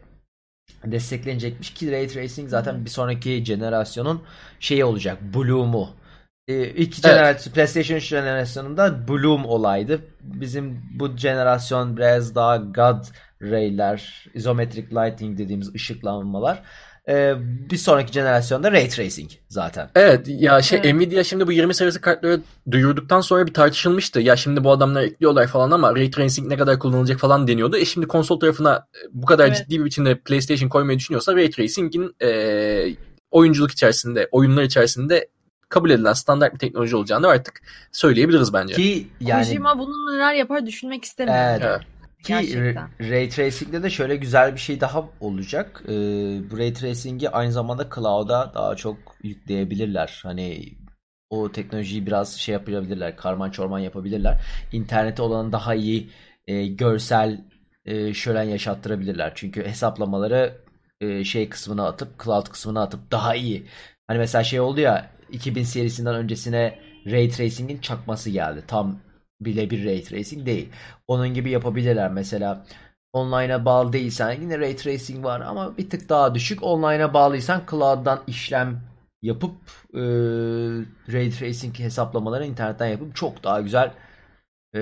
desteklenecekmiş 0.86 1.74
ki 1.74 1.92
Ray 1.92 2.08
Tracing 2.08 2.50
zaten 2.50 2.86
bir 2.86 2.90
sonraki 2.90 3.46
jenerasyonun 3.46 4.24
şeyi 4.60 4.86
olacak. 4.86 5.22
Bloom'u. 5.22 6.07
Ee, 6.48 6.68
ilk 6.68 6.94
jenerasyon 6.96 7.54
PlayStation 7.54 7.98
3 7.98 8.04
jenerasyonunda 8.04 9.08
Bloom 9.08 9.46
olaydı. 9.46 10.02
Bizim 10.22 10.82
bu 11.00 11.18
jenerasyon 11.18 11.98
biraz 11.98 12.36
daha 12.36 12.58
God 12.58 13.06
Ray'ler, 13.42 14.26
izometric 14.34 14.88
lighting 14.92 15.38
dediğimiz 15.38 15.76
ışıklanmalar. 15.76 16.64
Ee, 17.10 17.34
bir 17.72 17.78
sonraki 17.78 18.14
jenerasyonda 18.14 18.72
Ray 18.72 18.90
Tracing 18.90 19.32
zaten. 19.50 19.90
Evet 19.96 20.26
ya 20.28 20.62
şey 20.62 20.80
Evet. 20.84 20.96
Nvidia 20.96 21.24
şimdi 21.24 21.48
bu 21.48 21.52
20 21.52 21.74
serisi 21.74 22.02
kartları 22.02 22.42
duyurduktan 22.72 23.22
sonra 23.22 23.48
bir 23.48 23.54
tartışılmıştı. 23.54 24.20
Ya 24.20 24.36
şimdi 24.36 24.64
bu 24.64 24.72
adamlar 24.72 25.02
ekliyorlar 25.02 25.48
falan 25.48 25.72
ama 25.72 25.96
Ray 25.96 26.12
Tracing 26.12 26.48
ne 26.48 26.58
kadar 26.58 26.80
kullanılacak 26.80 27.20
falan 27.20 27.48
deniyordu. 27.48 27.78
E 27.78 27.86
şimdi 27.86 28.08
konsol 28.08 28.40
tarafına 28.40 28.88
bu 29.14 29.26
kadar 29.26 29.48
Evet. 29.48 29.58
ciddi 29.58 29.80
bir 29.80 29.86
biçimde 29.86 30.20
PlayStation 30.20 30.70
koymayı 30.70 31.00
düşünüyorsa 31.00 31.36
Ray 31.36 31.50
Tracing'in 31.50 32.16
e, 32.22 32.30
oyunculuk 33.32 33.72
içerisinde, 33.72 34.28
oyunlar 34.32 34.64
içerisinde 34.64 35.28
kabul 35.70 35.90
edilen 35.90 36.14
standart 36.14 36.54
bir 36.54 36.60
teknoloji 36.60 36.96
olacağını 36.96 37.28
artık 37.28 37.62
söyleyebiliriz 37.92 38.54
bence. 38.54 38.74
Ki 38.74 39.08
yani 39.20 39.44
Kojima 39.44 39.80
bunun 39.80 40.16
neler 40.16 40.34
yapar 40.34 40.66
düşünmek 40.66 41.06
istemiyorum. 41.06 41.44
Evet. 41.50 41.62
Evet. 41.66 41.82
Ki 42.24 42.34
Gerçekten. 42.34 42.90
Ray- 43.00 43.30
Tracing'de 43.30 43.84
de 43.84 43.90
şöyle 43.90 44.16
güzel 44.16 44.54
bir 44.54 44.60
şey 44.60 44.82
daha 44.82 45.06
olacak. 45.20 45.84
Ee, 45.86 45.92
bu 46.52 46.58
Ray 46.58 46.74
Tracing'i 46.74 47.30
aynı 47.30 47.52
zamanda 47.52 47.90
cloud'a 47.96 48.52
daha 48.56 48.76
çok 48.76 48.98
yükleyebilirler. 49.24 50.20
Hani 50.24 50.74
o 51.30 51.52
teknolojiyi 51.52 52.06
biraz 52.06 52.38
şey 52.38 52.54
yapabilirler. 52.54 53.18
Karman 53.18 53.52
çorman 53.52 53.80
yapabilirler. 53.80 54.42
İnternete 54.72 55.22
olan 55.22 55.52
daha 55.52 55.76
iyi 55.76 56.10
e, 56.48 56.68
görsel 56.68 57.42
e, 57.86 58.14
şölen 58.14 58.44
yaşattırabilirler. 58.44 59.32
Çünkü 59.36 59.66
hesaplamaları 59.66 60.58
e, 61.02 61.24
şey 61.24 61.50
kısmına 61.50 61.88
atıp 61.88 62.24
cloud 62.24 62.48
kısmına 62.48 62.82
atıp 62.84 63.12
daha 63.12 63.36
iyi. 63.36 63.68
Hani 64.08 64.18
mesela 64.18 64.44
şey 64.44 64.60
oldu 64.60 64.80
ya 64.80 65.10
2000 65.32 65.64
serisinden 65.64 66.16
öncesine 66.16 66.80
Ray 67.06 67.30
Tracing'in 67.30 67.78
çakması 67.78 68.30
geldi. 68.30 68.64
Tam 68.68 69.00
bile 69.42 69.70
bir 69.70 69.86
Ray 69.86 70.04
Tracing 70.04 70.46
değil. 70.46 70.70
Onun 71.08 71.34
gibi 71.34 71.50
yapabilirler. 71.50 72.12
Mesela 72.12 72.66
online'a 73.14 73.66
bağlı 73.66 73.94
değilsen 73.94 74.42
yine 74.42 74.60
Ray 74.60 74.76
Tracing 74.76 75.26
var 75.26 75.42
ama 75.42 75.78
bir 75.78 75.90
tık 75.90 76.10
daha 76.10 76.36
düşük. 76.36 76.64
Online'a 76.64 77.14
bağlıysan 77.14 77.64
cloud'dan 77.72 78.24
işlem 78.28 78.82
yapıp 79.22 79.56
e, 79.94 80.02
Ray 81.14 81.30
Tracing 81.32 81.80
hesaplamaları 81.80 82.46
internetten 82.46 82.88
yapıp 82.88 83.16
çok 83.16 83.44
daha 83.44 83.62
güzel 83.62 83.94
e, 84.76 84.80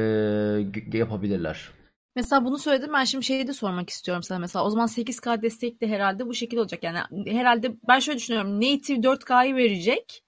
yapabilirler. 0.94 1.70
Mesela 2.16 2.46
bunu 2.46 2.58
söyledim 2.58 2.94
ben 2.94 3.04
şimdi 3.04 3.26
şeyi 3.26 3.48
de 3.48 3.54
sormak 3.54 3.90
istiyorum 3.90 4.24
sana 4.24 4.40
mesela. 4.40 4.66
O 4.66 4.70
zaman 4.70 4.88
8K 4.88 5.42
destek 5.42 5.82
de 5.82 5.88
herhalde 5.88 6.28
bu 6.28 6.34
şekilde 6.34 6.62
olacak. 6.62 6.84
Yani 6.84 7.00
herhalde 7.28 7.72
ben 7.88 8.00
şöyle 8.00 8.20
düşünüyorum. 8.20 8.56
Native 8.56 8.98
4K'yı 8.98 9.56
verecek. 9.56 10.25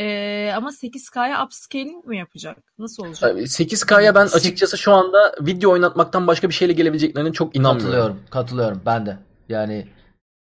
Ee, 0.00 0.52
ama 0.56 0.70
8K'ya 0.70 1.44
upscaling 1.44 2.04
mi 2.04 2.18
yapacak? 2.18 2.58
Nasıl 2.78 3.04
olacak? 3.04 3.20
Tabii 3.20 3.40
8K'ya 3.42 4.14
ben 4.14 4.26
açıkçası 4.26 4.78
şu 4.78 4.92
anda 4.92 5.34
video 5.40 5.70
oynatmaktan 5.70 6.26
başka 6.26 6.48
bir 6.48 6.54
şeyle 6.54 6.72
gelebileceklerine 6.72 7.32
çok 7.32 7.56
inanmıyorum. 7.56 7.84
Katılıyorum. 7.90 8.20
Katılıyorum 8.30 8.82
ben 8.86 9.06
de. 9.06 9.18
Yani 9.48 9.86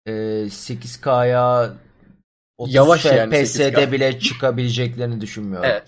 e, 0.06 0.12
8K'ya 0.48 1.74
30 2.58 2.76
Yavaş 2.76 3.06
yani 3.06 3.36
FPS'de 3.36 3.70
8K. 3.70 3.91
bile 3.91 4.20
çıkabileceklerini 4.20 5.22
düşünmüyorum. 5.22 5.70
Evet. 5.72 5.84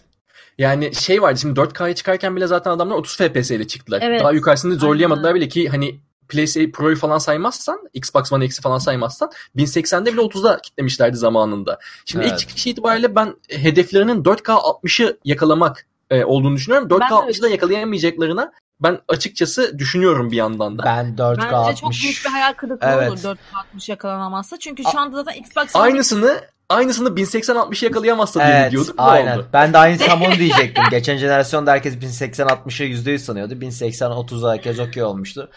Yani 0.58 0.96
şey 0.96 1.22
vardı 1.22 1.40
şimdi 1.40 1.60
4K'ya 1.60 1.96
çıkarken 1.96 2.36
bile 2.36 2.48
zaten 2.48 2.72
adamlar 2.72 2.96
30 2.96 3.18
FPS 3.18 3.52
ile 3.52 3.68
çıktılar. 3.68 4.02
Evet. 4.02 4.22
Daha 4.22 4.32
yukarısını 4.32 4.76
zorlayamadılar 4.76 5.28
Aynen. 5.28 5.42
bile 5.42 5.48
ki 5.48 5.70
hani 5.70 6.00
PlayStation 6.30 6.72
Pro'yu 6.72 6.96
falan 6.96 7.18
saymazsan, 7.18 7.80
Xbox 7.94 8.34
One 8.34 8.46
X'i 8.46 8.62
falan 8.62 8.78
saymazsan 8.78 9.32
1080'de 9.56 10.14
bile 10.14 10.22
30'da 10.22 10.60
kitlemişlerdi 10.62 11.18
zamanında. 11.18 11.80
Şimdi 12.06 12.26
Evet. 12.26 12.34
ilk 12.34 12.40
çıkış 12.40 12.68
itibariyle 12.68 13.16
ben 13.16 13.36
hedeflerinin 13.50 14.24
4K 14.24 14.52
60'ı 14.52 15.18
yakalamak 15.26 15.88
e, 16.10 16.26
olduğunu 16.26 16.56
düşünüyorum. 16.56 16.88
4K 16.90 17.00
Ben 17.00 17.10
de 17.10 17.14
öyle 17.16 17.32
60'da 17.32 17.50
yakalayamayacaklarına 17.50 18.52
ben 18.80 19.00
açıkçası 19.08 19.80
düşünüyorum 19.80 20.32
bir 20.32 20.38
yandan 20.38 20.78
da. 20.78 20.84
Ben 20.84 21.16
4K 21.18 21.38
Bence 21.38 21.56
60 21.56 21.80
çok 21.80 21.92
büyük 21.92 22.26
bir 22.26 22.30
hayal 22.30 22.54
kırıklığı 22.54 22.88
Evet. 22.88 23.12
olur 23.12 23.18
4K60 23.18 23.92
yakalanamazsa. 23.92 24.60
Çünkü 24.60 24.84
şu 24.84 25.00
anda 25.00 25.24
zaten 25.24 25.40
Xbox 25.40 25.76
One 25.76 25.84
Aynısını 25.84 26.42
aynısını 26.70 27.10
1080-60'ı 27.10 27.86
yakalayamazsa 27.86 28.40
diye 28.48 28.58
Evet, 28.58 28.72
diyorduk. 28.72 28.96
Aynen. 28.98 29.38
oldu. 29.38 29.48
Ben 29.54 29.74
de 29.74 29.78
aynı 29.78 29.98
tam 30.08 30.22
onu 30.22 30.36
diyecektim. 30.36 30.84
Geçen 30.92 31.18
jenerasyonda 31.18 31.72
herkes 31.72 31.96
1080-60'ı 31.96 32.88
%100 32.88 33.18
sanıyordu. 33.18 33.54
1080-30'a 33.54 34.52
herkes 34.54 34.80
okey 34.80 35.04
olmuştu. 35.04 35.50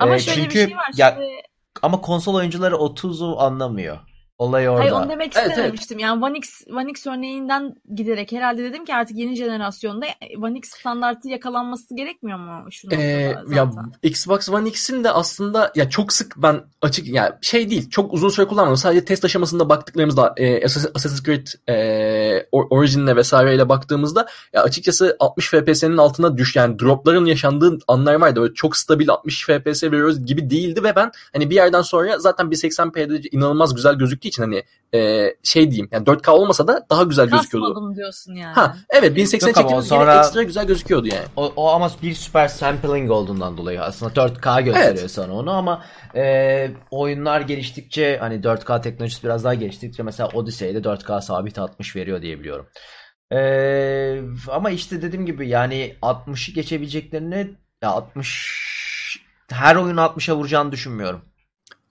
Ama 0.00 0.14
Ee, 0.14 0.18
şöyle 0.18 0.42
çünkü 0.42 0.54
bir 0.60 0.66
şey 0.68 0.76
var. 0.76 0.90
ya, 0.96 1.10
Şimdi 1.14 1.26
ama 1.82 2.00
konsol 2.00 2.34
oyuncuları 2.34 2.74
30'u 2.74 3.40
anlamıyor. 3.40 3.98
Olay 4.38 4.68
orada. 4.68 4.80
Hayır 4.80 4.92
onu 4.92 5.08
demek 5.10 5.32
Evet, 5.36 5.50
istememiştim. 5.50 5.98
Yani 5.98 6.24
One 6.24 6.38
X, 6.38 6.62
One 6.70 6.90
X 6.90 7.06
örneğinden 7.06 7.74
giderek 7.94 8.32
herhalde 8.32 8.64
dedim 8.64 8.84
ki 8.84 8.94
artık 8.94 9.16
yeni 9.18 9.36
jenerasyonda 9.36 10.06
One 10.42 10.58
X 10.58 10.68
standartı 10.70 11.28
yakalanması 11.28 11.94
gerekmiyor 11.94 12.38
mu 12.38 12.72
şu 12.72 12.88
Ee, 12.92 13.34
zaten? 13.34 13.56
ya 13.56 13.70
Xbox 14.02 14.48
One 14.48 14.68
X'in 14.68 15.04
de 15.04 15.10
aslında 15.10 15.72
ya 15.74 15.90
çok 15.90 16.12
sık 16.12 16.34
ben 16.36 16.60
açık 16.82 17.08
ya 17.08 17.38
şey 17.42 17.70
değil 17.70 17.90
çok 17.90 18.12
uzun 18.12 18.28
süre 18.28 18.46
kullanmadım. 18.46 18.76
Sadece 18.76 19.04
test 19.04 19.24
aşamasında 19.24 19.68
baktıklarımızda 19.68 20.34
e, 20.36 20.64
Assassin's 20.64 21.22
Creed 21.22 21.46
e, 21.68 21.72
Or- 22.52 22.68
Origin'le 22.70 23.16
vesaireyle 23.16 23.68
baktığımızda 23.68 24.26
ya 24.52 24.62
açıkçası 24.62 25.16
60 25.20 25.48
FPS'nin 25.50 25.96
altına 25.96 26.36
düş 26.36 26.56
yani 26.56 26.78
dropların 26.78 27.24
yaşandığı 27.24 27.78
anlar 27.88 28.14
vardı. 28.14 28.40
Böyle 28.40 28.54
çok 28.54 28.76
stabil 28.76 29.08
60 29.08 29.46
FPS 29.46 29.82
veriyoruz 29.84 30.26
gibi 30.26 30.50
değildi 30.50 30.82
ve 30.84 30.96
ben 30.96 31.10
hani 31.32 31.50
bir 31.50 31.54
yerden 31.54 31.82
sonra 31.82 32.18
zaten 32.18 32.46
1080p'de 32.46 33.28
inanılmaz 33.32 33.74
güzel 33.74 33.94
gözüktüğü 34.26 34.42
için 34.42 34.42
hani 34.42 34.62
e, 34.94 35.34
şey 35.42 35.70
diyeyim 35.70 35.88
yani 35.92 36.04
4K 36.06 36.30
olmasa 36.30 36.66
da 36.66 36.86
daha 36.90 37.02
güzel 37.02 37.26
gözüküyordu. 37.28 37.68
Kasmadım 37.68 37.96
diyorsun 37.96 38.34
yani. 38.34 38.54
Ha 38.54 38.76
evet 38.90 39.16
1080 39.16 39.48
Yok 39.48 39.56
ama 39.56 39.62
çektiğimiz 39.62 39.88
sonra- 39.88 40.12
yine 40.12 40.20
ekstra 40.20 40.42
güzel 40.42 40.66
gözüküyordu 40.66 41.06
yani. 41.06 41.26
O, 41.36 41.52
o 41.56 41.68
ama 41.68 41.90
bir 42.02 42.14
süper 42.14 42.48
sampling 42.48 43.10
olduğundan 43.10 43.56
dolayı 43.56 43.82
aslında 43.82 44.12
4K 44.12 44.62
gösteriyor 44.64 44.96
Evet. 44.98 45.10
sana 45.10 45.32
onu 45.34 45.50
ama 45.50 45.84
e, 46.14 46.70
oyunlar 46.90 47.40
geliştikçe 47.40 48.16
hani 48.20 48.34
4K 48.42 48.82
teknolojisi 48.82 49.24
biraz 49.24 49.44
daha 49.44 49.54
geliştikçe 49.54 50.02
mesela 50.02 50.28
Odyssey'de 50.34 50.78
4K 50.78 51.22
sabit 51.22 51.58
60 51.58 51.96
veriyor 51.96 52.22
diye 52.22 52.40
biliyorum. 52.40 52.66
E, 53.32 53.40
ama 54.50 54.70
işte 54.70 55.02
dediğim 55.02 55.26
gibi 55.26 55.48
yani 55.48 55.94
60'ı 56.02 56.54
geçebileceklerini 56.54 57.54
ya 57.82 57.90
60 57.90 58.66
her 59.50 59.76
oyunu 59.76 60.00
60'a 60.00 60.36
vuracağını 60.36 60.72
düşünmüyorum. 60.72 61.20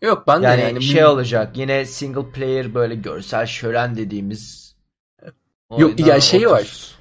Yok 0.02 0.28
ben 0.28 0.42
de 0.42 0.46
Yani, 0.46 0.62
yani 0.62 0.84
şey 0.84 1.06
olacak 1.06 1.58
yine 1.58 1.86
single 1.86 2.32
player 2.32 2.74
böyle 2.74 2.96
görsel 2.96 3.46
şölen 3.46 3.98
dediğimiz 3.98 4.76
Yok, 5.78 6.00
ya 6.00 6.22
şey 6.22 6.50
var. 6.50 6.60
30. 6.62 6.96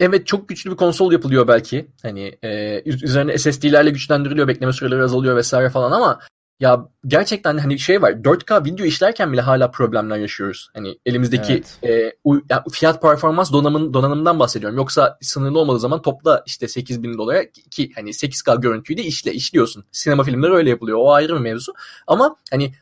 Evet 0.00 0.26
çok 0.26 0.48
güçlü 0.48 0.70
bir 0.70 0.76
konsol 0.76 1.12
yapılıyor 1.12 1.48
belki. 1.48 1.86
Hani 2.02 2.38
e, 2.42 2.82
üzerine 2.84 3.38
SSD'lerle 3.38 3.90
güçlendiriliyor, 3.90 4.48
bekleme 4.48 4.72
süreleri 4.72 5.02
azalıyor 5.02 5.36
vesaire 5.36 5.70
falan 5.70 5.92
ama 5.92 6.20
ya 6.60 6.88
gerçekten 7.06 7.58
hani 7.58 7.78
şey 7.78 8.02
var 8.02 8.10
4K 8.12 8.64
video 8.64 8.86
işlerken 8.86 9.32
bile 9.32 9.40
hala 9.40 9.70
problemler 9.70 10.16
yaşıyoruz. 10.16 10.68
Hani 10.74 10.98
elimizdeki 11.06 11.52
e, 11.88 12.12
u- 12.24 12.40
ya 12.50 12.64
fiyat 12.72 13.02
performans 13.02 13.52
donanımın 13.52 13.94
donanımdan 13.94 14.38
bahsediyorum. 14.38 14.76
Yoksa 14.78 15.18
sınırlı 15.20 15.58
olmadığı 15.58 15.80
zaman 15.80 16.02
topla 16.02 16.42
işte 16.46 16.68
8000 16.68 17.18
dolara 17.18 17.44
ki 17.70 17.90
hani 17.94 18.10
8K 18.10 18.60
görüntüyü 18.60 18.96
de 18.98 19.02
işle 19.02 19.32
işliyorsun. 19.32 19.84
Sinema 19.92 20.22
filmleri 20.22 20.52
öyle 20.52 20.70
yapılıyor. 20.70 20.98
O 21.00 21.12
ayrı 21.12 21.34
bir 21.34 21.40
mevzu. 21.40 21.72
Ama 22.06 22.36
hani 22.50 22.72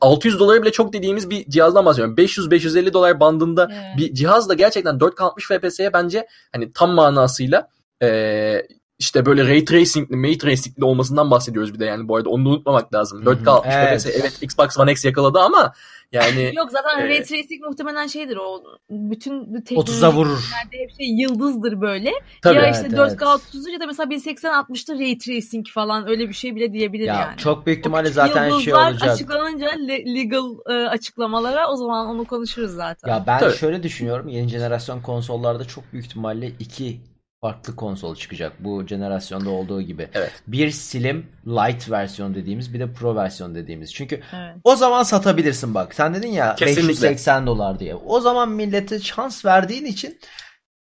600 0.00 0.38
dolara 0.40 0.62
bile 0.62 0.72
çok 0.72 0.92
dediğimiz 0.92 1.30
bir 1.30 1.50
cihazdan 1.50 1.84
bahsediyorum. 1.84 2.14
500-550 2.16 2.92
dolar 2.92 3.20
bandında 3.20 3.68
Evet. 3.72 3.96
bir 3.96 4.14
cihazla 4.14 4.54
gerçekten 4.54 4.94
4K 5.00 5.22
60 5.22 5.46
FPS'ye 5.48 5.92
bence 5.92 6.26
hani 6.52 6.72
tam 6.72 6.90
manasıyla 6.90 7.68
eee, 8.02 8.66
işte 9.02 9.26
böyle 9.26 9.44
ray 9.48 9.64
tracing'li, 9.64 10.22
ray 10.22 10.38
tracing'li 10.38 10.84
olmasından 10.84 11.30
bahsediyoruz 11.30 11.74
bir 11.74 11.78
de 11.80 11.84
yani 11.84 12.08
bu 12.08 12.16
arada 12.16 12.28
onu 12.28 12.44
da 12.44 12.48
unutmamak 12.48 12.94
lazım. 12.94 13.26
Hı 13.26 13.30
hı, 13.30 13.34
4K 13.34 13.50
60 13.50 13.72
evet. 13.74 14.00
FPS 14.02 14.06
evet 14.20 14.38
Xbox 14.42 14.78
One 14.78 14.92
X 14.92 15.04
yakaladı 15.04 15.38
ama 15.38 15.72
yani 16.12 16.52
Yok 16.56 16.70
zaten 16.70 16.98
Ee, 17.00 17.08
Ray 17.08 17.22
Tracing 17.22 17.64
muhtemelen 17.68 18.06
şeydir 18.06 18.36
o 18.36 18.62
bütün 18.90 19.54
bu 19.54 19.58
30'a 19.58 19.64
teknolojik 19.64 20.14
vurur. 20.14 20.50
hep 20.70 20.90
şey 20.98 21.06
yıldızdır 21.06 21.80
böyle. 21.80 22.12
tabii 22.42 22.56
ya 22.56 22.62
evet, 22.62 22.74
işte 22.74 22.88
evet. 22.92 23.12
4K 23.20 23.34
30 23.34 23.68
ya 23.72 23.80
da 23.80 23.86
mesela 23.86 24.08
1080-60'da 24.14 24.98
Ray 24.98 25.18
Tracing 25.18 25.68
falan 25.68 26.08
öyle 26.08 26.28
bir 26.28 26.34
şey 26.34 26.56
bile 26.56 26.72
diyebilir 26.72 27.06
Ya 27.06 27.14
yani. 27.14 27.36
çok 27.38 27.66
büyük 27.66 27.78
ihtimalle 27.78 28.10
zaten 28.10 28.58
şey 28.58 28.74
olacak. 28.74 29.02
açıklanınca 29.10 29.66
le- 29.70 30.14
legal 30.14 30.44
e, 30.70 30.88
açıklamalara 30.88 31.68
o 31.70 31.76
zaman 31.76 32.06
onu 32.06 32.24
konuşuruz 32.24 32.70
zaten. 32.70 33.08
Ya 33.10 33.24
ben 33.26 33.38
Tabii. 33.38 33.56
şöyle 33.56 33.82
düşünüyorum. 33.82 34.28
Yeni 34.28 34.48
jenerasyon 34.48 35.00
konsollarda 35.00 35.64
çok 35.64 35.92
büyük 35.92 36.06
ihtimalle 36.06 36.46
iki 36.58 37.00
farklı 37.42 37.76
konsol 37.76 38.14
çıkacak. 38.16 38.52
Bu 38.58 38.86
jenerasyonda 38.86 39.50
olduğu 39.50 39.82
gibi. 39.82 40.08
Evet. 40.14 40.32
Bir 40.46 40.70
Slim 40.70 41.26
Light 41.46 41.90
versiyon 41.90 42.34
dediğimiz 42.34 42.74
bir 42.74 42.80
de 42.80 42.92
Pro 42.92 43.16
versiyon 43.16 43.54
dediğimiz. 43.54 43.94
Çünkü 43.94 44.22
Evet. 44.32 44.56
o 44.64 44.76
zaman 44.76 45.02
satabilirsin 45.02 45.74
bak. 45.74 45.94
Sen 45.94 46.14
dedin 46.14 46.28
ya 46.28 46.54
Kesinlikle. 46.54 46.88
580 46.88 47.46
dolar 47.46 47.78
diye. 47.80 47.94
O 47.94 48.20
zaman 48.20 48.48
millete 48.50 49.00
şans 49.00 49.44
verdiğin 49.44 49.84
için 49.84 50.18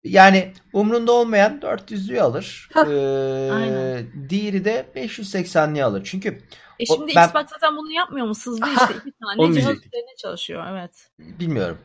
yani 0.04 0.54
umrunda 0.74 1.12
olmayan 1.12 1.60
400'lüğü 1.62 2.20
alır. 2.22 2.70
Hah, 2.74 2.88
Ee, 2.88 3.52
aynen. 3.54 4.30
diğeri 4.30 4.66
de 4.66 4.86
580'liği 4.96 5.84
alır. 5.84 6.02
Çünkü 6.06 6.30
E 6.80 6.84
O- 6.90 6.96
şimdi 6.96 7.14
ben- 7.16 7.26
Xbox 7.28 7.44
zaten 7.50 7.78
bunu 7.78 7.92
yapmıyor 7.92 8.28
mu? 8.28 8.36
Sızdı 8.36 8.66
işte 8.76 8.94
iki 9.06 9.12
tane 9.20 9.42
onu 9.42 9.54
cihaz 9.54 9.76
üzerine 9.78 10.16
çalışıyor. 10.22 10.68
Evet. 10.72 11.10
bilmiyorum. 11.20 11.78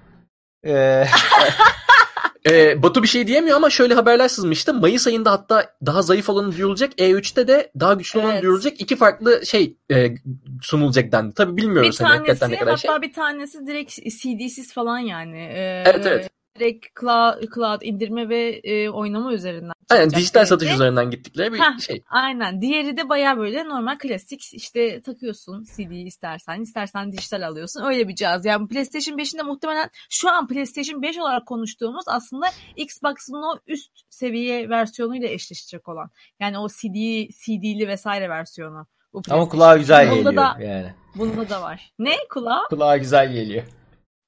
Ee, 0.67 1.07
Ee, 2.51 2.83
Batu 2.83 3.03
bir 3.03 3.09
şey 3.09 3.27
diyemiyor 3.27 3.57
ama 3.57 3.71
şöyle 3.71 3.95
haberler 3.95 4.29
sızmıştı. 4.29 4.75
Mayıs 4.75 5.07
ayında 5.07 5.31
hatta 5.33 5.75
daha 5.87 6.03
zayıf 6.03 6.29
olanı 6.29 6.53
duyurulacak. 6.53 6.93
E3'te 7.01 7.49
de 7.49 7.71
daha 7.81 7.95
güçlü 7.95 8.19
olanı 8.21 8.33
Evet. 8.33 8.43
duyurulacak. 8.43 8.81
İki 8.81 8.97
farklı 8.97 9.47
şey 9.47 9.77
e, 9.93 10.15
sunulacak 10.63 11.13
dendi. 11.13 11.35
Tabii 11.35 11.57
Bir 11.57 11.63
bilmiyoruz 11.63 12.01
hani 12.01 12.09
hakikaten 12.09 12.39
tanesi 12.39 12.55
ne 12.55 12.59
kadar 12.59 12.75
hatta 12.75 13.01
şey. 13.01 13.09
bir 13.09 13.13
tanesi 13.13 13.67
direkt 13.67 13.93
CD'siz 13.93 14.73
falan 14.73 14.99
yani. 14.99 15.37
Ee, 15.39 15.83
Evet, 15.87 16.07
evet. 16.07 16.31
Direkt 16.59 16.87
cloud, 17.01 17.55
cloud 17.55 17.83
indirme 17.83 18.29
ve 18.29 18.61
e, 18.65 18.91
oynama 18.91 19.33
üzerinden. 19.33 19.73
Aynen 19.91 20.11
dijital 20.11 20.41
belki. 20.41 20.49
satış 20.49 20.73
üzerinden 20.73 21.11
gittikleri 21.11 21.53
bir 21.53 21.59
Heh, 21.59 21.79
şey. 21.87 22.03
Aynen. 22.11 22.61
Diğeri 22.61 22.97
de 22.97 23.09
baya 23.09 23.39
böyle 23.39 23.65
normal 23.65 23.99
klasik 23.99 24.55
işte 24.55 25.03
takıyorsun 25.03 25.65
CD'yi 25.77 26.07
istersen. 26.07 26.61
istersen 26.61 27.13
dijital 27.13 27.43
alıyorsun. 27.47 27.85
Öyle 27.85 28.09
bir 28.09 28.15
cihaz. 28.15 28.45
Yani 28.45 28.69
PlayStation 28.69 29.19
5'in 29.19 29.39
de 29.39 29.43
muhtemelen 29.43 29.91
şu 30.11 30.31
an 30.31 30.47
PlayStation 30.47 31.03
5 31.03 31.19
olarak 31.19 31.47
konuştuğumuz 31.47 32.05
aslında 32.09 32.47
Xbox'ın 32.77 33.43
o 33.43 33.59
üst 33.67 33.93
seviye 34.11 34.69
versiyonuyla 34.69 35.29
eşleşecek 35.29 35.89
olan. 35.89 36.11
Yani 36.41 36.59
o 36.59 36.69
CD, 36.69 37.29
CD'li 37.45 37.89
vesaire 37.89 38.29
versiyonu. 38.29 38.87
Bu 39.13 39.23
ama 39.31 39.49
kulağa 39.49 39.77
güzel 39.77 40.11
Bunda 40.11 40.31
geliyor 40.31 40.37
da, 40.37 40.57
yani. 40.63 40.95
bunda 41.15 41.51
da 41.51 41.63
var. 41.63 41.93
Ne 41.99 42.17
kulağa? 42.31 42.63
Kulağa 42.71 42.97
güzel 42.97 43.33
geliyor. 43.33 43.65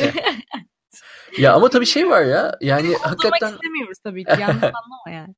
Ya 1.39 1.53
ama 1.55 1.69
tabii 1.71 1.87
şey 1.87 2.09
var 2.09 2.23
ya 2.23 2.57
yani 2.61 2.87
Durmak 2.87 3.07
hakikaten 3.07 3.53
istemiyoruz 3.53 3.99
tabii 4.05 4.25
ki. 4.25 4.31
Yanlış 4.41 4.63
anlama 4.65 5.11
yani. 5.11 5.35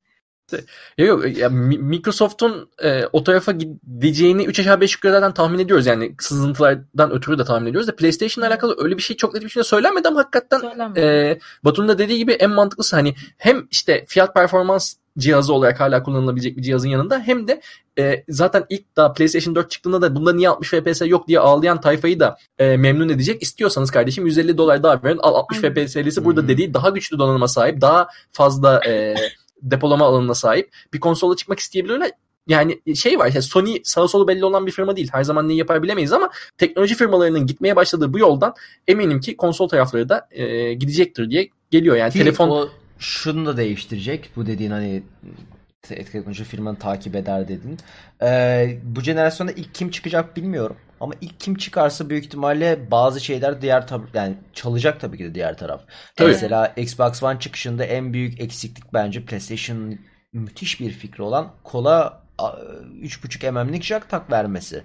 Ya 0.97 1.05
yok 1.05 1.37
ya 1.37 1.49
Mi- 1.49 1.77
Microsoft'un 1.77 2.69
e, 2.83 3.05
o 3.13 3.23
tarafa 3.23 3.51
gideceğini 3.51 4.45
3 4.45 4.59
aşağı 4.59 4.81
5 4.81 4.93
yukarı 4.95 5.11
zaten 5.13 5.33
tahmin 5.33 5.59
ediyoruz 5.59 5.85
yani 5.85 6.15
sızıntılardan 6.19 7.11
ötürü 7.11 7.37
de 7.39 7.45
tahmin 7.45 7.67
ediyoruz 7.69 7.87
da 7.87 7.95
PlayStation'la 7.95 8.47
alakalı 8.47 8.75
öyle 8.77 8.97
bir 8.97 9.01
şey 9.01 9.15
çok 9.17 9.33
net 9.33 9.43
bir 9.43 9.49
şey 9.49 9.63
söylenmedi 9.63 10.07
ama 10.07 10.19
hakikaten 10.19 10.59
Söylenme. 10.59 11.01
e, 11.01 11.39
Batu'nun 11.63 11.87
da 11.87 11.97
dediği 11.97 12.17
gibi 12.17 12.31
en 12.31 12.49
mantıklısı 12.49 12.95
hani 12.95 13.15
hem 13.37 13.67
işte 13.71 14.05
fiyat 14.07 14.33
performans 14.33 14.93
cihazı 15.17 15.53
olarak 15.53 15.79
hala 15.79 16.03
kullanılabilecek 16.03 16.57
bir 16.57 16.61
cihazın 16.61 16.89
yanında 16.89 17.19
hem 17.19 17.47
de 17.47 17.61
e, 17.99 18.23
zaten 18.29 18.65
ilk 18.69 18.95
daha 18.95 19.13
PlayStation 19.13 19.55
4 19.55 19.71
çıktığında 19.71 20.01
da 20.01 20.15
bunda 20.15 20.33
niye 20.33 20.49
60 20.49 20.69
FPS 20.69 21.01
yok 21.05 21.27
diye 21.27 21.39
ağlayan 21.39 21.81
tayfayı 21.81 22.19
da 22.19 22.37
e, 22.59 22.77
memnun 22.77 23.09
edecek. 23.09 23.41
İstiyorsanız 23.43 23.91
kardeşim 23.91 24.25
150 24.25 24.57
dolar 24.57 24.83
daha 24.83 25.03
verin 25.03 25.17
al 25.17 25.35
60 25.35 25.63
Aynen. 25.63 25.85
FPS'lisi 25.85 26.25
burada 26.25 26.41
Hı. 26.41 26.47
dediği 26.47 26.73
daha 26.73 26.89
güçlü 26.89 27.19
donanıma 27.19 27.47
sahip 27.47 27.81
daha 27.81 28.07
fazla 28.31 28.81
e, 28.87 29.15
depolama 29.61 30.05
alanına 30.05 30.33
sahip 30.33 30.69
bir 30.93 30.99
konsola 30.99 31.35
çıkmak 31.35 31.59
isteyebilirler. 31.59 32.11
Yani 32.47 32.95
şey 32.95 33.19
var 33.19 33.31
ya 33.35 33.41
Sony 33.41 33.77
sağı 33.83 34.07
solu 34.07 34.27
belli 34.27 34.45
olan 34.45 34.67
bir 34.67 34.71
firma 34.71 34.95
değil. 34.95 35.09
Her 35.11 35.23
zaman 35.23 35.47
neyi 35.47 35.59
yapar 35.59 35.83
bilemeyiz 35.83 36.13
ama 36.13 36.29
teknoloji 36.57 36.95
firmalarının 36.95 37.47
gitmeye 37.47 37.75
başladığı 37.75 38.13
bu 38.13 38.19
yoldan 38.19 38.53
eminim 38.87 39.19
ki 39.19 39.37
konsol 39.37 39.67
tarafları 39.67 40.09
da 40.09 40.27
e, 40.31 40.73
gidecektir 40.73 41.29
diye 41.29 41.49
geliyor. 41.71 41.95
Yani 41.95 42.11
Ki 42.11 42.19
telefon 42.19 42.49
o 42.49 42.69
şunu 42.99 43.45
da 43.45 43.57
değiştirecek. 43.57 44.29
Bu 44.35 44.45
dediğin 44.45 44.71
hani 44.71 45.03
teknoloji 45.95 46.43
firmanı 46.43 46.79
takip 46.79 47.15
eder 47.15 47.47
dedin. 47.47 47.77
Ee, 48.23 48.77
bu 48.83 49.01
jenerasyonda 49.01 49.51
ilk 49.51 49.75
kim 49.75 49.91
çıkacak 49.91 50.35
bilmiyorum. 50.37 50.77
Ama 50.99 51.13
ilk 51.21 51.39
kim 51.39 51.55
çıkarsa 51.55 52.09
büyük 52.09 52.25
ihtimalle 52.25 52.91
bazı 52.91 53.19
şeyler 53.21 53.61
diğer 53.61 53.81
tab- 53.81 54.07
yani 54.17 54.35
çalacak 54.53 54.99
tabii 54.99 55.17
ki 55.17 55.23
de 55.23 55.35
diğer 55.35 55.57
taraf. 55.57 55.81
Tabii. 56.15 56.27
Mesela 56.29 56.73
Xbox 56.77 57.23
One 57.23 57.39
çıkışında 57.39 57.85
en 57.85 58.13
büyük 58.13 58.41
eksiklik 58.41 58.93
bence 58.93 59.25
PlayStation'ın 59.25 59.99
müthiş 60.33 60.79
bir 60.79 60.91
fikri 60.91 61.23
olan 61.23 61.53
kola 61.63 62.23
a, 62.37 62.47
3.5 63.01 63.51
mm'lik 63.51 63.83
jack 63.83 64.09
tak 64.09 64.31
vermesi. 64.31 64.83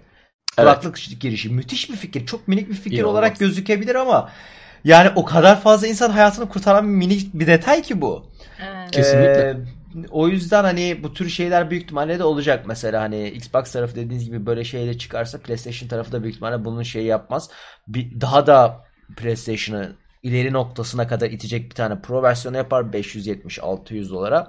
Kulaklık 0.57 0.99
girişi 1.21 1.49
müthiş 1.49 1.91
bir 1.91 1.97
fikir. 1.97 2.27
Çok 2.27 2.49
minik 2.49 2.69
bir 2.69 2.75
fikir 2.75 2.97
İnanılmaz. 2.97 3.13
olarak 3.15 3.39
gözükebilir 3.39 3.95
ama 3.95 4.31
yani 4.85 5.11
o 5.17 5.25
kadar 5.25 5.61
fazla 5.61 5.87
insan 5.87 6.11
hayatını 6.11 6.49
kurtaran 6.49 6.85
bir 6.89 6.97
minik 6.97 7.35
bir 7.35 7.47
detay 7.47 7.83
ki 7.83 8.01
bu. 8.01 8.31
Evet. 8.63 8.91
Kesinlikle. 8.91 9.41
Ee, 9.51 9.57
o 10.11 10.29
yüzden 10.29 10.65
hani 10.65 11.03
bu 11.03 11.15
tür 11.15 11.29
şeyler 11.29 11.71
büyük 11.71 11.83
ihtimalle 11.83 12.19
de 12.19 12.25
olacak. 12.25 12.65
Mesela 12.67 13.03
hani 13.03 13.29
Xbox 13.29 13.73
tarafı 13.73 13.97
dediğiniz 13.97 14.25
gibi 14.25 14.47
böyle 14.47 14.65
şeyle 14.65 14.99
çıkarsa 14.99 15.39
PlayStation 15.39 15.89
tarafı 15.89 16.13
da 16.13 16.23
büyük 16.23 16.35
ihtimalle 16.35 16.65
bunun 16.65 16.83
şeyi 16.83 17.07
yapmaz. 17.07 17.51
Bir, 17.89 18.21
daha 18.21 18.47
da 18.47 18.85
PlayStation'ı 19.17 19.93
ileri 20.23 20.53
noktasına 20.53 21.09
kadar 21.09 21.31
itecek 21.31 21.71
bir 21.71 21.75
tane 21.75 22.01
Pro 22.01 22.23
versiyonu 22.23 22.57
yapar 22.57 22.83
570-600 22.83 24.11
dolara. 24.11 24.49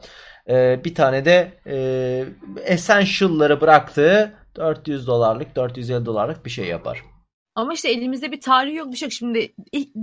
Ee, 0.50 0.82
bir 0.86 0.96
tane 0.96 1.26
de 1.26 1.54
e, 1.68 2.26
Essential'ları 2.64 3.62
bıraktığı 3.62 4.34
400 4.56 5.08
dolarlık 5.08 5.56
450 5.56 6.06
dolarlık 6.06 6.46
bir 6.46 6.52
şey 6.52 6.66
yapar. 6.68 7.13
Ama 7.56 7.74
işte 7.74 7.90
elimizde 7.90 8.32
bir 8.32 8.42
tarih 8.42 8.76
yok 8.76 8.92
bir 8.92 8.98
şey. 8.98 9.10
Şimdi 9.10 9.54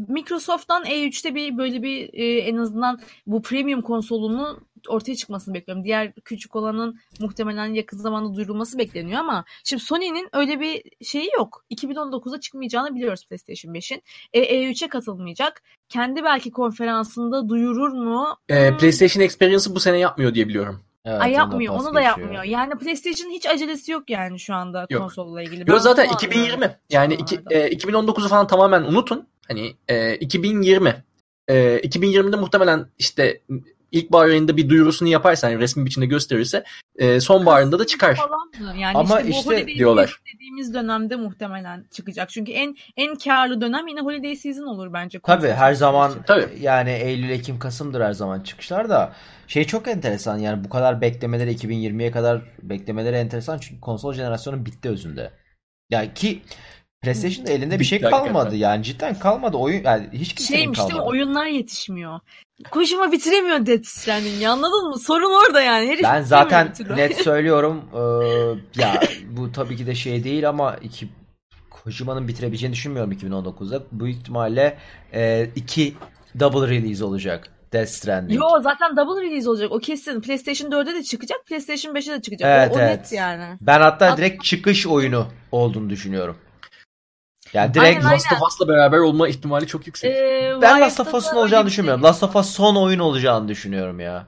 Microsoft'tan 0.09 0.85
E3'te 0.85 1.35
bir 1.35 1.59
böyle 1.59 1.83
bir 1.83 2.11
e, 2.13 2.39
en 2.39 2.57
azından 2.57 3.01
bu 3.27 3.43
premium 3.43 3.83
konsolunu 3.83 4.61
ortaya 4.89 5.17
çıkmasını 5.17 5.55
bekliyorum. 5.55 5.85
Diğer 5.85 6.13
küçük 6.15 6.57
olanın 6.57 7.01
muhtemelen 7.21 7.75
yakın 7.75 7.99
zamanda 7.99 8.35
duyurulması 8.35 8.79
bekleniyor 8.79 9.21
ama 9.21 9.45
şimdi 9.65 9.83
Sony'nin 9.83 10.29
öyle 10.33 10.61
bir 10.61 10.83
şeyi 11.05 11.31
yok. 11.37 11.65
2019'da 11.71 12.41
çıkmayacağını 12.41 12.95
biliyoruz 12.95 13.27
PlayStation 13.27 13.75
5'in. 13.75 14.03
E, 14.33 14.41
E3'e 14.41 14.89
katılmayacak. 14.89 15.63
Kendi 15.89 16.25
belki 16.25 16.51
konferansında 16.51 17.49
duyurur 17.49 17.93
mu? 17.93 18.37
Ee, 18.49 18.77
PlayStation 18.77 19.23
Experience'ı 19.23 19.75
bu 19.75 19.81
sene 19.81 19.99
yapmıyor 19.99 20.35
diye 20.35 20.49
biliyorum. 20.49 20.81
Evet, 21.05 21.21
Ay 21.21 21.33
yapmıyor. 21.33 21.75
Onu 21.75 21.95
da 21.95 22.01
yapmıyor. 22.01 22.45
Yani 22.45 22.75
PlayStation 22.75 23.31
hiç 23.31 23.47
acelesi 23.47 23.93
yok 23.93 24.11
yani 24.11 24.41
şu 24.41 24.55
anda 24.55 24.87
yok. 24.91 25.03
konsolla 25.03 25.43
ilgili. 25.43 25.71
Yok 25.71 25.81
zaten 25.81 26.09
2020. 26.09 26.77
Yani 26.91 27.15
iki, 27.15 27.41
e, 27.51 27.69
2019'u 27.69 28.29
falan 28.29 28.47
tamamen 28.47 28.83
unutun. 28.83 29.29
Hani 29.49 29.77
e, 29.89 30.15
2020. 30.15 31.05
E, 31.49 31.79
2020'de 31.79 32.37
muhtemelen 32.37 32.87
işte 32.99 33.41
ilkbahar 33.93 34.29
ayında 34.29 34.57
bir 34.57 34.69
duyurusunu 34.69 35.09
yaparsa 35.09 35.51
yani 35.51 35.61
resmi 35.61 35.87
biçimde 35.87 36.07
gösterirse 36.07 36.65
e, 36.97 37.21
sonbaharında 37.21 37.79
da 37.79 37.87
çıkar. 37.87 38.19
Yani 38.77 38.99
Ama 38.99 39.21
işte, 39.21 39.57
işte 39.57 39.67
diyorlar. 39.67 40.21
Dediğimiz 40.35 40.75
dönemde 40.75 41.17
muhtemelen 41.17 41.85
çıkacak. 41.91 42.31
Çünkü 42.31 42.53
en 42.53 42.77
en 42.97 43.15
karlı 43.15 43.61
dönem 43.61 43.87
yine 43.89 44.01
holiday 44.01 44.37
season 44.37 44.67
olur 44.67 44.93
bence. 44.93 45.21
Tabii 45.23 45.49
her 45.49 45.75
zaman 45.75 46.13
Tabii. 46.27 46.49
yani 46.61 46.91
Eylül, 46.91 47.31
Ekim, 47.31 47.59
Kasım'dır 47.59 48.01
her 48.01 48.13
zaman 48.13 48.41
çıkışlar 48.41 48.89
da 48.89 49.13
şey 49.47 49.65
çok 49.65 49.89
enteresan 49.89 50.39
yani 50.39 50.65
bu 50.65 50.69
kadar 50.69 51.01
beklemeleri 51.01 51.53
2020'ye 51.53 52.11
kadar 52.11 52.43
beklemeleri 52.63 53.17
enteresan 53.17 53.59
çünkü 53.59 53.81
konsol 53.81 54.13
jenerasyonu 54.13 54.67
bitti 54.67 54.89
özünde. 54.89 55.31
Yani 55.91 56.15
ki 56.15 56.43
PlayStation'da 57.03 57.51
elinde 57.53 57.81
bir 57.81 57.85
şey 57.85 58.01
kalmadı 58.01 58.27
hakikaten. 58.33 58.57
yani 58.59 58.83
cidden 58.83 59.19
kalmadı 59.19 59.57
oyun 59.57 59.85
yani 59.85 60.09
hiç 60.13 60.35
kimsenin 60.35 60.59
Şeymiş 60.59 60.79
kalmadı. 60.79 60.93
değil 60.95 61.03
mi 61.03 61.09
oyunlar 61.09 61.47
yetişmiyor. 61.47 62.21
Kojima 62.71 63.13
bitiremiyor 63.13 63.67
Death 63.67 63.85
Stranding'i 63.85 64.49
anladın 64.49 64.89
mı? 64.89 64.99
Sorun 64.99 65.47
orada 65.47 65.61
yani. 65.63 65.89
Herif 65.89 66.03
ben 66.03 66.23
zaten 66.23 66.73
net 66.97 67.17
söylüyorum 67.25 67.85
ee, 67.95 68.81
ya 68.81 69.01
bu 69.31 69.53
tabii 69.53 69.77
ki 69.77 69.87
de 69.87 69.95
şey 69.95 70.25
değil 70.25 70.49
ama 70.49 70.77
iki 70.83 71.09
Kojima'nın 71.71 72.29
bitirebileceğini 72.29 72.75
düşünmüyorum 72.75 73.13
2019'da. 73.13 73.83
Bu 73.93 74.09
ihtimalle 74.09 74.79
e, 75.13 75.51
iki 75.57 75.95
double 76.41 76.69
release 76.71 77.05
olacak. 77.05 77.49
Death 77.73 77.89
Stranding. 77.89 78.41
Yo 78.41 78.47
zaten 78.63 78.97
double 78.97 79.23
release 79.23 79.51
olacak. 79.51 79.73
O 79.73 79.79
kesin. 79.79 80.21
PlayStation 80.21 80.71
4'e 80.71 80.95
de 80.95 81.03
çıkacak. 81.03 81.47
PlayStation 81.47 81.95
5'e 81.95 82.13
de 82.15 82.23
çıkacak. 82.23 82.51
Evet, 82.51 82.77
o, 82.77 82.79
o 82.79 82.83
evet. 82.83 82.99
net 82.99 83.13
yani. 83.13 83.57
Ben 83.61 83.81
hatta 83.81 84.11
Hat- 84.11 84.19
direkt 84.19 84.45
çıkış 84.45 84.87
oyunu 84.87 85.27
olduğunu 85.53 85.91
düşünüyorum. 85.91 86.37
Yani 87.55 87.75
direkt 87.75 88.05
aynen, 88.05 88.15
Last 88.15 88.33
of 88.33 88.43
Us'la 88.43 88.69
beraber 88.69 88.99
olma 88.99 89.29
ihtimali 89.29 89.67
çok 89.67 89.87
yüksek. 89.87 90.11
Ee, 90.17 90.55
ben 90.63 90.81
Last 90.81 91.01
of 91.01 91.15
Us'un 91.15 91.37
olacağını 91.37 91.67
düşünmüyorum. 91.67 92.03
Last 92.03 92.23
of 92.23 92.37
Us 92.37 92.51
son 92.51 92.77
oyun 92.77 92.99
olacağını 92.99 93.49
düşünüyorum 93.49 94.01
ya. 94.01 94.27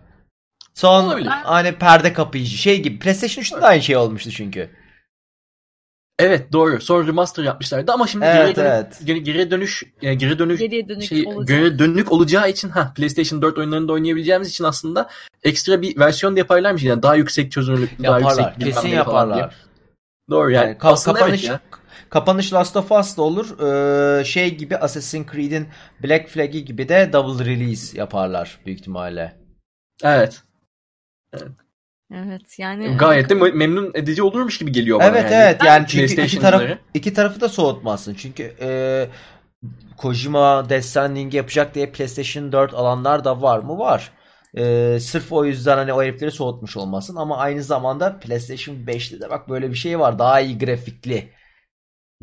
Son 0.75 1.05
Olabilir. 1.05 1.29
hani 1.29 1.73
perde 1.73 2.13
kapayıcı 2.13 2.57
şey 2.57 2.83
gibi. 2.83 2.99
PlayStation 2.99 3.45
3'te 3.45 3.63
de 3.63 3.67
aynı 3.67 3.83
şey 3.83 3.97
olmuştu 3.97 4.31
çünkü. 4.31 4.71
Evet 6.19 6.53
doğru. 6.53 6.81
Sonra 6.81 7.07
remaster 7.07 7.45
yapmışlardı 7.45 7.93
ama 7.93 8.07
şimdi 8.07 8.25
evet, 8.25 8.37
geri, 8.37 8.57
dönük, 8.57 8.71
evet. 8.73 9.01
geri, 9.05 9.23
geri 9.23 9.51
dönüş 9.51 9.83
yani 10.03 10.19
geri 10.19 10.39
dönüş 10.39 10.61
Geriye 10.61 10.89
dönük 10.89 11.09
şey, 11.09 11.27
olacak. 11.27 11.49
geri 11.49 11.79
dönük 11.79 12.13
olacağı 12.13 12.51
için 12.51 12.69
ha 12.69 12.93
PlayStation 12.97 13.43
4 13.43 13.59
oyunlarında 13.59 13.93
oynayabileceğimiz 13.93 14.49
için 14.49 14.65
aslında 14.65 15.09
ekstra 15.43 15.83
bir 15.83 15.99
versiyon 15.99 16.37
da 16.37 16.39
yaparlarmış 16.39 16.83
yani 16.83 17.03
daha 17.03 17.15
yüksek 17.15 17.53
çözünürlüklü, 17.53 18.05
daha 18.05 18.19
yaparlar. 18.19 18.55
yüksek 18.57 18.75
Kesin 18.75 18.89
yaparlar. 18.89 19.55
Doğru 20.31 20.51
yani. 20.51 20.67
yani 20.67 20.77
aslında 20.81 21.19
kapanış, 21.19 21.45
evet 21.45 21.51
ya. 21.51 21.61
Kapanış 22.11 22.53
Last 22.53 22.77
of 22.77 22.93
Us 22.93 23.17
da 23.17 23.23
olur. 23.23 23.61
Ee, 23.61 24.25
şey 24.25 24.57
gibi 24.57 24.77
Assassin's 24.77 25.33
Creed'in 25.33 25.69
Black 26.03 26.29
Flag'i 26.29 26.65
gibi 26.65 26.89
de 26.89 27.11
double 27.13 27.45
release 27.45 27.99
yaparlar 27.99 28.59
büyük 28.67 28.81
ihtimalle. 28.81 29.37
Evet. 30.05 30.43
Evet. 31.33 31.49
Evet 32.15 32.59
yani 32.59 32.97
gayet 32.97 33.31
de 33.31 33.35
memnun 33.35 33.91
edici 33.95 34.23
olurmuş 34.23 34.59
gibi 34.59 34.73
geliyor 34.73 34.99
bana 34.99 35.07
Evet 35.07 35.33
yani. 35.33 35.35
evet 35.35 35.65
yani 35.65 35.87
çünkü 35.89 36.23
iki 36.23 36.39
taraf 36.39 36.63
iki 36.95 37.15
tarafı 37.15 37.41
da 37.41 37.49
soğutmazsın. 37.49 38.15
Çünkü 38.15 38.55
e, 38.61 39.09
Kojima 39.97 40.69
Death 40.69 41.35
yapacak 41.35 41.75
diye 41.75 41.91
PlayStation 41.91 42.53
4 42.53 42.75
alanlar 42.75 43.25
da 43.25 43.43
var 43.43 43.59
mı? 43.59 43.79
Var. 43.79 44.13
E, 44.55 44.97
sırf 45.01 45.33
o 45.33 45.45
yüzden 45.45 45.77
hani 45.77 45.93
o 45.93 46.03
herifleri 46.03 46.31
soğutmuş 46.31 46.77
olmasın 46.77 47.17
ama 47.17 47.37
aynı 47.37 47.63
zamanda 47.63 48.19
PlayStation 48.19 48.77
5'te 48.77 49.21
de 49.21 49.31
bak 49.31 49.49
böyle 49.49 49.71
bir 49.71 49.77
şey 49.77 49.99
var. 49.99 50.19
Daha 50.19 50.41
iyi 50.41 50.59
grafikli 50.59 51.33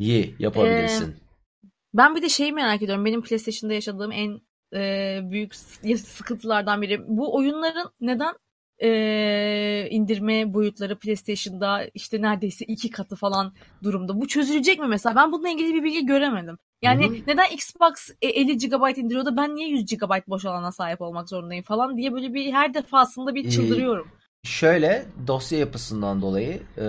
iyi 0.00 0.34
yapabilirsin. 0.38 1.10
Ee, 1.10 1.68
ben 1.94 2.16
bir 2.16 2.22
de 2.22 2.28
şeyi 2.28 2.52
merak 2.52 2.82
ediyorum. 2.82 3.04
Benim 3.04 3.22
PlayStation'da 3.22 3.74
yaşadığım 3.74 4.12
en 4.12 4.40
e, 4.74 5.20
büyük 5.30 5.54
sıkıntılardan 5.98 6.82
biri. 6.82 7.02
Bu 7.08 7.36
oyunların 7.36 7.90
neden 8.00 8.34
e, 8.82 9.88
indirme 9.90 10.54
boyutları 10.54 10.98
PlayStation'da 10.98 11.84
işte 11.94 12.22
neredeyse 12.22 12.64
iki 12.64 12.90
katı 12.90 13.16
falan 13.16 13.52
durumda. 13.82 14.20
Bu 14.20 14.28
çözülecek 14.28 14.80
mi 14.80 14.86
mesela? 14.86 15.16
Ben 15.16 15.32
bununla 15.32 15.48
ilgili 15.48 15.74
bir 15.74 15.82
bilgi 15.82 16.06
göremedim. 16.06 16.58
Yani 16.82 17.06
Hı-hı. 17.06 17.14
neden 17.26 17.50
Xbox 17.52 18.10
50 18.22 18.58
GB 18.58 18.98
indiriyor 18.98 19.24
da 19.24 19.36
ben 19.36 19.54
niye 19.54 19.68
100 19.68 19.86
GB 19.86 20.28
boş 20.28 20.44
alana 20.44 20.72
sahip 20.72 21.00
olmak 21.00 21.28
zorundayım 21.28 21.64
falan 21.64 21.96
diye 21.96 22.12
böyle 22.12 22.34
bir 22.34 22.52
her 22.52 22.74
defasında 22.74 23.34
bir 23.34 23.50
çıldırıyorum. 23.50 24.08
Ee, 24.08 24.19
şöyle 24.44 25.04
dosya 25.26 25.58
yapısından 25.58 26.22
dolayı 26.22 26.62
e, 26.78 26.86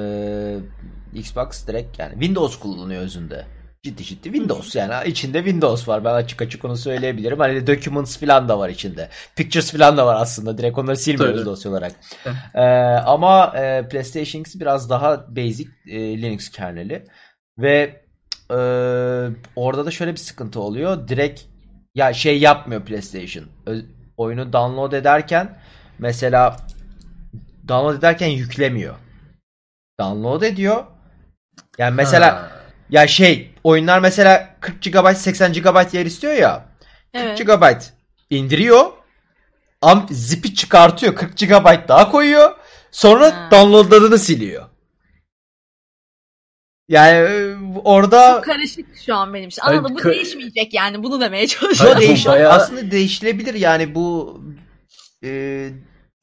Xbox 1.13 1.67
direkt 1.67 1.99
yani 1.99 2.11
Windows 2.11 2.59
kullanıyor 2.59 3.01
özünde 3.01 3.45
ciddi 3.83 4.03
ciddi 4.03 4.23
Windows 4.23 4.75
yani 4.75 5.09
içinde 5.09 5.37
Windows 5.37 5.87
var. 5.87 6.05
Ben 6.05 6.13
açık 6.13 6.41
açık 6.41 6.65
onu 6.65 6.77
söyleyebilirim. 6.77 7.39
Hani 7.39 7.67
documents 7.67 8.17
falan 8.17 8.49
da 8.49 8.59
var 8.59 8.69
içinde. 8.69 9.09
Pictures 9.35 9.71
falan 9.71 9.97
da 9.97 10.05
var 10.05 10.15
aslında. 10.21 10.57
Direkt 10.57 10.77
onları 10.77 10.97
silmiyoruz 10.97 11.37
Tabii. 11.39 11.45
dosya 11.45 11.71
olarak. 11.71 11.91
ee, 12.55 12.61
ama 13.05 13.53
e, 13.57 13.87
PlayStation 13.87 14.43
biraz 14.55 14.89
daha 14.89 15.35
basic 15.35 15.69
e, 15.87 16.21
Linux 16.21 16.49
kerneli 16.49 17.05
ve 17.57 18.01
e, 18.49 18.57
orada 19.55 19.85
da 19.85 19.91
şöyle 19.91 20.11
bir 20.11 20.17
sıkıntı 20.17 20.59
oluyor. 20.59 21.07
Direkt 21.07 21.41
ya 21.95 22.13
şey 22.13 22.39
yapmıyor 22.39 22.81
PlayStation. 22.81 23.45
Ö- 23.65 23.85
oyunu 24.17 24.53
download 24.53 24.91
ederken 24.91 25.57
mesela 25.99 26.57
download 27.71 27.97
ederken 27.97 28.27
yüklemiyor. 28.27 28.95
Download 29.99 30.41
ediyor. 30.41 30.85
Yani 31.77 31.95
mesela 31.95 32.35
ha 32.35 32.61
ya 32.91 33.07
şey 33.07 33.51
oyunlar 33.63 33.99
mesela 33.99 34.55
40 34.59 34.83
GB 34.83 35.15
80 35.15 35.53
GB 35.53 35.93
yer 35.93 36.05
istiyor 36.05 36.33
ya. 36.33 36.65
40 37.13 37.25
evet. 37.25 37.47
GB 37.47 37.81
indiriyor. 38.29 38.85
Am 39.81 40.07
zipi 40.11 40.55
çıkartıyor. 40.55 41.15
40 41.15 41.37
GB 41.37 41.87
daha 41.87 42.11
koyuyor. 42.11 42.55
Sonra 42.91 43.25
ha. 43.25 43.49
downloadladığını 43.51 44.19
siliyor. 44.19 44.65
Yani 46.89 47.17
e, 47.17 47.55
orada 47.83 48.33
Çok 48.35 48.43
karışık 48.43 48.85
şu 49.05 49.15
an 49.15 49.33
benim 49.33 49.49
için. 49.49 49.61
Anladım 49.61 49.95
bu 49.95 50.03
değişmeyecek 50.03 50.73
yani 50.73 51.03
bunu 51.03 51.21
demeye 51.21 51.47
çalışıyorum. 51.47 52.01
Değiş 52.01 52.25
bayağı... 52.25 52.51
Aslında 52.51 52.91
değişilebilir 52.91 53.53
yani 53.53 53.95
bu 53.95 54.41
e, 55.23 55.69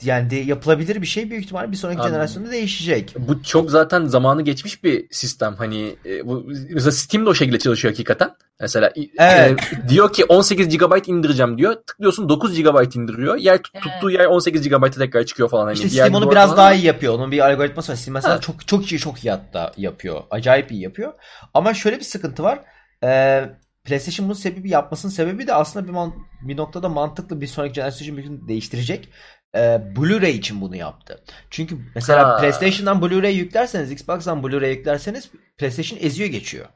yani 0.03 0.31
de 0.31 0.37
yapılabilir 0.37 1.03
bir 1.03 1.07
şey 1.07 1.31
büyük 1.31 1.45
ihtimalle 1.45 1.71
bir 1.71 1.77
sonraki 1.77 2.01
Abi, 2.01 2.09
jenerasyonda 2.09 2.51
değişecek. 2.51 3.15
Bu 3.19 3.43
çok 3.43 3.71
zaten 3.71 4.05
zamanı 4.05 4.43
geçmiş 4.43 4.85
bir 4.85 5.07
sistem. 5.11 5.55
Hani 5.59 5.97
e, 6.07 6.27
bu 6.27 6.47
mesela 6.71 6.93
Steam 6.93 7.27
de 7.27 7.31
o 7.31 7.35
şekilde 7.35 7.59
çalışıyor 7.59 7.95
hakikaten. 7.95 8.31
Mesela 8.61 8.93
evet. 9.19 9.61
e, 9.85 9.89
diyor 9.89 10.13
ki 10.13 10.25
18 10.25 10.79
GB 10.79 11.09
indireceğim 11.09 11.59
diyor. 11.59 11.75
Tıklıyorsun 11.87 12.29
9 12.29 12.63
GB 12.63 12.97
indiriyor. 12.97 13.37
Yer 13.37 13.63
tut, 13.63 13.75
evet. 13.75 13.85
tuttuğu 13.85 14.11
yer 14.11 14.25
18 14.25 14.69
GB'a 14.69 14.91
tekrar 14.91 15.25
çıkıyor 15.25 15.49
falan. 15.49 15.65
Hani 15.65 15.75
işte 15.75 15.89
Steam 15.89 16.15
onu 16.15 16.31
biraz 16.31 16.57
daha 16.57 16.75
iyi 16.75 16.85
yapıyor. 16.85 17.15
Onun 17.15 17.33
bir 17.33 17.51
algoritması 17.51 17.93
var. 17.93 17.97
Steam 17.97 18.15
mesela 18.15 18.35
evet. 18.35 18.43
çok 18.43 18.69
çok 18.69 18.93
iyi 18.93 18.99
çok 18.99 19.25
iyi 19.25 19.31
hatta 19.31 19.73
yapıyor. 19.77 20.23
Acayip 20.31 20.73
iyi 20.73 20.83
yapıyor. 20.83 21.13
Ama 21.55 21.75
şöyle 21.75 21.99
bir 21.99 22.05
sıkıntı 22.05 22.43
var. 22.43 22.61
Ee, 23.05 23.45
PlayStation 23.85 24.27
bunun 24.27 24.35
sebebi 24.35 24.71
yapmasının 24.71 25.13
sebebi 25.13 25.47
de 25.47 25.55
aslında 25.55 25.87
bir, 25.87 25.93
man- 25.93 26.15
bir 26.43 26.57
noktada 26.57 26.89
mantıklı 26.89 27.41
bir 27.41 27.47
sonraki 27.47 27.75
jenerasyon 27.75 28.17
için 28.17 28.49
değiştirecek 28.49 29.09
e, 29.55 29.59
Blu-ray 29.97 30.31
için 30.31 30.61
bunu 30.61 30.77
yaptı. 30.77 31.21
Çünkü 31.51 31.79
mesela 31.95 32.29
ha. 32.29 32.37
PlayStation'dan 32.37 33.03
Blu-ray 33.03 33.33
yüklerseniz, 33.33 33.93
Xbox'tan 33.93 34.43
Blu-ray 34.43 34.71
yüklerseniz 34.71 35.31
PlayStation 35.59 35.99
eziyor 36.03 36.31
geçiyor. 36.31 36.67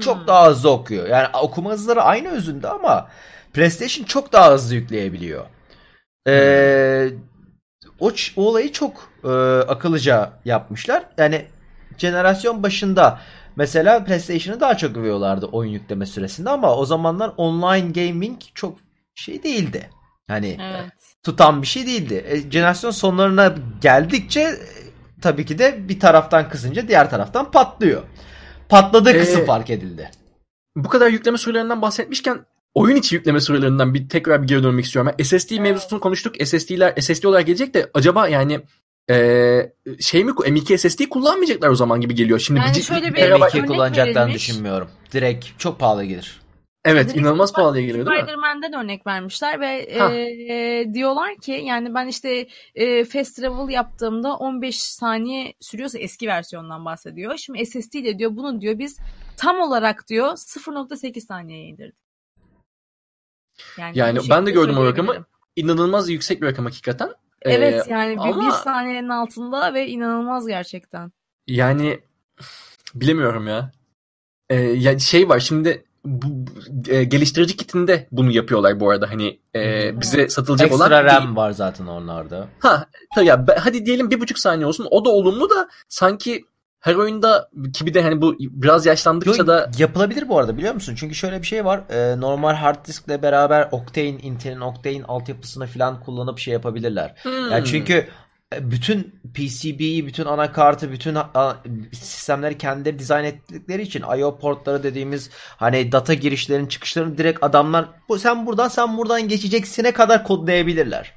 Çok 0.00 0.18
hmm. 0.18 0.26
daha 0.26 0.50
hızlı 0.50 0.70
okuyor. 0.70 1.08
Yani 1.08 1.26
okuma 1.42 1.70
hızları 1.70 2.02
aynı 2.02 2.28
özünde 2.28 2.68
ama 2.68 3.08
PlayStation 3.52 4.04
çok 4.04 4.32
daha 4.32 4.52
hızlı 4.52 4.74
yükleyebiliyor. 4.74 5.46
Ee, 6.28 7.08
o, 8.00 8.12
o 8.36 8.42
olayı 8.42 8.72
çok 8.72 9.10
e, 9.24 9.28
akıllıca 9.68 10.32
yapmışlar. 10.44 11.04
Yani 11.18 11.46
jenerasyon 11.98 12.62
başında 12.62 13.20
mesela 13.56 14.04
PlayStation'ı 14.04 14.60
daha 14.60 14.76
çok 14.76 14.96
övüyorlardı 14.96 15.46
oyun 15.46 15.70
yükleme 15.72 16.06
süresinde 16.06 16.50
ama 16.50 16.76
o 16.76 16.84
zamanlar 16.84 17.32
online 17.36 17.90
gaming 18.04 18.40
çok 18.54 18.78
şey 19.14 19.42
değildi. 19.42 19.90
Hani 20.28 20.58
evet 20.60 20.92
tutan 21.22 21.62
bir 21.62 21.66
şey 21.66 21.86
değildi. 21.86 22.24
E, 22.28 22.50
jenerasyon 22.50 22.90
sonlarına 22.90 23.54
geldikçe 23.80 24.40
e, 24.40 24.56
tabii 25.20 25.46
ki 25.46 25.58
de 25.58 25.88
bir 25.88 26.00
taraftan 26.00 26.48
kısınca 26.48 26.88
diğer 26.88 27.10
taraftan 27.10 27.50
patlıyor. 27.50 28.02
Patladığı 28.68 29.10
ee, 29.10 29.20
kısım 29.20 29.44
fark 29.44 29.70
edildi. 29.70 30.10
bu 30.76 30.88
kadar 30.88 31.08
yükleme 31.08 31.38
sürelerinden 31.38 31.82
bahsetmişken 31.82 32.46
oyun 32.74 32.96
içi 32.96 33.14
yükleme 33.14 33.40
sürelerinden 33.40 33.94
bir 33.94 34.08
tekrar 34.08 34.42
bir 34.42 34.48
geri 34.48 34.62
dönmek 34.62 34.84
istiyorum. 34.84 35.12
Ben 35.18 35.24
SSD 35.24 35.58
mevzusunu 35.58 36.00
konuştuk. 36.00 36.34
SSD'ler 36.44 36.94
SSD 37.00 37.24
olarak 37.24 37.46
gelecek 37.46 37.74
de 37.74 37.90
acaba 37.94 38.28
yani 38.28 38.60
ee, 39.10 39.72
şey 40.00 40.24
mi 40.24 40.30
M2 40.30 40.78
SSD 40.78 41.08
kullanmayacaklar 41.08 41.68
o 41.68 41.74
zaman 41.74 42.00
gibi 42.00 42.14
geliyor. 42.14 42.38
Şimdi 42.38 42.60
Yani 42.60 42.76
bir, 42.76 42.82
şöyle 42.82 43.14
bir 43.14 43.18
terabayt- 43.18 43.56
örnek 43.56 43.64
M2 43.64 43.66
kullanacaklarını 43.66 44.18
verilmiş. 44.18 44.48
düşünmüyorum. 44.48 44.88
Direkt 45.12 45.46
çok 45.58 45.78
pahalı 45.78 46.04
gelir. 46.04 46.41
Evet 46.84 47.04
Direkt 47.04 47.20
inanılmaz 47.20 47.52
pahalıya 47.52 47.86
geliyor 47.86 48.06
değil 48.06 48.16
mi? 48.16 48.22
Spider-Man'den 48.22 48.72
örnek 48.72 49.06
vermişler 49.06 49.60
ve 49.60 49.98
Ha. 49.98 50.12
e, 50.12 50.86
diyorlar 50.94 51.36
ki 51.36 51.52
yani 51.52 51.94
ben 51.94 52.06
işte 52.06 52.46
e, 52.74 53.04
fast 53.04 53.36
travel 53.36 53.68
yaptığımda 53.72 54.36
15 54.36 54.80
saniye 54.82 55.54
sürüyorsa 55.60 55.98
eski 55.98 56.26
versiyondan 56.26 56.84
bahsediyor. 56.84 57.36
Şimdi 57.36 57.66
SSD 57.66 57.94
ile 57.94 58.18
diyor 58.18 58.36
bunu 58.36 58.60
diyor 58.60 58.78
biz 58.78 58.98
tam 59.36 59.60
olarak 59.60 60.08
diyor 60.08 60.28
0.8 60.28 61.20
saniyeye 61.20 61.68
indirdik. 61.68 61.96
Yani 63.94 64.18
bu 64.18 64.30
ben 64.30 64.46
de 64.46 64.50
gördüm 64.50 64.78
o 64.78 64.86
rakamı. 64.86 65.26
İnanılmaz 65.56 66.10
yüksek 66.10 66.42
bir 66.42 66.46
rakam 66.46 66.64
hakikaten. 66.64 67.08
Ee, 67.42 67.52
Evet 67.52 67.86
yani 67.88 68.14
bir, 68.16 68.20
ama- 68.20 68.46
bir 68.46 68.50
saniyenin 68.50 69.08
altında 69.08 69.74
ve 69.74 69.88
inanılmaz 69.88 70.46
gerçekten. 70.46 71.12
Yani 71.46 72.00
bilemiyorum 72.94 73.46
ya. 73.46 73.72
Ee, 74.50 74.54
yani 74.56 75.00
şey 75.00 75.28
var 75.28 75.40
şimdi 75.40 75.84
bu, 76.04 76.26
e, 76.88 77.04
geliştirici 77.04 77.56
kitinde 77.56 78.08
bunu 78.12 78.30
yapıyorlar 78.30 78.80
bu 78.80 78.90
arada 78.90 79.10
hani 79.10 79.40
e, 79.54 80.00
bize 80.00 80.28
satılacak 80.28 80.72
olan 80.72 80.90
Ekstra 80.90 81.04
RAM 81.04 81.36
var 81.36 81.50
zaten 81.50 81.86
onlarda. 81.86 82.48
Ha 82.58 82.86
tabii 83.14 83.26
ya 83.26 83.46
be- 83.46 83.56
hadi 83.60 83.86
diyelim 83.86 84.10
bir 84.10 84.20
buçuk 84.20 84.38
saniye 84.38 84.66
olsun 84.66 84.86
o 84.90 85.04
da 85.04 85.10
olumlu 85.10 85.50
da 85.50 85.68
sanki 85.88 86.44
her 86.82 86.94
oyunda 86.94 87.50
ki 87.74 87.86
bir 87.86 87.94
de 87.94 88.02
hani 88.02 88.22
bu 88.22 88.36
biraz 88.40 88.86
yaşlandıkça 88.86 89.42
Yo, 89.42 89.46
da 89.46 89.70
yapılabilir 89.78 90.28
bu 90.28 90.38
arada 90.38 90.56
biliyor 90.56 90.74
musun? 90.74 90.94
Çünkü 90.98 91.14
şöyle 91.14 91.42
bir 91.42 91.46
şey 91.46 91.64
var. 91.64 91.80
Ee, 91.90 92.20
normal 92.20 92.54
hard 92.54 92.86
diskle 92.86 93.22
beraber 93.22 93.68
Octane, 93.72 94.08
Intel'in 94.08 94.60
Octane 94.60 95.04
altyapısını 95.04 95.66
falan 95.66 96.00
kullanıp 96.00 96.38
şey 96.38 96.54
yapabilirler. 96.54 97.14
Hmm. 97.22 97.50
Yani 97.50 97.64
çünkü 97.64 97.92
e, 97.92 98.08
bütün 98.60 99.20
PCB'yi, 99.34 100.06
bütün 100.06 100.24
anakartı, 100.24 100.92
bütün 100.92 101.16
sistemleri 101.92 102.58
kendileri 102.58 102.98
dizayn 102.98 103.24
ettikleri 103.24 103.82
için 103.82 104.02
I/O 104.16 104.38
portları 104.38 104.82
dediğimiz 104.82 105.30
hani 105.56 105.92
data 105.92 106.14
girişlerin 106.14 106.66
çıkışlarını 106.66 107.18
direkt 107.18 107.44
adamlar 107.44 107.88
bu 108.08 108.18
sen 108.18 108.46
buradan 108.46 108.68
sen 108.68 108.96
buradan 108.98 109.28
geçeceksine 109.28 109.92
kadar 109.92 110.24
kodlayabilirler. 110.24 111.12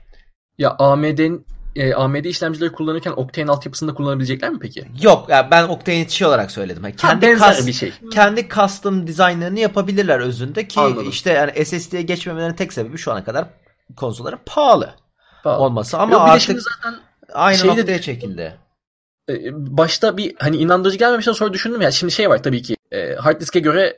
ya 0.58 0.76
AMD'nin 0.80 1.46
e, 1.76 1.94
AMD 1.94 2.26
işlemcileri 2.26 2.72
kullanırken 2.72 3.12
Octane 3.12 3.52
altyapısını 3.52 3.90
da 3.92 3.94
kullanabilecekler 3.94 4.50
mi 4.50 4.60
peki? 4.62 4.84
Yok 5.02 5.26
yani 5.30 5.48
ben 5.52 5.64
Octane 5.68 5.98
yetişi 5.98 6.26
olarak 6.26 6.52
söyledim. 6.52 6.84
Yani 6.84 6.96
Ha, 7.02 7.10
kendi 7.10 7.22
benzer 7.28 7.48
kas- 7.56 7.68
bir 7.68 7.74
şey. 7.74 7.94
kendi 8.12 8.50
custom 8.50 9.08
dizaynlarını 9.08 9.60
yapabilirler 9.60 10.20
özünde 10.20 10.68
ki 10.68 10.80
Anladım. 10.80 11.10
işte 11.10 11.32
yani 11.32 11.66
SSD'ye 11.66 12.02
geçmemelerinin 12.02 12.56
tek 12.56 12.74
sebebi 12.74 12.98
şu 12.98 13.12
ana 13.12 13.24
kadar 13.24 13.46
konsolların 13.96 14.40
pahalı 14.46 14.96
Pahalı. 15.44 15.60
olması 15.64 15.98
ama 15.98 16.12
Yok, 16.14 16.22
bir 16.22 16.28
de 16.28 16.32
artık 16.32 16.62
zaten 16.62 17.00
aynı 17.36 17.58
şeyde 17.58 17.72
noktaya 17.72 17.88
de- 17.98 18.02
çekildi. 18.02 18.56
e, 19.30 19.36
başta 19.78 20.18
bir 20.18 20.36
hani 20.40 20.58
inandırıcı 20.58 20.98
gelmemişten 20.98 21.32
sonra 21.34 21.54
düşündüm 21.54 21.82
ya 21.82 21.92
şimdi 21.92 22.14
şey 22.14 22.30
var 22.30 22.44
tabii 22.44 22.62
ki 22.62 22.76
e, 22.92 23.14
hard 23.16 23.42
diske 23.42 23.60
göre 23.60 23.98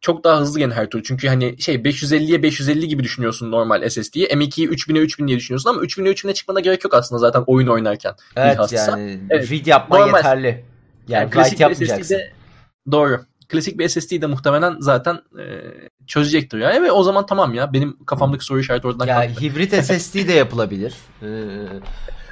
çok 0.00 0.24
daha 0.24 0.40
hızlı 0.40 0.58
gene 0.58 0.74
her 0.74 0.90
türlü. 0.90 1.02
Çünkü 1.04 1.28
hani 1.28 1.60
şey 1.62 1.74
550'ye 1.74 2.42
550 2.42 2.88
gibi 2.88 3.04
düşünüyorsun 3.04 3.50
normal 3.50 3.88
SSD'yi. 3.88 4.26
M2'yi 4.26 4.68
3000'e 4.68 5.00
3000 5.00 5.28
diye 5.28 5.38
düşünüyorsun 5.38 5.70
ama 5.70 5.80
3000'e 5.80 6.10
3000'e 6.12 6.34
çıkmana 6.34 6.60
gerek 6.60 6.84
yok 6.84 6.94
aslında 6.94 7.18
zaten 7.18 7.44
oyun 7.46 7.66
oynarken. 7.68 8.14
Evet 8.36 8.54
bilhassa. 8.54 8.76
yani 8.98 9.20
Evet, 9.30 9.50
read 9.50 9.66
yapman 9.66 10.00
normal. 10.00 10.16
yeterli. 10.16 10.46
Yani, 10.46 10.64
Yani 11.22 11.30
klasik 11.30 11.58
bir 11.58 11.62
yapmayacaksın. 11.62 12.02
SSD'de 12.02 12.32
doğru. 12.92 13.20
Klasik 13.48 13.78
bir 13.78 13.88
SSD 13.88 14.22
de 14.22 14.26
muhtemelen 14.26 14.76
zaten 14.80 15.14
e, 15.14 15.44
çözecektir 16.06 16.58
ya. 16.58 16.82
Ve 16.82 16.92
o 16.92 17.02
zaman 17.02 17.26
tamam 17.26 17.54
ya. 17.54 17.72
Benim 17.72 18.04
kafamdaki 18.04 18.44
soru 18.44 18.60
işareti 18.60 18.86
oradan 18.86 19.06
Ya 19.06 19.14
kalktı. 19.14 19.40
hibrit 19.40 19.74
SSD 19.84 20.28
de 20.28 20.32
yapılabilir. 20.32 20.94
Ee, 21.22 21.26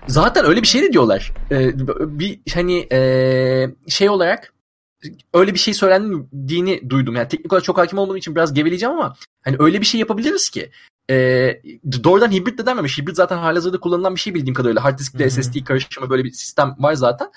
Zaten 0.08 0.44
öyle 0.44 0.62
bir 0.62 0.66
şey 0.66 0.82
de 0.82 0.92
diyorlar. 0.92 1.32
Ee, 1.50 1.72
bir 2.18 2.40
hani 2.54 2.86
e, 2.92 3.00
şey 3.88 4.10
olarak 4.10 4.52
öyle 5.34 5.54
bir 5.54 5.58
şey 5.58 5.74
söylendiğini 5.74 6.90
duydum. 6.90 7.16
Yani 7.16 7.28
teknik 7.28 7.52
olarak 7.52 7.64
çok 7.64 7.78
hakim 7.78 7.98
olmadığım 7.98 8.16
için 8.16 8.34
biraz 8.34 8.54
geveleyeceğim 8.54 8.94
ama 8.94 9.16
hani 9.44 9.56
öyle 9.58 9.80
bir 9.80 9.86
şey 9.86 10.00
yapabiliriz 10.00 10.50
ki 10.50 10.70
e, 11.10 11.16
doğrudan 12.04 12.30
hibrit 12.30 12.58
de 12.58 12.66
denmemiş. 12.66 12.98
Hibrit 12.98 13.16
zaten 13.16 13.38
halihazırda 13.38 13.80
kullanılan 13.80 14.14
bir 14.14 14.20
şey 14.20 14.34
bildiğim 14.34 14.54
kadarıyla. 14.54 14.84
Hard 14.84 14.98
disk 14.98 15.14
Hı 15.14 15.18
ile 15.18 15.24
hı. 15.24 15.30
SSD 15.30 15.64
karışımı 15.64 16.10
böyle 16.10 16.24
bir 16.24 16.32
sistem 16.32 16.76
var 16.78 16.94
zaten. 16.94 17.30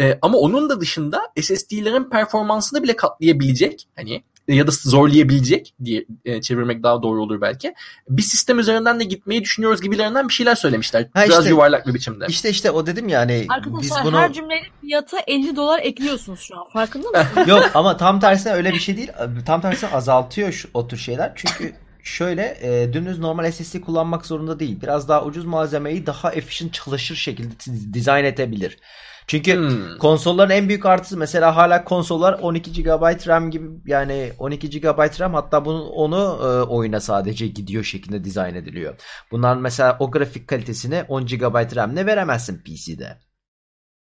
E, 0.00 0.18
ama 0.22 0.38
onun 0.38 0.70
da 0.70 0.80
dışında 0.80 1.22
SSD'lerin 1.40 2.10
performansını 2.10 2.82
bile 2.82 2.96
katlayabilecek 2.96 3.88
hani 3.96 4.24
ya 4.48 4.66
da 4.66 4.70
zorlayabilecek 4.70 5.74
diye 5.84 6.04
e, 6.24 6.40
çevirmek 6.40 6.82
daha 6.82 7.02
doğru 7.02 7.22
olur 7.22 7.40
belki. 7.40 7.74
Bir 8.08 8.22
sistem 8.22 8.58
üzerinden 8.58 9.00
de 9.00 9.04
gitmeyi 9.04 9.42
düşünüyoruz 9.42 9.80
gibilerinden 9.80 10.28
bir 10.28 10.32
şeyler 10.32 10.54
söylemişler. 10.54 11.06
Ha 11.14 11.24
Biraz 11.24 11.38
işte- 11.38 11.50
yuvarlak 11.50 11.86
bir 11.86 11.94
biçimde. 11.94 12.26
işte 12.28 12.50
işte 12.50 12.70
o 12.70 12.86
dedim 12.86 13.08
ya 13.08 13.20
hani 13.20 13.40
biz 13.40 13.46
Arkadaşlar 13.50 14.04
bunu 14.04 14.18
her 14.18 14.32
cümlenin 14.32 14.64
fiyata 14.80 15.18
50 15.26 15.56
dolar 15.56 15.80
ekliyorsunuz 15.82 16.40
şu 16.40 16.56
an. 16.56 16.68
Farkında 16.72 17.08
mısınız? 17.08 17.48
Yok 17.48 17.70
ama 17.74 17.96
tam 17.96 18.20
tersine 18.20 18.52
öyle 18.52 18.72
bir 18.72 18.80
şey 18.80 18.96
değil. 18.96 19.10
Tam 19.46 19.60
tersine 19.60 19.90
azaltıyor 19.90 20.52
şu, 20.52 20.68
o 20.74 20.88
tür 20.88 20.96
şeyler. 20.96 21.32
Çünkü 21.34 21.72
şöyle 22.02 22.58
e, 22.62 22.92
dümdüz 22.92 23.18
normal 23.18 23.52
SSD 23.52 23.80
kullanmak 23.80 24.26
zorunda 24.26 24.58
değil. 24.58 24.80
Biraz 24.82 25.08
daha 25.08 25.24
ucuz 25.24 25.44
malzemeyi 25.44 26.06
daha 26.06 26.32
efficient 26.32 26.72
çalışır 26.74 27.16
şekilde 27.16 27.54
dizayn 27.94 28.24
edebilir. 28.24 28.78
Çünkü 29.26 29.54
Hmm. 29.56 29.98
konsolların 29.98 30.50
en 30.50 30.68
büyük 30.68 30.86
artısı 30.86 31.16
mesela 31.16 31.56
hala 31.56 31.84
konsollar 31.84 32.32
12 32.32 32.72
GB 32.82 33.26
RAM 33.28 33.50
gibi 33.50 33.66
yani 33.86 34.32
12 34.38 34.70
GB 34.70 35.20
RAM 35.20 35.34
hatta 35.34 35.64
bunun 35.64 35.86
onu 35.86 36.38
e, 36.42 36.46
oyuna 36.72 37.00
sadece 37.00 37.46
gidiyor 37.46 37.84
şeklinde 37.84 38.24
dizayn 38.24 38.54
ediliyor. 38.54 38.94
Bunlar 39.30 39.56
mesela 39.56 39.96
o 40.00 40.10
grafik 40.10 40.48
kalitesini 40.48 41.04
10 41.08 41.26
GB 41.26 41.76
RAM'le 41.76 42.06
veremezsin 42.06 42.62
PC'de. 42.64 43.18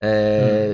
Ee, 0.03 0.09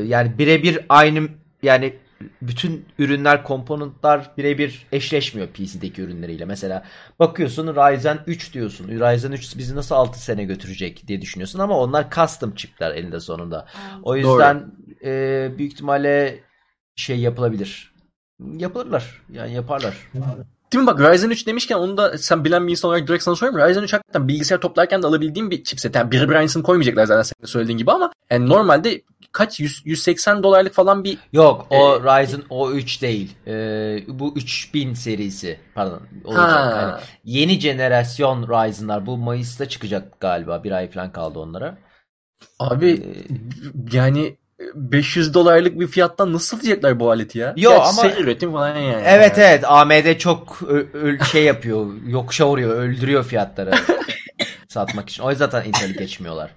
Yani 0.06 0.38
birebir 0.38 0.86
aynı 0.88 1.28
yani 1.62 1.98
bütün 2.42 2.86
ürünler, 2.98 3.44
komponentler 3.44 4.30
birebir 4.36 4.86
eşleşmiyor 4.92 5.48
PC'deki 5.48 6.02
ürünleriyle. 6.02 6.44
Mesela 6.44 6.84
bakıyorsun 7.18 7.66
Ryzen 7.66 8.18
3 8.26 8.54
diyorsun. 8.54 8.88
Ryzen 8.88 9.32
3 9.32 9.58
bizi 9.58 9.76
nasıl 9.76 9.94
6 9.94 10.22
sene 10.22 10.44
götürecek 10.44 11.08
diye 11.08 11.20
düşünüyorsun 11.20 11.58
ama 11.58 11.78
onlar 11.78 12.10
custom 12.10 12.54
chipler 12.54 12.90
elinde 12.90 13.20
sonunda. 13.20 13.66
O 14.02 14.16
yüzden 14.16 14.72
e, 15.04 15.50
büyük 15.58 15.72
ihtimalle 15.72 16.40
şey 16.96 17.20
yapılabilir. 17.20 17.94
Yapılırlar. 18.40 19.22
Yani 19.32 19.54
yaparlar. 19.54 19.96
Değil 20.72 20.82
mi 20.82 20.86
bak 20.86 21.00
Ryzen 21.00 21.30
3 21.30 21.46
demişken 21.46 21.76
onu 21.76 21.96
da 21.96 22.18
sen 22.18 22.44
bilen 22.44 22.66
bir 22.66 22.72
insan 22.72 22.88
olarak 22.90 23.08
direkt 23.08 23.24
sana 23.24 23.36
sorayım. 23.36 23.58
Ryzen 23.58 23.82
3 23.82 23.92
hakikaten 23.92 24.28
bilgisayar 24.28 24.60
toplarken 24.60 25.02
de 25.02 25.06
alabildiğim 25.06 25.50
bir 25.50 25.64
chipset. 25.64 25.94
Yani 25.94 26.10
birebir 26.10 26.34
aynısını 26.34 26.62
koymayacaklar 26.62 27.06
zaten 27.06 27.22
senin 27.22 27.46
söylediğin 27.46 27.78
gibi 27.78 27.92
ama 27.92 28.10
yani 28.30 28.48
normalde 28.48 29.02
kaç 29.32 29.60
100, 29.60 29.82
180 29.84 30.42
dolarlık 30.42 30.74
falan 30.74 31.04
bir 31.04 31.18
Yok 31.32 31.66
o 31.70 31.96
Ee, 31.96 32.00
Ryzen 32.00 32.42
o 32.50 32.70
3 32.70 33.02
değil. 33.02 33.36
Ee, 33.46 34.04
bu 34.08 34.32
3000 34.36 34.94
serisi. 34.94 35.58
Pardon. 35.74 36.00
Olacak. 36.24 36.48
Ha. 36.48 36.80
Yani 36.82 37.00
yeni 37.24 37.60
jenerasyon 37.60 38.42
Ryzen'lar. 38.42 39.06
Bu 39.06 39.16
Mayıs'ta 39.16 39.68
çıkacak 39.68 40.20
galiba. 40.20 40.64
Bir 40.64 40.72
ay 40.72 40.90
falan 40.90 41.12
kaldı 41.12 41.38
onlara. 41.38 41.78
abi 42.58 42.90
Ee, 42.90 43.96
yani 43.96 44.36
500 44.74 45.34
dolarlık 45.34 45.80
bir 45.80 45.86
fiyattan 45.86 46.32
nasıl 46.32 46.56
satacaklar 46.56 47.00
bu 47.00 47.10
aleti 47.10 47.38
ya? 47.38 47.54
Yo, 47.56 47.70
Gerçi 47.70 47.82
ama- 47.82 47.92
seri 47.92 48.22
üretim 48.22 48.52
falan 48.52 48.76
yani. 48.76 49.02
Evet 49.06 49.38
evet 49.38 49.64
AMD 49.66 50.18
çok 50.18 50.60
şey 51.32 51.44
yapıyor. 51.44 51.86
Yokuşa 52.06 52.48
vuruyor. 52.48 52.76
Öldürüyor 52.76 53.24
fiyatları. 53.24 53.70
satmak 54.68 55.10
için. 55.10 55.22
O 55.22 55.30
yüzden 55.30 55.44
zaten 55.44 55.68
Intel'i 55.68 55.92
geçmiyorlar. 55.92 56.50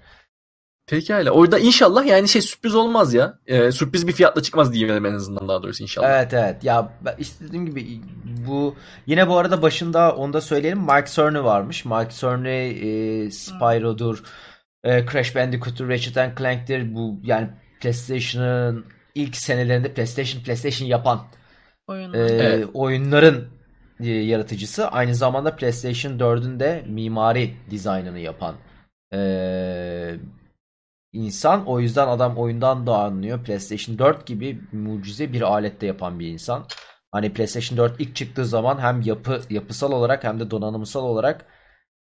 Pekala. 0.86 1.30
Orada 1.30 1.58
inşallah 1.58 2.06
yani 2.06 2.28
şey 2.28 2.42
sürpriz 2.42 2.74
olmaz 2.74 3.14
ya. 3.14 3.38
Ee, 3.46 3.72
sürpriz 3.72 4.08
bir 4.08 4.12
fiyatla 4.12 4.42
çıkmaz 4.42 4.72
diyelim 4.72 5.06
en 5.06 5.14
azından 5.14 5.48
daha 5.48 5.62
doğrusu 5.62 5.82
inşallah. 5.82 6.10
Evet 6.10 6.34
evet. 6.34 6.64
Ya 6.64 6.92
dediğim 7.40 7.66
gibi 7.66 8.00
bu 8.46 8.74
yine 9.06 9.28
bu 9.28 9.38
arada 9.38 9.62
başında 9.62 10.16
onu 10.16 10.32
da 10.32 10.40
söyleyelim. 10.40 10.80
Mike 10.80 11.10
Cerny 11.10 11.38
varmış. 11.38 11.84
Mike 11.84 12.10
Cerny 12.10 12.70
e, 13.26 13.30
Spyro'dur. 13.30 14.22
E, 14.84 15.06
Crash 15.06 15.36
Bandicoot'tur, 15.36 15.88
Ratchet 15.88 16.16
and 16.16 16.38
Clank'tir. 16.38 16.94
Bu 16.94 17.20
yani 17.22 17.48
PlayStation'ın 17.82 18.84
ilk 19.14 19.36
senelerinde 19.36 19.94
PlayStation 19.94 20.42
PlayStation 20.42 20.88
yapan 20.88 21.26
e, 21.90 22.18
Evet. 22.18 22.68
oyunların 22.74 23.48
e, 24.00 24.10
yaratıcısı. 24.10 24.88
Aynı 24.88 25.14
zamanda 25.14 25.56
PlayStation 25.56 26.18
4'ün 26.18 26.60
de 26.60 26.84
mimari 26.88 27.54
dizaynını 27.70 28.18
yapan 28.18 28.54
e, 29.14 30.16
insan. 31.12 31.66
O 31.66 31.80
yüzden 31.80 32.08
adam 32.08 32.36
oyundan 32.38 32.86
da 32.86 32.98
anlıyor. 32.98 33.44
PlayStation 33.44 33.98
4 33.98 34.26
gibi 34.26 34.60
mucize 34.72 35.32
bir 35.32 35.42
alette 35.42 35.86
yapan 35.86 36.20
bir 36.20 36.26
insan. 36.26 36.66
Hani 37.12 37.32
PlayStation 37.32 37.78
4 37.78 38.00
ilk 38.00 38.16
çıktığı 38.16 38.46
zaman 38.46 38.78
hem 38.78 39.00
yapı 39.00 39.40
yapısal 39.50 39.92
olarak 39.92 40.24
hem 40.24 40.40
de 40.40 40.50
donanımsal 40.50 41.04
olarak 41.04 41.46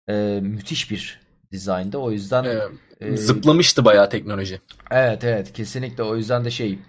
e, 0.10 0.40
müthiş 0.42 0.92
bir 0.92 1.22
dizayndı. 1.52 1.98
O 1.98 2.12
yüzden 2.12 2.44
Ee, 3.02 3.18
zıplamıştı 3.18 3.86
bayağı 3.86 4.10
teknoloji. 4.10 4.62
Evet 4.92 5.24
evet 5.24 5.54
kesinlikle 5.54 6.04
o 6.04 6.16
yüzden 6.16 6.46
de 6.46 6.52
şey 6.52 6.80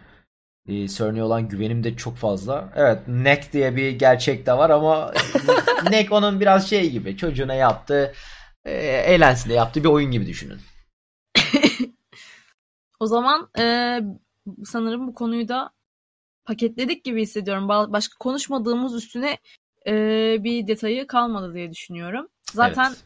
E, 0.68 0.88
Cerny'e 0.88 1.22
olan 1.22 1.48
güvenim 1.48 1.84
de 1.84 1.96
çok 1.96 2.16
fazla. 2.16 2.72
Evet 2.76 2.98
Neck 3.08 3.52
diye 3.52 3.76
bir 3.76 3.90
gerçek 3.90 4.46
de 4.46 4.52
var 4.52 4.70
ama 4.70 5.12
Neck 5.90 6.12
onun 6.12 6.40
biraz 6.40 6.70
şey 6.70 6.90
gibi 6.90 7.16
çocuğuna 7.16 7.54
yaptığı 7.54 8.12
e, 8.64 8.72
eğlensin 8.86 9.50
de 9.50 9.54
yaptığı 9.54 9.84
bir 9.84 9.88
oyun 9.88 10.10
gibi 10.10 10.26
düşünün. 10.26 10.60
O 13.00 13.06
zaman 13.06 13.48
e, 13.58 13.98
sanırım 14.64 15.06
bu 15.06 15.14
konuyu 15.14 15.48
da 15.48 15.70
paketledik 16.44 17.04
gibi 17.04 17.22
hissediyorum. 17.22 17.64
Ba- 17.68 17.92
Başka 17.92 18.18
konuşmadığımız 18.18 18.94
üstüne 18.94 19.38
e, 19.86 19.94
bir 20.44 20.66
detayı 20.66 21.06
kalmadı 21.06 21.54
diye 21.54 21.70
düşünüyorum. 21.70 22.28
Zaten 22.52 22.86
Evet. 22.86 22.98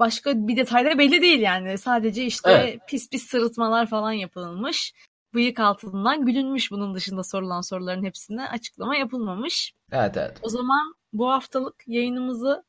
Başka 0.00 0.48
bir 0.48 0.56
detay 0.56 0.84
da 0.84 0.98
belli 0.98 1.22
değil 1.22 1.40
yani. 1.40 1.78
Sadece 1.78 2.24
işte 2.24 2.50
Evet. 2.50 2.80
pis 2.88 3.10
pis 3.10 3.26
sırıtmalar 3.26 3.86
falan 3.86 4.12
yapılmış. 4.12 4.92
Bıyık 5.34 5.60
altından 5.60 6.26
gülünmüş 6.26 6.70
bunun 6.70 6.94
dışında 6.94 7.22
sorulan 7.22 7.60
soruların 7.60 8.04
hepsine 8.04 8.48
açıklama 8.48 8.96
yapılmamış. 8.96 9.72
Evet 9.92 10.16
evet. 10.16 10.38
O 10.42 10.48
zaman 10.48 10.94
bu 11.12 11.30
haftalık 11.30 11.84
yayınımızı 11.86 12.64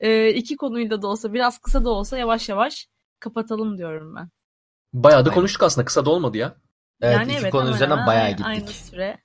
e, 0.00 0.28
iki 0.28 0.56
konuyla 0.56 1.02
da 1.02 1.06
olsa 1.08 1.32
biraz 1.32 1.58
kısa 1.58 1.84
da 1.84 1.90
olsa 1.90 2.18
yavaş 2.18 2.48
yavaş 2.48 2.88
kapatalım 3.20 3.78
diyorum 3.78 4.16
ben. 4.16 4.30
Bayağı 4.92 5.24
da 5.24 5.30
Aynen. 5.30 5.34
konuştuk 5.34 5.62
aslında. 5.62 5.84
Kısa 5.84 6.06
da 6.06 6.10
olmadı 6.10 6.38
ya. 6.38 6.56
Evet 7.00 7.16
yani 7.16 7.32
iki 7.32 7.40
evet 7.40 7.52
konu 7.52 7.80
hemen 7.80 8.06
bayağı 8.06 8.28
gittik. 8.28 8.46
Aynı 8.46 8.68
süre. 8.68 9.18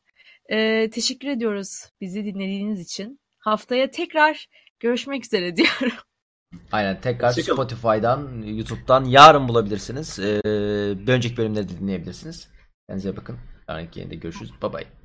E, 0.50 0.90
teşekkür 0.90 1.28
ediyoruz 1.28 1.86
bizi 2.02 2.26
dinlediğiniz 2.26 2.80
için. 2.80 3.20
Haftaya 3.40 3.92
tekrar 3.92 4.48
görüşmek 4.80 5.26
üzere 5.26 5.56
diyorum. 5.56 5.98
Aynen 6.72 7.02
tekrar 7.02 7.30
Hoşçakalın. 7.30 7.56
Spotify'dan, 7.56 8.42
YouTube'dan 8.42 9.06
yarın 9.06 9.48
bulabilirsiniz. 9.48 10.20
Ee, 10.20 10.42
bir 11.08 11.14
önceki 11.14 11.38
bölümleri 11.38 11.70
de 11.70 11.80
dinleyebilirsiniz. 11.80 12.48
Kendinize 12.88 13.18
bakın. 13.18 13.38
Yarınki 13.70 14.00
yayında 14.00 14.16
görüşürüz. 14.16 14.52
Bye 14.62 14.74
bye. 14.74 14.99